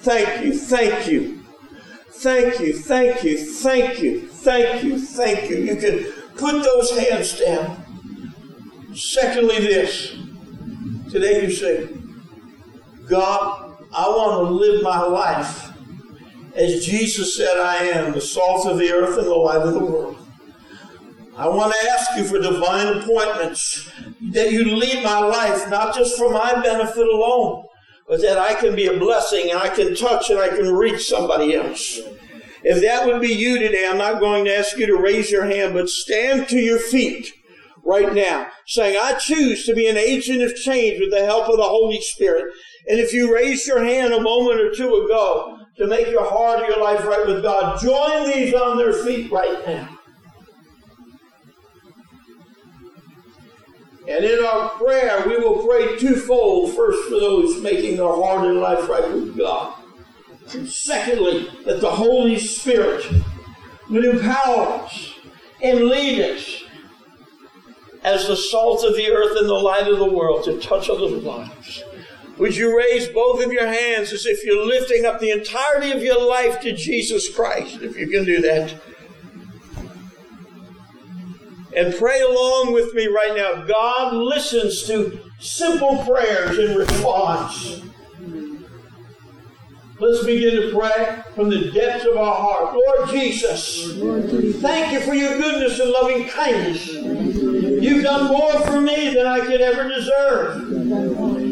Thank 0.00 0.44
you, 0.44 0.54
thank 0.58 1.06
you, 1.06 1.44
thank 2.10 2.58
you, 2.58 2.72
thank 2.72 3.22
you, 3.22 3.38
thank 3.38 4.00
you, 4.02 4.27
thank 4.42 4.84
you, 4.84 4.98
thank 4.98 5.50
you. 5.50 5.56
You 5.58 5.76
can 5.76 6.12
put 6.36 6.62
those 6.62 6.96
hands 6.96 7.38
down. 7.38 7.84
Secondly, 8.94 9.58
this. 9.60 10.16
Today 11.10 11.44
you 11.44 11.50
say, 11.50 11.88
God, 13.08 13.76
I 13.94 14.08
want 14.08 14.48
to 14.48 14.54
live 14.54 14.82
my 14.82 15.02
life 15.02 15.68
as 16.58 16.84
Jesus 16.84 17.36
said 17.36 17.56
I 17.58 17.76
am, 17.84 18.12
the 18.12 18.20
salt 18.20 18.66
of 18.66 18.78
the 18.78 18.90
earth 18.92 19.16
and 19.16 19.28
the 19.28 19.34
light 19.34 19.60
of 19.60 19.74
the 19.74 19.84
world. 19.84 20.16
I 21.36 21.48
want 21.48 21.72
to 21.72 21.90
ask 21.90 22.16
you 22.16 22.24
for 22.24 22.40
divine 22.40 22.98
appointments, 22.98 23.88
that 24.32 24.50
you 24.50 24.64
lead 24.64 25.04
my 25.04 25.20
life, 25.20 25.70
not 25.70 25.94
just 25.94 26.18
for 26.18 26.30
my 26.32 26.60
benefit 26.60 27.06
alone, 27.06 27.64
but 28.08 28.20
that 28.22 28.38
I 28.38 28.54
can 28.54 28.74
be 28.74 28.86
a 28.86 28.98
blessing 28.98 29.50
and 29.50 29.60
I 29.60 29.68
can 29.68 29.94
touch 29.94 30.30
and 30.30 30.40
I 30.40 30.48
can 30.48 30.74
reach 30.74 31.06
somebody 31.06 31.54
else. 31.54 32.00
If 32.62 32.82
that 32.82 33.06
would 33.06 33.20
be 33.20 33.32
you 33.32 33.58
today, 33.58 33.86
I'm 33.88 33.98
not 33.98 34.20
going 34.20 34.44
to 34.44 34.56
ask 34.56 34.76
you 34.76 34.86
to 34.86 34.96
raise 34.96 35.30
your 35.30 35.44
hand, 35.44 35.74
but 35.74 35.88
stand 35.88 36.48
to 36.48 36.58
your 36.58 36.78
feet 36.78 37.32
right 37.84 38.12
now, 38.12 38.48
saying, 38.66 38.98
I 39.00 39.14
choose 39.14 39.64
to 39.66 39.74
be 39.74 39.86
an 39.86 39.96
agent 39.96 40.42
of 40.42 40.54
change 40.54 41.00
with 41.00 41.10
the 41.10 41.24
help 41.24 41.48
of 41.48 41.56
the 41.56 41.62
Holy 41.62 42.00
Spirit. 42.00 42.52
And 42.88 42.98
if 42.98 43.12
you 43.12 43.34
raised 43.34 43.66
your 43.66 43.82
hand 43.82 44.12
a 44.12 44.20
moment 44.20 44.60
or 44.60 44.74
two 44.74 44.94
ago 44.94 45.58
to 45.76 45.86
make 45.86 46.08
your 46.08 46.28
heart 46.28 46.60
or 46.60 46.66
your 46.66 46.82
life 46.82 47.04
right 47.04 47.26
with 47.26 47.42
God, 47.42 47.80
join 47.80 48.30
these 48.30 48.54
on 48.54 48.76
their 48.76 48.92
feet 48.92 49.30
right 49.30 49.66
now. 49.66 49.98
And 54.08 54.24
in 54.24 54.42
our 54.42 54.70
prayer, 54.70 55.26
we 55.26 55.36
will 55.36 55.66
pray 55.66 55.98
twofold. 55.98 56.74
First, 56.74 57.08
for 57.08 57.20
those 57.20 57.60
making 57.62 57.98
their 57.98 58.06
heart 58.08 58.46
and 58.46 58.58
life 58.58 58.88
right 58.88 59.12
with 59.12 59.36
God. 59.36 59.77
Secondly, 60.66 61.50
that 61.64 61.80
the 61.80 61.90
Holy 61.90 62.38
Spirit 62.38 63.04
would 63.90 64.04
empower 64.04 64.82
us 64.82 65.14
and 65.62 65.84
lead 65.86 66.20
us 66.20 66.62
as 68.02 68.26
the 68.26 68.36
salt 68.36 68.84
of 68.84 68.96
the 68.96 69.10
earth 69.10 69.36
and 69.38 69.48
the 69.48 69.54
light 69.54 69.86
of 69.88 69.98
the 69.98 70.10
world 70.10 70.44
to 70.44 70.58
touch 70.60 70.88
other 70.88 71.06
lives. 71.06 71.84
Would 72.38 72.56
you 72.56 72.76
raise 72.76 73.08
both 73.08 73.44
of 73.44 73.52
your 73.52 73.66
hands 73.66 74.12
as 74.12 74.24
if 74.24 74.44
you're 74.44 74.64
lifting 74.64 75.04
up 75.04 75.18
the 75.20 75.32
entirety 75.32 75.90
of 75.90 76.02
your 76.02 76.24
life 76.24 76.60
to 76.60 76.72
Jesus 76.72 77.34
Christ, 77.34 77.82
if 77.82 77.96
you 77.98 78.08
can 78.08 78.24
do 78.24 78.40
that? 78.42 78.74
And 81.76 81.94
pray 81.94 82.20
along 82.20 82.72
with 82.72 82.94
me 82.94 83.06
right 83.08 83.34
now. 83.36 83.64
God 83.66 84.14
listens 84.14 84.84
to 84.84 85.20
simple 85.40 85.98
prayers 86.04 86.58
in 86.58 86.76
response. 86.76 87.82
Let's 90.00 90.24
begin 90.24 90.62
to 90.62 90.70
pray 90.72 91.22
from 91.34 91.50
the 91.50 91.72
depths 91.72 92.06
of 92.06 92.16
our 92.16 92.34
heart. 92.34 92.74
Lord 92.74 93.08
Jesus, 93.10 93.94
thank 94.60 94.92
you 94.92 95.00
for 95.00 95.12
your 95.12 95.36
goodness 95.36 95.80
and 95.80 95.90
loving 95.90 96.28
kindness. 96.28 96.86
You've 96.86 98.04
done 98.04 98.28
more 98.28 98.60
for 98.60 98.80
me 98.80 99.12
than 99.12 99.26
I 99.26 99.40
could 99.40 99.60
ever 99.60 99.88
deserve. 99.88 100.70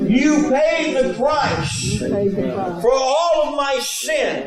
You 0.09 0.49
paid 0.49 0.97
the 0.97 1.15
price 1.15 1.99
for 1.99 2.93
all 2.93 3.43
of 3.47 3.57
my 3.57 3.79
sin, 3.81 4.47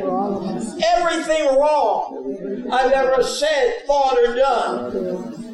everything 0.95 1.57
wrong 1.57 2.67
I've 2.71 2.93
ever 2.93 3.21
said, 3.21 3.73
thought, 3.85 4.17
or 4.17 4.33
done 4.33 5.48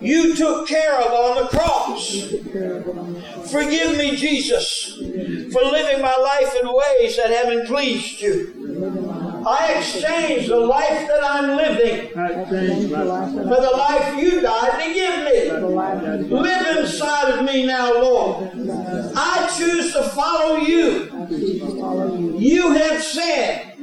you 0.00 0.34
took 0.34 0.66
care 0.66 0.96
of 1.00 1.12
on 1.12 1.42
the 1.42 1.48
cross. 1.48 2.30
Forgive 3.50 3.96
me, 3.98 4.16
Jesus, 4.16 4.94
for 5.52 5.62
living 5.62 6.00
my 6.02 6.16
life 6.16 6.54
in 6.60 6.66
ways 6.66 7.16
that 7.16 7.30
haven't 7.30 7.66
pleased 7.66 8.20
you. 8.20 8.56
I 9.46 9.74
exchange 9.78 10.48
the 10.48 10.60
life 10.60 11.06
that 11.08 11.22
I'm 11.24 11.56
living 11.56 12.08
for 12.10 13.60
the 13.60 13.70
life 13.76 14.22
you 14.22 14.40
died 14.40 14.82
to 14.84 14.94
give 14.94 15.24
me. 15.24 15.50
Live 16.36 16.76
inside 16.78 17.38
of 17.38 17.44
me 17.44 17.66
now, 17.66 17.92
Lord. 17.94 18.50
I 19.16 19.50
choose 19.56 19.92
to 19.94 20.02
follow 20.10 20.56
you. 20.58 21.08
You 22.38 22.72
have 22.72 23.02
said, 23.02 23.74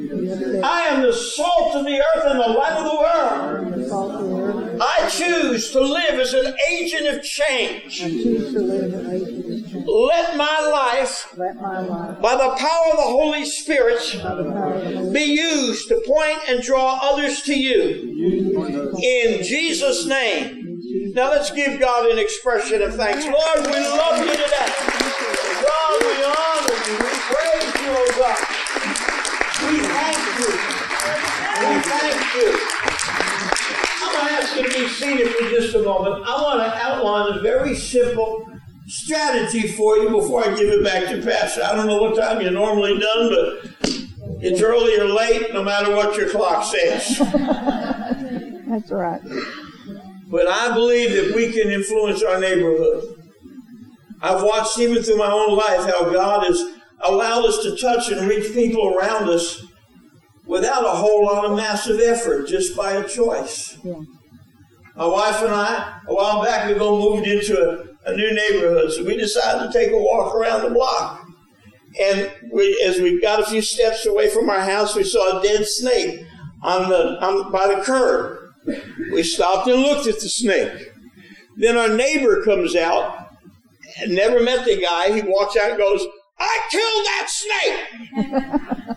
I 0.63 0.87
am 0.89 1.01
the 1.01 1.13
salt 1.13 1.75
of 1.75 1.85
the 1.85 2.03
earth 2.15 2.25
and 2.25 2.39
the 2.39 2.47
light 2.47 2.73
of 2.73 2.83
the 2.83 2.95
world. 2.95 4.66
I 4.79 5.09
choose 5.09 5.71
to 5.71 5.79
live 5.79 6.19
as 6.19 6.33
an 6.33 6.53
agent 6.69 7.07
of 7.07 7.23
change. 7.23 8.01
Let 9.87 10.37
my 10.37 10.59
life, 10.59 11.33
by 12.21 12.35
the 12.35 12.55
power 12.57 12.91
of 12.91 12.97
the 12.97 13.03
Holy 13.03 13.45
Spirit, 13.45 14.01
be 15.13 15.23
used 15.23 15.87
to 15.89 16.01
point 16.05 16.39
and 16.47 16.61
draw 16.61 16.99
others 17.01 17.41
to 17.43 17.53
you. 17.57 18.93
In 19.01 19.43
Jesus' 19.43 20.05
name. 20.05 20.63
Now 21.13 21.31
let's 21.31 21.49
give 21.51 21.79
God 21.79 22.11
an 22.11 22.19
expression 22.19 22.81
of 22.81 22.95
thanks. 22.95 23.25
Lord, 23.25 23.65
we 23.65 23.79
love 23.79 24.19
you 24.19 24.31
today. 24.31 24.71
God, 25.65 26.01
we 26.03 26.23
honor 26.23 26.77
you. 26.85 26.93
We 27.01 27.09
praise 27.25 27.73
you, 27.81 27.89
oh 27.89 28.09
God. 28.17 28.39
We 29.63 29.79
thank 29.81 30.21
you. 30.39 30.51
We 31.59 31.71
thank 31.81 32.19
you. 32.35 32.76
I'm 34.17 34.27
going 34.27 34.41
to 34.41 34.47
ask 34.47 34.55
you 34.55 34.63
to 34.63 34.79
be 34.79 34.87
seated 34.87 35.35
for 35.35 35.49
just 35.49 35.75
a 35.75 35.83
moment. 35.83 36.25
I 36.27 36.41
want 36.41 36.59
to 36.59 36.75
outline 36.75 37.37
a 37.37 37.41
very 37.41 37.75
simple 37.75 38.45
strategy 38.87 39.67
for 39.67 39.97
you 39.97 40.09
before 40.09 40.43
I 40.43 40.55
give 40.55 40.69
it 40.69 40.83
back 40.83 41.05
to 41.09 41.21
Pastor. 41.21 41.61
I 41.63 41.75
don't 41.75 41.87
know 41.87 42.01
what 42.01 42.15
time 42.15 42.41
you're 42.41 42.51
normally 42.51 42.97
done, 42.99 43.29
but 43.29 43.77
it's 44.41 44.61
early 44.61 44.99
or 44.99 45.05
late, 45.05 45.53
no 45.53 45.63
matter 45.63 45.95
what 45.95 46.15
your 46.17 46.29
clock 46.29 46.63
says. 46.63 47.17
That's 48.67 48.91
right. 48.91 49.21
But 50.29 50.47
I 50.47 50.73
believe 50.73 51.11
that 51.11 51.35
we 51.35 51.51
can 51.51 51.71
influence 51.71 52.23
our 52.23 52.39
neighborhood. 52.39 53.03
I've 54.21 54.41
watched 54.41 54.79
even 54.79 55.03
through 55.03 55.17
my 55.17 55.31
own 55.31 55.55
life 55.55 55.93
how 55.93 56.11
God 56.11 56.45
has 56.45 56.61
allowed 57.01 57.45
us 57.45 57.61
to 57.63 57.77
touch 57.77 58.09
and 58.09 58.27
reach 58.27 58.51
people 58.53 58.95
around 58.95 59.29
us 59.29 59.63
without 60.47 60.85
a 60.85 60.89
whole 60.89 61.25
lot 61.25 61.45
of 61.45 61.55
massive 61.55 61.99
effort, 61.99 62.47
just 62.47 62.75
by 62.75 62.93
a 62.93 63.07
choice. 63.07 63.77
Yeah. 63.83 64.01
My 64.95 65.05
wife 65.05 65.41
and 65.43 65.53
I, 65.53 65.99
a 66.07 66.13
while 66.13 66.43
back 66.43 66.71
ago, 66.71 66.97
moved 66.97 67.27
into 67.27 67.55
a, 67.55 68.11
a 68.11 68.15
new 68.15 68.33
neighborhood, 68.33 68.91
so 68.91 69.03
we 69.03 69.15
decided 69.15 69.71
to 69.71 69.77
take 69.77 69.91
a 69.91 69.97
walk 69.97 70.33
around 70.33 70.63
the 70.63 70.71
block. 70.71 71.23
And 72.01 72.31
we, 72.51 72.81
as 72.85 72.99
we 72.99 73.21
got 73.21 73.39
a 73.39 73.45
few 73.45 73.61
steps 73.61 74.05
away 74.05 74.29
from 74.29 74.49
our 74.49 74.61
house, 74.61 74.95
we 74.95 75.03
saw 75.03 75.39
a 75.39 75.43
dead 75.43 75.65
snake 75.65 76.25
on 76.63 76.89
the 76.89 77.23
on, 77.23 77.51
by 77.51 77.67
the 77.67 77.81
curb. 77.81 78.39
We 79.11 79.23
stopped 79.23 79.67
and 79.67 79.81
looked 79.81 80.07
at 80.07 80.19
the 80.19 80.29
snake. 80.29 80.91
Then 81.57 81.77
our 81.77 81.89
neighbor 81.89 82.43
comes 82.43 82.75
out, 82.75 83.29
and 83.99 84.13
never 84.13 84.41
met 84.41 84.65
the 84.65 84.81
guy. 84.81 85.11
He 85.11 85.21
walks 85.21 85.55
out 85.57 85.71
and 85.71 85.77
goes, 85.79 86.05
"I 86.37 86.67
killed 86.69 87.05
that 87.05 87.27
snake." 87.29 88.96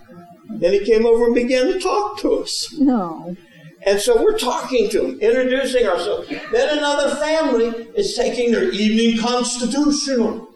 then 0.61 0.73
he 0.73 0.85
came 0.85 1.07
over 1.07 1.25
and 1.25 1.33
began 1.33 1.65
to 1.65 1.79
talk 1.79 2.19
to 2.19 2.35
us. 2.35 2.71
No. 2.77 3.35
And 3.83 3.99
so 3.99 4.21
we're 4.21 4.37
talking 4.37 4.89
to 4.91 5.01
them, 5.01 5.19
introducing 5.19 5.87
ourselves. 5.87 6.29
Then 6.51 6.77
another 6.77 7.15
family 7.15 7.87
is 7.95 8.15
taking 8.15 8.51
their 8.51 8.69
evening 8.69 9.19
constitutional. 9.19 10.49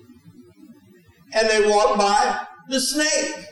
And 1.34 1.49
they 1.49 1.68
walk 1.68 1.97
by 1.97 2.45
the 2.70 2.80
snake. 2.80 3.47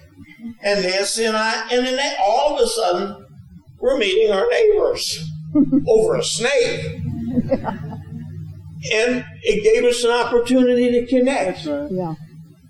And 0.61 0.83
Nancy 0.83 1.25
and 1.25 1.35
I, 1.35 1.67
and 1.71 1.87
then 1.87 1.95
they, 1.95 2.15
all 2.19 2.55
of 2.55 2.61
a 2.61 2.67
sudden, 2.67 3.25
we're 3.79 3.97
meeting 3.97 4.31
our 4.31 4.45
neighbors 4.51 5.27
over 5.87 6.15
a 6.17 6.23
snake. 6.23 7.01
And 8.93 9.25
it 9.41 9.63
gave 9.63 9.85
us 9.85 10.03
an 10.03 10.11
opportunity 10.11 10.91
to 10.91 11.07
connect. 11.07 11.65
Yeah. 11.65 12.13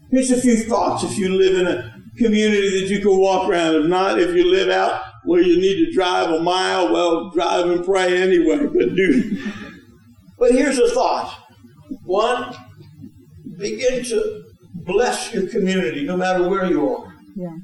Here's 0.09 0.31
a 0.31 0.39
few 0.39 0.55
thoughts 0.55 1.03
if 1.03 1.17
you 1.17 1.35
live 1.35 1.59
in 1.59 1.67
a 1.67 1.92
community 2.17 2.81
that 2.81 2.89
you 2.89 2.99
can 2.99 3.17
walk 3.17 3.49
around. 3.49 3.75
If 3.75 3.85
not, 3.85 4.19
if 4.19 4.35
you 4.35 4.49
live 4.49 4.69
out 4.69 5.01
where 5.23 5.41
you 5.41 5.59
need 5.59 5.85
to 5.85 5.91
drive 5.91 6.29
a 6.29 6.41
mile, 6.41 6.91
well, 6.91 7.29
drive 7.31 7.69
and 7.69 7.83
pray 7.83 8.21
anyway. 8.21 8.67
But 8.73 8.95
do. 8.95 9.37
But 10.37 10.51
here's 10.51 10.79
a 10.79 10.89
thought. 10.89 11.33
One, 12.05 12.55
begin 13.57 14.03
to 14.05 14.43
bless 14.73 15.33
your 15.33 15.47
community, 15.47 16.03
no 16.03 16.17
matter 16.17 16.49
where 16.49 16.65
you 16.65 16.89
are. 16.89 17.13
Yeah. 17.35 17.55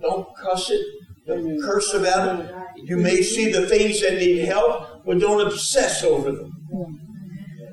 Don't 0.00 0.26
cuss 0.36 0.70
it. 0.70 0.84
Don't 1.26 1.62
curse 1.62 1.92
about 1.94 2.40
it. 2.40 2.54
You 2.84 2.96
may 2.96 3.22
see 3.22 3.52
the 3.52 3.66
things 3.66 4.00
that 4.00 4.14
need 4.14 4.44
help, 4.46 5.04
but 5.04 5.20
don't 5.20 5.46
obsess 5.46 6.02
over 6.02 6.32
them. 6.32 6.52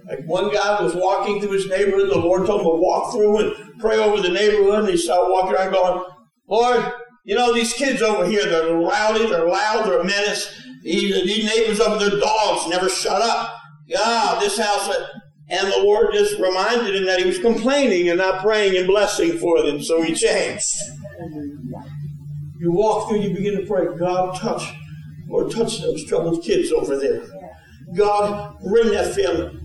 Like 0.08 0.26
one 0.26 0.52
guy 0.52 0.82
was 0.82 0.96
walking 0.96 1.40
through 1.40 1.52
his 1.52 1.68
neighborhood, 1.68 2.10
the 2.10 2.18
Lord 2.18 2.48
told 2.48 2.62
him 2.62 2.68
to 2.68 2.76
walk 2.76 3.14
through 3.14 3.38
and 3.38 3.80
pray 3.80 3.98
over 3.98 4.22
the 4.22 4.30
neighborhood, 4.30 4.80
and 4.80 4.90
he 4.90 4.98
started 4.98 5.32
walking 5.32 5.56
around 5.56 5.72
going, 5.72 6.04
Lord, 6.50 6.92
you 7.24 7.36
know, 7.36 7.54
these 7.54 7.74
kids 7.74 8.02
over 8.02 8.26
here, 8.26 8.44
they're 8.46 8.76
rowdy, 8.76 9.28
they're 9.28 9.48
loud, 9.48 9.86
they're 9.86 10.00
a 10.00 10.04
menace. 10.04 10.52
These, 10.84 11.24
these 11.26 11.46
neighbors 11.46 11.80
over 11.80 12.00
their 12.00 12.20
dogs 12.20 12.68
never 12.68 12.90
shut 12.90 13.22
up. 13.22 13.54
Yeah, 13.86 14.38
this 14.40 14.58
house. 14.58 14.90
Uh, 14.90 15.08
and 15.50 15.68
the 15.72 15.80
Lord 15.80 16.14
just 16.14 16.40
reminded 16.40 16.96
him 16.96 17.06
that 17.06 17.20
he 17.20 17.26
was 17.26 17.40
complaining 17.40 18.10
and 18.10 18.20
not 18.20 18.42
praying 18.42 18.78
and 18.78 18.88
blessing 18.88 19.38
for 19.38 19.64
them, 19.64 19.82
so 19.82 20.02
he 20.02 20.14
changed. 20.14 20.76
You 22.60 22.72
walk 22.72 23.10
through, 23.10 23.22
you 23.22 23.34
begin 23.34 23.58
to 23.58 23.66
pray, 23.66 23.86
God, 23.98 24.36
touch, 24.36 24.72
Lord, 25.28 25.52
touch 25.52 25.82
those 25.82 26.06
troubled 26.06 26.44
kids 26.44 26.72
over 26.72 26.98
there. 26.98 27.24
God, 27.96 28.60
bring 28.64 28.92
that 28.92 29.16
family. 29.16 29.60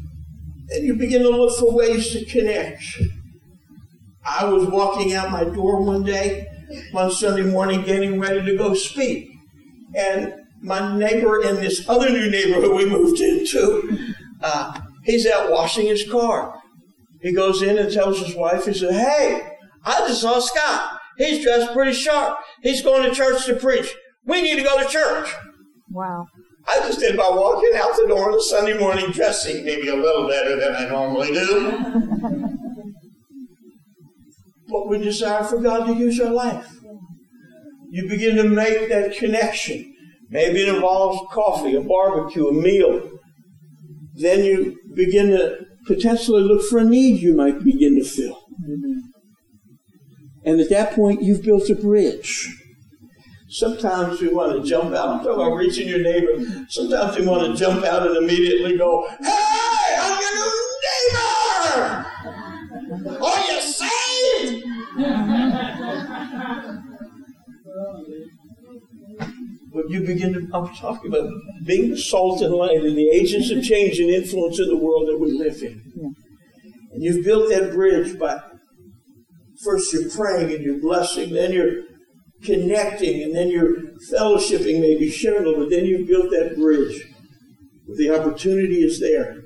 And 0.71 0.85
you 0.85 0.95
begin 0.95 1.23
to 1.23 1.29
look 1.29 1.59
for 1.59 1.75
ways 1.75 2.13
to 2.13 2.25
connect. 2.25 2.83
I 4.27 4.47
was 4.47 4.67
walking 4.67 5.13
out 5.13 5.31
my 5.31 5.45
door 5.45 5.83
one 5.83 6.03
day, 6.03 6.47
one 6.93 7.11
Sunday 7.11 7.43
morning, 7.43 7.83
getting 7.83 8.21
ready 8.21 8.43
to 8.45 8.57
go 8.57 8.75
speak. 8.75 9.31
And 9.95 10.35
my 10.61 10.97
neighbor 10.97 11.43
in 11.43 11.57
this 11.57 11.89
other 11.89 12.11
new 12.11 12.31
neighborhood 12.31 12.75
we 12.75 12.89
moved 12.89 13.21
into, 13.21 14.15
uh, 14.43 14.81
he's 15.05 15.27
out 15.27 15.51
washing 15.51 15.87
his 15.87 16.09
car. 16.11 16.61
He 17.21 17.33
goes 17.33 17.63
in 17.63 17.79
and 17.79 17.93
tells 17.93 18.19
his 18.19 18.35
wife, 18.35 18.67
he 18.67 18.75
said, 18.75 18.93
Hey, 18.93 19.57
I 19.85 20.07
just 20.09 20.21
saw 20.21 20.41
Scott. 20.41 21.01
He's 21.17 21.43
dressed 21.43 21.73
pretty 21.73 21.93
sharp. 21.93 22.39
He's 22.63 22.83
going 22.83 23.09
to 23.09 23.15
church 23.15 23.47
to 23.47 23.57
preach. 23.57 23.95
We 24.27 24.43
need 24.43 24.57
to 24.57 24.63
go 24.63 24.83
to 24.83 24.89
church. 24.89 25.33
Wow. 25.91 26.27
I 26.67 26.81
just 26.81 26.99
did 26.99 27.17
by 27.17 27.29
walking 27.29 27.71
out 27.77 27.95
the 27.97 28.07
door 28.09 28.31
on 28.31 28.39
a 28.39 28.43
Sunday 28.43 28.79
morning 28.79 29.11
dressing 29.11 29.65
maybe 29.65 29.89
a 29.89 29.97
little 29.97 30.27
better 30.29 30.57
than 30.57 30.75
I 30.75 30.89
normally 30.89 31.33
do. 31.33 32.44
We 34.89 34.99
desire 34.99 35.45
for 35.45 35.61
God 35.61 35.87
to 35.87 35.95
use 35.95 36.21
our 36.21 36.33
life. 36.33 36.71
You 37.91 38.09
begin 38.09 38.37
to 38.37 38.45
make 38.45 38.89
that 38.89 39.17
connection. 39.17 39.95
Maybe 40.31 40.63
it 40.63 40.75
involves 40.75 41.21
coffee, 41.33 41.75
a 41.77 41.81
barbecue, 41.81 42.49
a 42.49 42.53
meal. 42.53 43.11
Then 44.15 44.45
you 44.45 44.77
begin 44.95 45.29
to 45.29 45.59
potentially 45.87 46.43
look 46.43 46.63
for 46.69 46.79
a 46.79 46.85
need 46.85 47.21
you 47.21 47.35
might 47.37 47.63
begin 47.63 47.97
to 47.97 48.05
fill. 48.05 48.41
And 50.45 50.61
at 50.61 50.71
that 50.71 50.93
point, 50.93 51.23
you've 51.23 51.43
built 51.43 51.71
a 51.71 51.75
bridge. 51.75 52.49
Sometimes 53.49 54.21
we 54.21 54.29
want 54.29 54.61
to 54.61 54.69
jump 54.69 54.95
out. 54.95 55.09
I'm 55.09 55.19
talking 55.19 55.35
about 55.35 55.55
reaching 55.55 55.89
your 55.89 56.01
neighbor. 56.01 56.67
Sometimes 56.69 57.17
we 57.17 57.25
want 57.25 57.47
to 57.47 57.55
jump 57.57 57.85
out 57.85 58.07
and 58.07 58.17
immediately 58.17 58.77
go, 58.77 59.07
Hey, 59.23 59.97
I'm 60.01 60.21
your 60.21 60.35
new 60.35 60.53
neighbor! 60.85 62.07
Oh, 63.21 63.33
Are 63.33 63.41
you 63.53 63.61
saved? 63.61 64.65
But 69.73 69.91
you 69.91 70.01
begin 70.01 70.35
to, 70.35 70.49
I'm 70.55 70.75
talking 70.75 71.13
about 71.13 71.29
being 71.65 71.91
the 71.91 71.99
salt 71.99 72.41
and 72.43 72.55
light 72.55 72.83
and 72.83 72.97
the 72.97 73.11
agents 73.11 73.51
of 73.51 73.63
change 73.65 73.99
and 73.99 74.11
influence 74.11 74.61
in 74.61 74.69
the 74.69 74.77
world 74.77 75.09
that 75.09 75.19
we 75.19 75.33
live 75.33 75.63
in. 75.63 75.83
And 76.93 77.03
you've 77.03 77.25
built 77.25 77.49
that 77.49 77.73
bridge 77.73 78.19
by 78.19 78.41
first 79.65 79.93
you're 79.93 80.11
praying 80.11 80.53
and 80.55 80.63
you're 80.65 80.81
blessing, 80.81 81.33
then 81.33 81.53
you're 81.53 81.83
connecting, 82.45 83.23
and 83.23 83.35
then 83.35 83.49
you're 83.49 83.77
fellowshipping, 84.13 84.81
maybe 84.81 85.11
sharing 85.11 85.45
a 85.45 85.49
little, 85.49 85.65
but 85.65 85.71
then 85.71 85.87
you've 85.87 86.07
built 86.07 86.31
that 86.31 86.55
bridge. 86.57 87.03
The 87.97 88.11
opportunity 88.11 88.83
is 88.83 89.01
there 89.01 89.43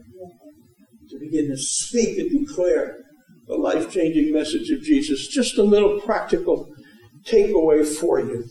to 1.09 1.19
begin 1.19 1.49
to 1.49 1.57
speak 1.57 2.19
and 2.19 2.47
declare 2.47 2.99
the 3.47 3.57
life 3.57 3.91
changing 3.91 4.33
message 4.33 4.71
of 4.71 4.83
Jesus. 4.83 5.29
Just 5.29 5.57
a 5.57 5.63
little 5.63 6.01
practical 6.01 6.69
takeaway 7.25 7.87
for 7.87 8.21
you. 8.21 8.45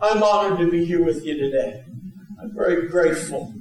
I'm 0.00 0.22
honored 0.22 0.58
to 0.60 0.70
be 0.70 0.84
here 0.84 1.04
with 1.04 1.24
you 1.24 1.36
today. 1.36 1.84
I'm 2.40 2.54
very 2.54 2.88
grateful. 2.88 3.52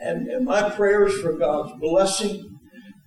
And, 0.00 0.28
and 0.28 0.44
my 0.44 0.70
prayers 0.70 1.20
for 1.20 1.32
God's 1.32 1.72
blessing, 1.80 2.58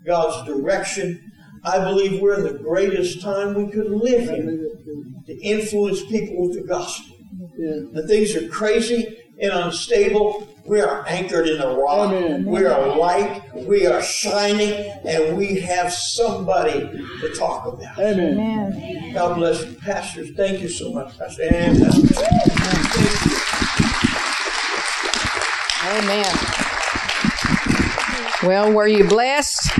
God's 0.06 0.46
direction. 0.48 1.32
I 1.64 1.80
believe 1.80 2.22
we're 2.22 2.36
in 2.36 2.44
the 2.44 2.60
greatest 2.60 3.22
time 3.22 3.54
we 3.54 3.72
could 3.72 3.90
live 3.90 4.30
in 4.30 5.24
to 5.26 5.42
influence 5.42 6.04
people 6.06 6.48
with 6.48 6.58
the 6.58 6.68
gospel. 6.68 7.16
Yeah. 7.58 8.06
things 8.08 8.36
are 8.36 8.48
crazy 8.48 9.18
and 9.40 9.52
unstable. 9.52 10.48
We 10.66 10.82
are 10.82 11.08
anchored 11.08 11.48
in 11.48 11.60
the 11.60 11.78
rock. 11.78 12.12
Amen. 12.12 12.46
We 12.46 12.66
are 12.66 12.98
light. 12.98 13.42
We 13.54 13.86
are 13.86 14.02
shining, 14.02 14.74
and 15.06 15.38
we 15.38 15.60
have 15.62 15.94
somebody 15.94 16.82
to 17.22 17.34
talk 17.38 17.68
about. 17.68 17.98
Amen. 17.98 18.38
Amen. 18.38 19.14
God 19.14 19.36
bless 19.36 19.66
you, 19.66 19.74
pastors. 19.76 20.32
Thank 20.36 20.60
you 20.62 20.70
so 20.70 20.92
much, 20.92 21.18
Pastor. 21.18 21.44
And 21.44 21.80
Pastor. 21.80 22.26
Amen. 25.88 26.26
Well, 28.44 28.74
were 28.74 28.88
you 28.88 29.08
blessed? 29.08 29.72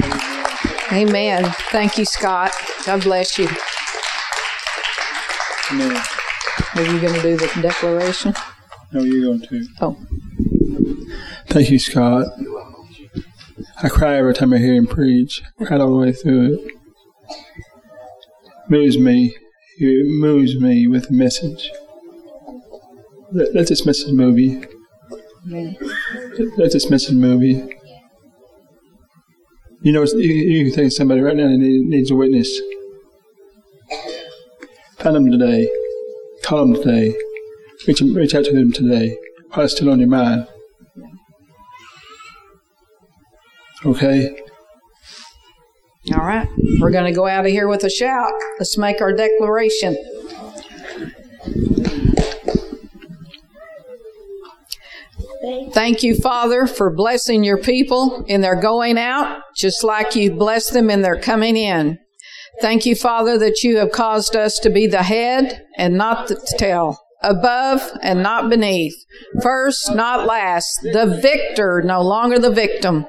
Amen. 0.92 1.54
Thank 1.70 1.98
you, 1.98 2.06
Scott. 2.06 2.54
God 2.86 3.04
bless 3.04 3.38
you. 3.38 3.50
Amen. 5.72 6.02
Are 6.76 6.82
you 6.82 7.02
going 7.02 7.14
to 7.14 7.22
do 7.22 7.36
the 7.36 7.62
declaration? 7.62 8.34
No, 8.94 9.04
you're 9.04 9.26
going 9.26 9.42
to. 9.42 9.68
Oh. 9.82 9.98
Thank 11.48 11.70
you, 11.70 11.80
Scott. 11.80 12.28
I 13.84 13.90
cry 13.90 14.16
every 14.16 14.34
time 14.34 14.54
I 14.54 14.58
hear 14.58 14.76
him 14.76 14.88
preach. 14.88 15.44
I 15.60 15.66
cried 15.66 15.82
all 15.82 15.92
the 15.92 15.98
way 15.98 16.14
through 16.14 16.54
it. 16.54 16.72
Moves 18.70 18.98
me. 18.98 19.36
It 19.78 20.08
moves 20.08 20.60
me 20.60 20.88
with 20.88 21.08
the 21.08 21.14
message. 21.14 21.70
Let, 23.32 23.54
let 23.54 23.68
this 23.68 23.86
message 23.86 24.14
move 24.14 24.40
you. 24.40 24.66
Let 25.46 26.72
this 26.72 26.90
message 26.90 27.16
move 27.16 27.44
you. 27.44 27.70
You 29.82 29.92
know, 29.92 30.04
you, 30.04 30.34
you 30.34 30.66
can 30.66 30.74
think 30.74 30.86
of 30.88 30.94
somebody 30.94 31.22
right 31.22 31.36
now 31.36 31.48
that 31.48 31.58
needs 31.58 32.10
a 32.10 32.16
witness. 32.16 32.60
Find 34.98 35.16
them 35.16 35.32
today. 35.32 35.70
Call 36.44 36.66
them 36.66 36.76
today. 36.76 37.16
Reach, 37.88 38.02
reach 38.02 38.36
out 38.36 38.46
to 38.46 38.54
them 38.54 38.72
today 38.74 39.18
while 39.54 39.66
it's 39.66 39.76
still 39.76 39.90
on 39.90 40.00
your 40.00 40.10
mind. 40.10 40.48
Okay? 43.86 44.36
All 46.14 46.26
right. 46.26 46.48
We're 46.80 46.92
going 46.92 47.06
to 47.06 47.16
go 47.16 47.28
out 47.28 47.46
of 47.46 47.52
here 47.52 47.68
with 47.68 47.84
a 47.84 47.90
shout. 47.90 48.32
Let's 48.60 48.78
make 48.78 49.02
our 49.02 49.14
declaration. 49.14 49.98
Thank 55.72 56.04
you, 56.04 56.16
Father, 56.16 56.68
for 56.68 56.94
blessing 56.94 57.44
your 57.44 57.58
people 57.58 58.26
in 58.28 58.42
their 58.42 58.60
going 58.60 58.98
out, 58.98 59.42
just 59.56 59.84
like 59.84 60.16
you 60.16 60.32
blessed 60.32 60.74
them 60.74 60.90
in 60.90 61.04
their 61.04 61.20
coming 61.20 61.56
in. 61.56 62.00
Thank 62.60 62.86
you, 62.86 62.96
Father, 62.96 63.38
that 63.38 63.64
you 63.64 63.78
have 63.78 63.92
caused 63.92 64.36
us 64.36 64.60
to 64.60 64.70
be 64.70 64.88
the 64.88 65.04
head 65.04 65.66
and 65.78 65.96
not 65.98 66.28
the 66.28 66.36
tail, 66.58 66.98
above 67.22 67.82
and 68.02 68.22
not 68.22 68.50
beneath, 68.50 68.96
first, 69.42 69.94
not 69.94 70.26
last, 70.26 70.80
the 70.82 71.20
victor, 71.22 71.82
no 71.84 72.02
longer 72.02 72.40
the 72.40 72.52
victim. 72.52 73.08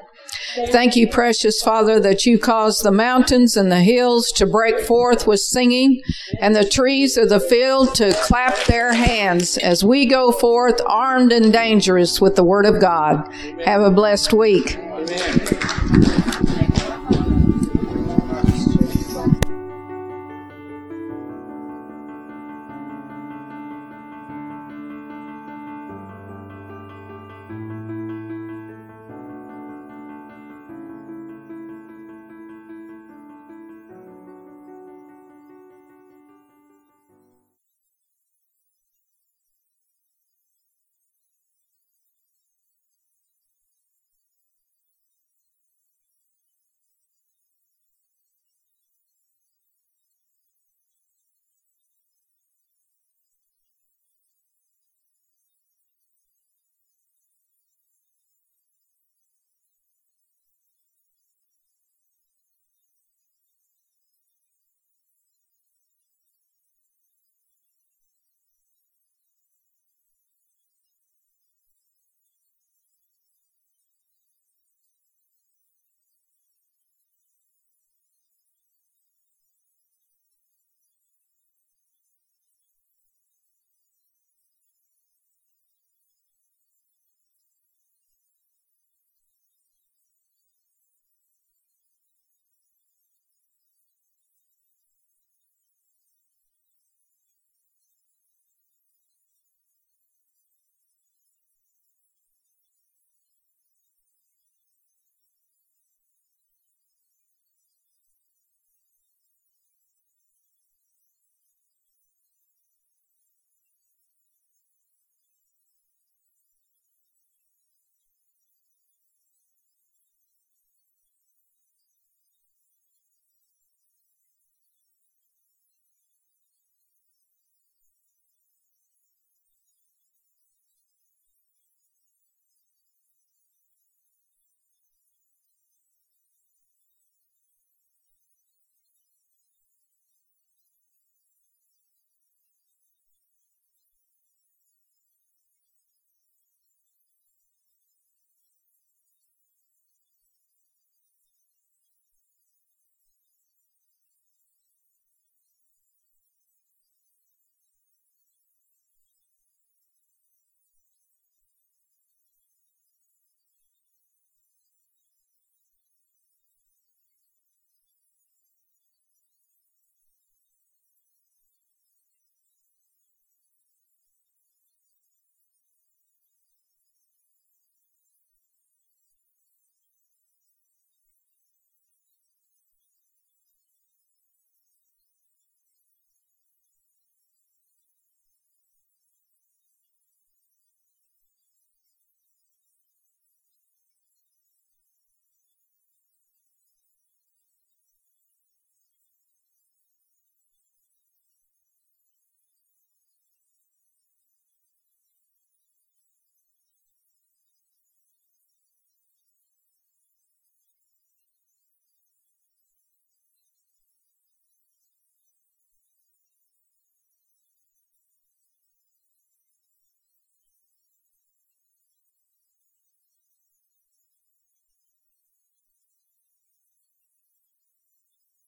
Thank 0.69 0.95
you, 0.95 1.07
precious 1.07 1.61
Father, 1.61 1.99
that 1.99 2.25
you 2.25 2.39
caused 2.39 2.83
the 2.83 2.91
mountains 2.91 3.55
and 3.55 3.71
the 3.71 3.81
hills 3.81 4.31
to 4.33 4.47
break 4.47 4.79
forth 4.79 5.27
with 5.27 5.39
singing 5.39 6.01
and 6.39 6.55
the 6.55 6.67
trees 6.67 7.17
of 7.17 7.29
the 7.29 7.39
field 7.39 7.93
to 7.95 8.13
clap 8.13 8.57
their 8.65 8.93
hands 8.93 9.57
as 9.57 9.83
we 9.83 10.05
go 10.05 10.31
forth 10.31 10.81
armed 10.87 11.31
and 11.31 11.53
dangerous 11.53 12.19
with 12.19 12.35
the 12.35 12.43
Word 12.43 12.65
of 12.65 12.81
God. 12.81 13.31
Have 13.65 13.81
a 13.81 13.91
blessed 13.91 14.33
week. 14.33 14.77
Amen. 14.77 16.35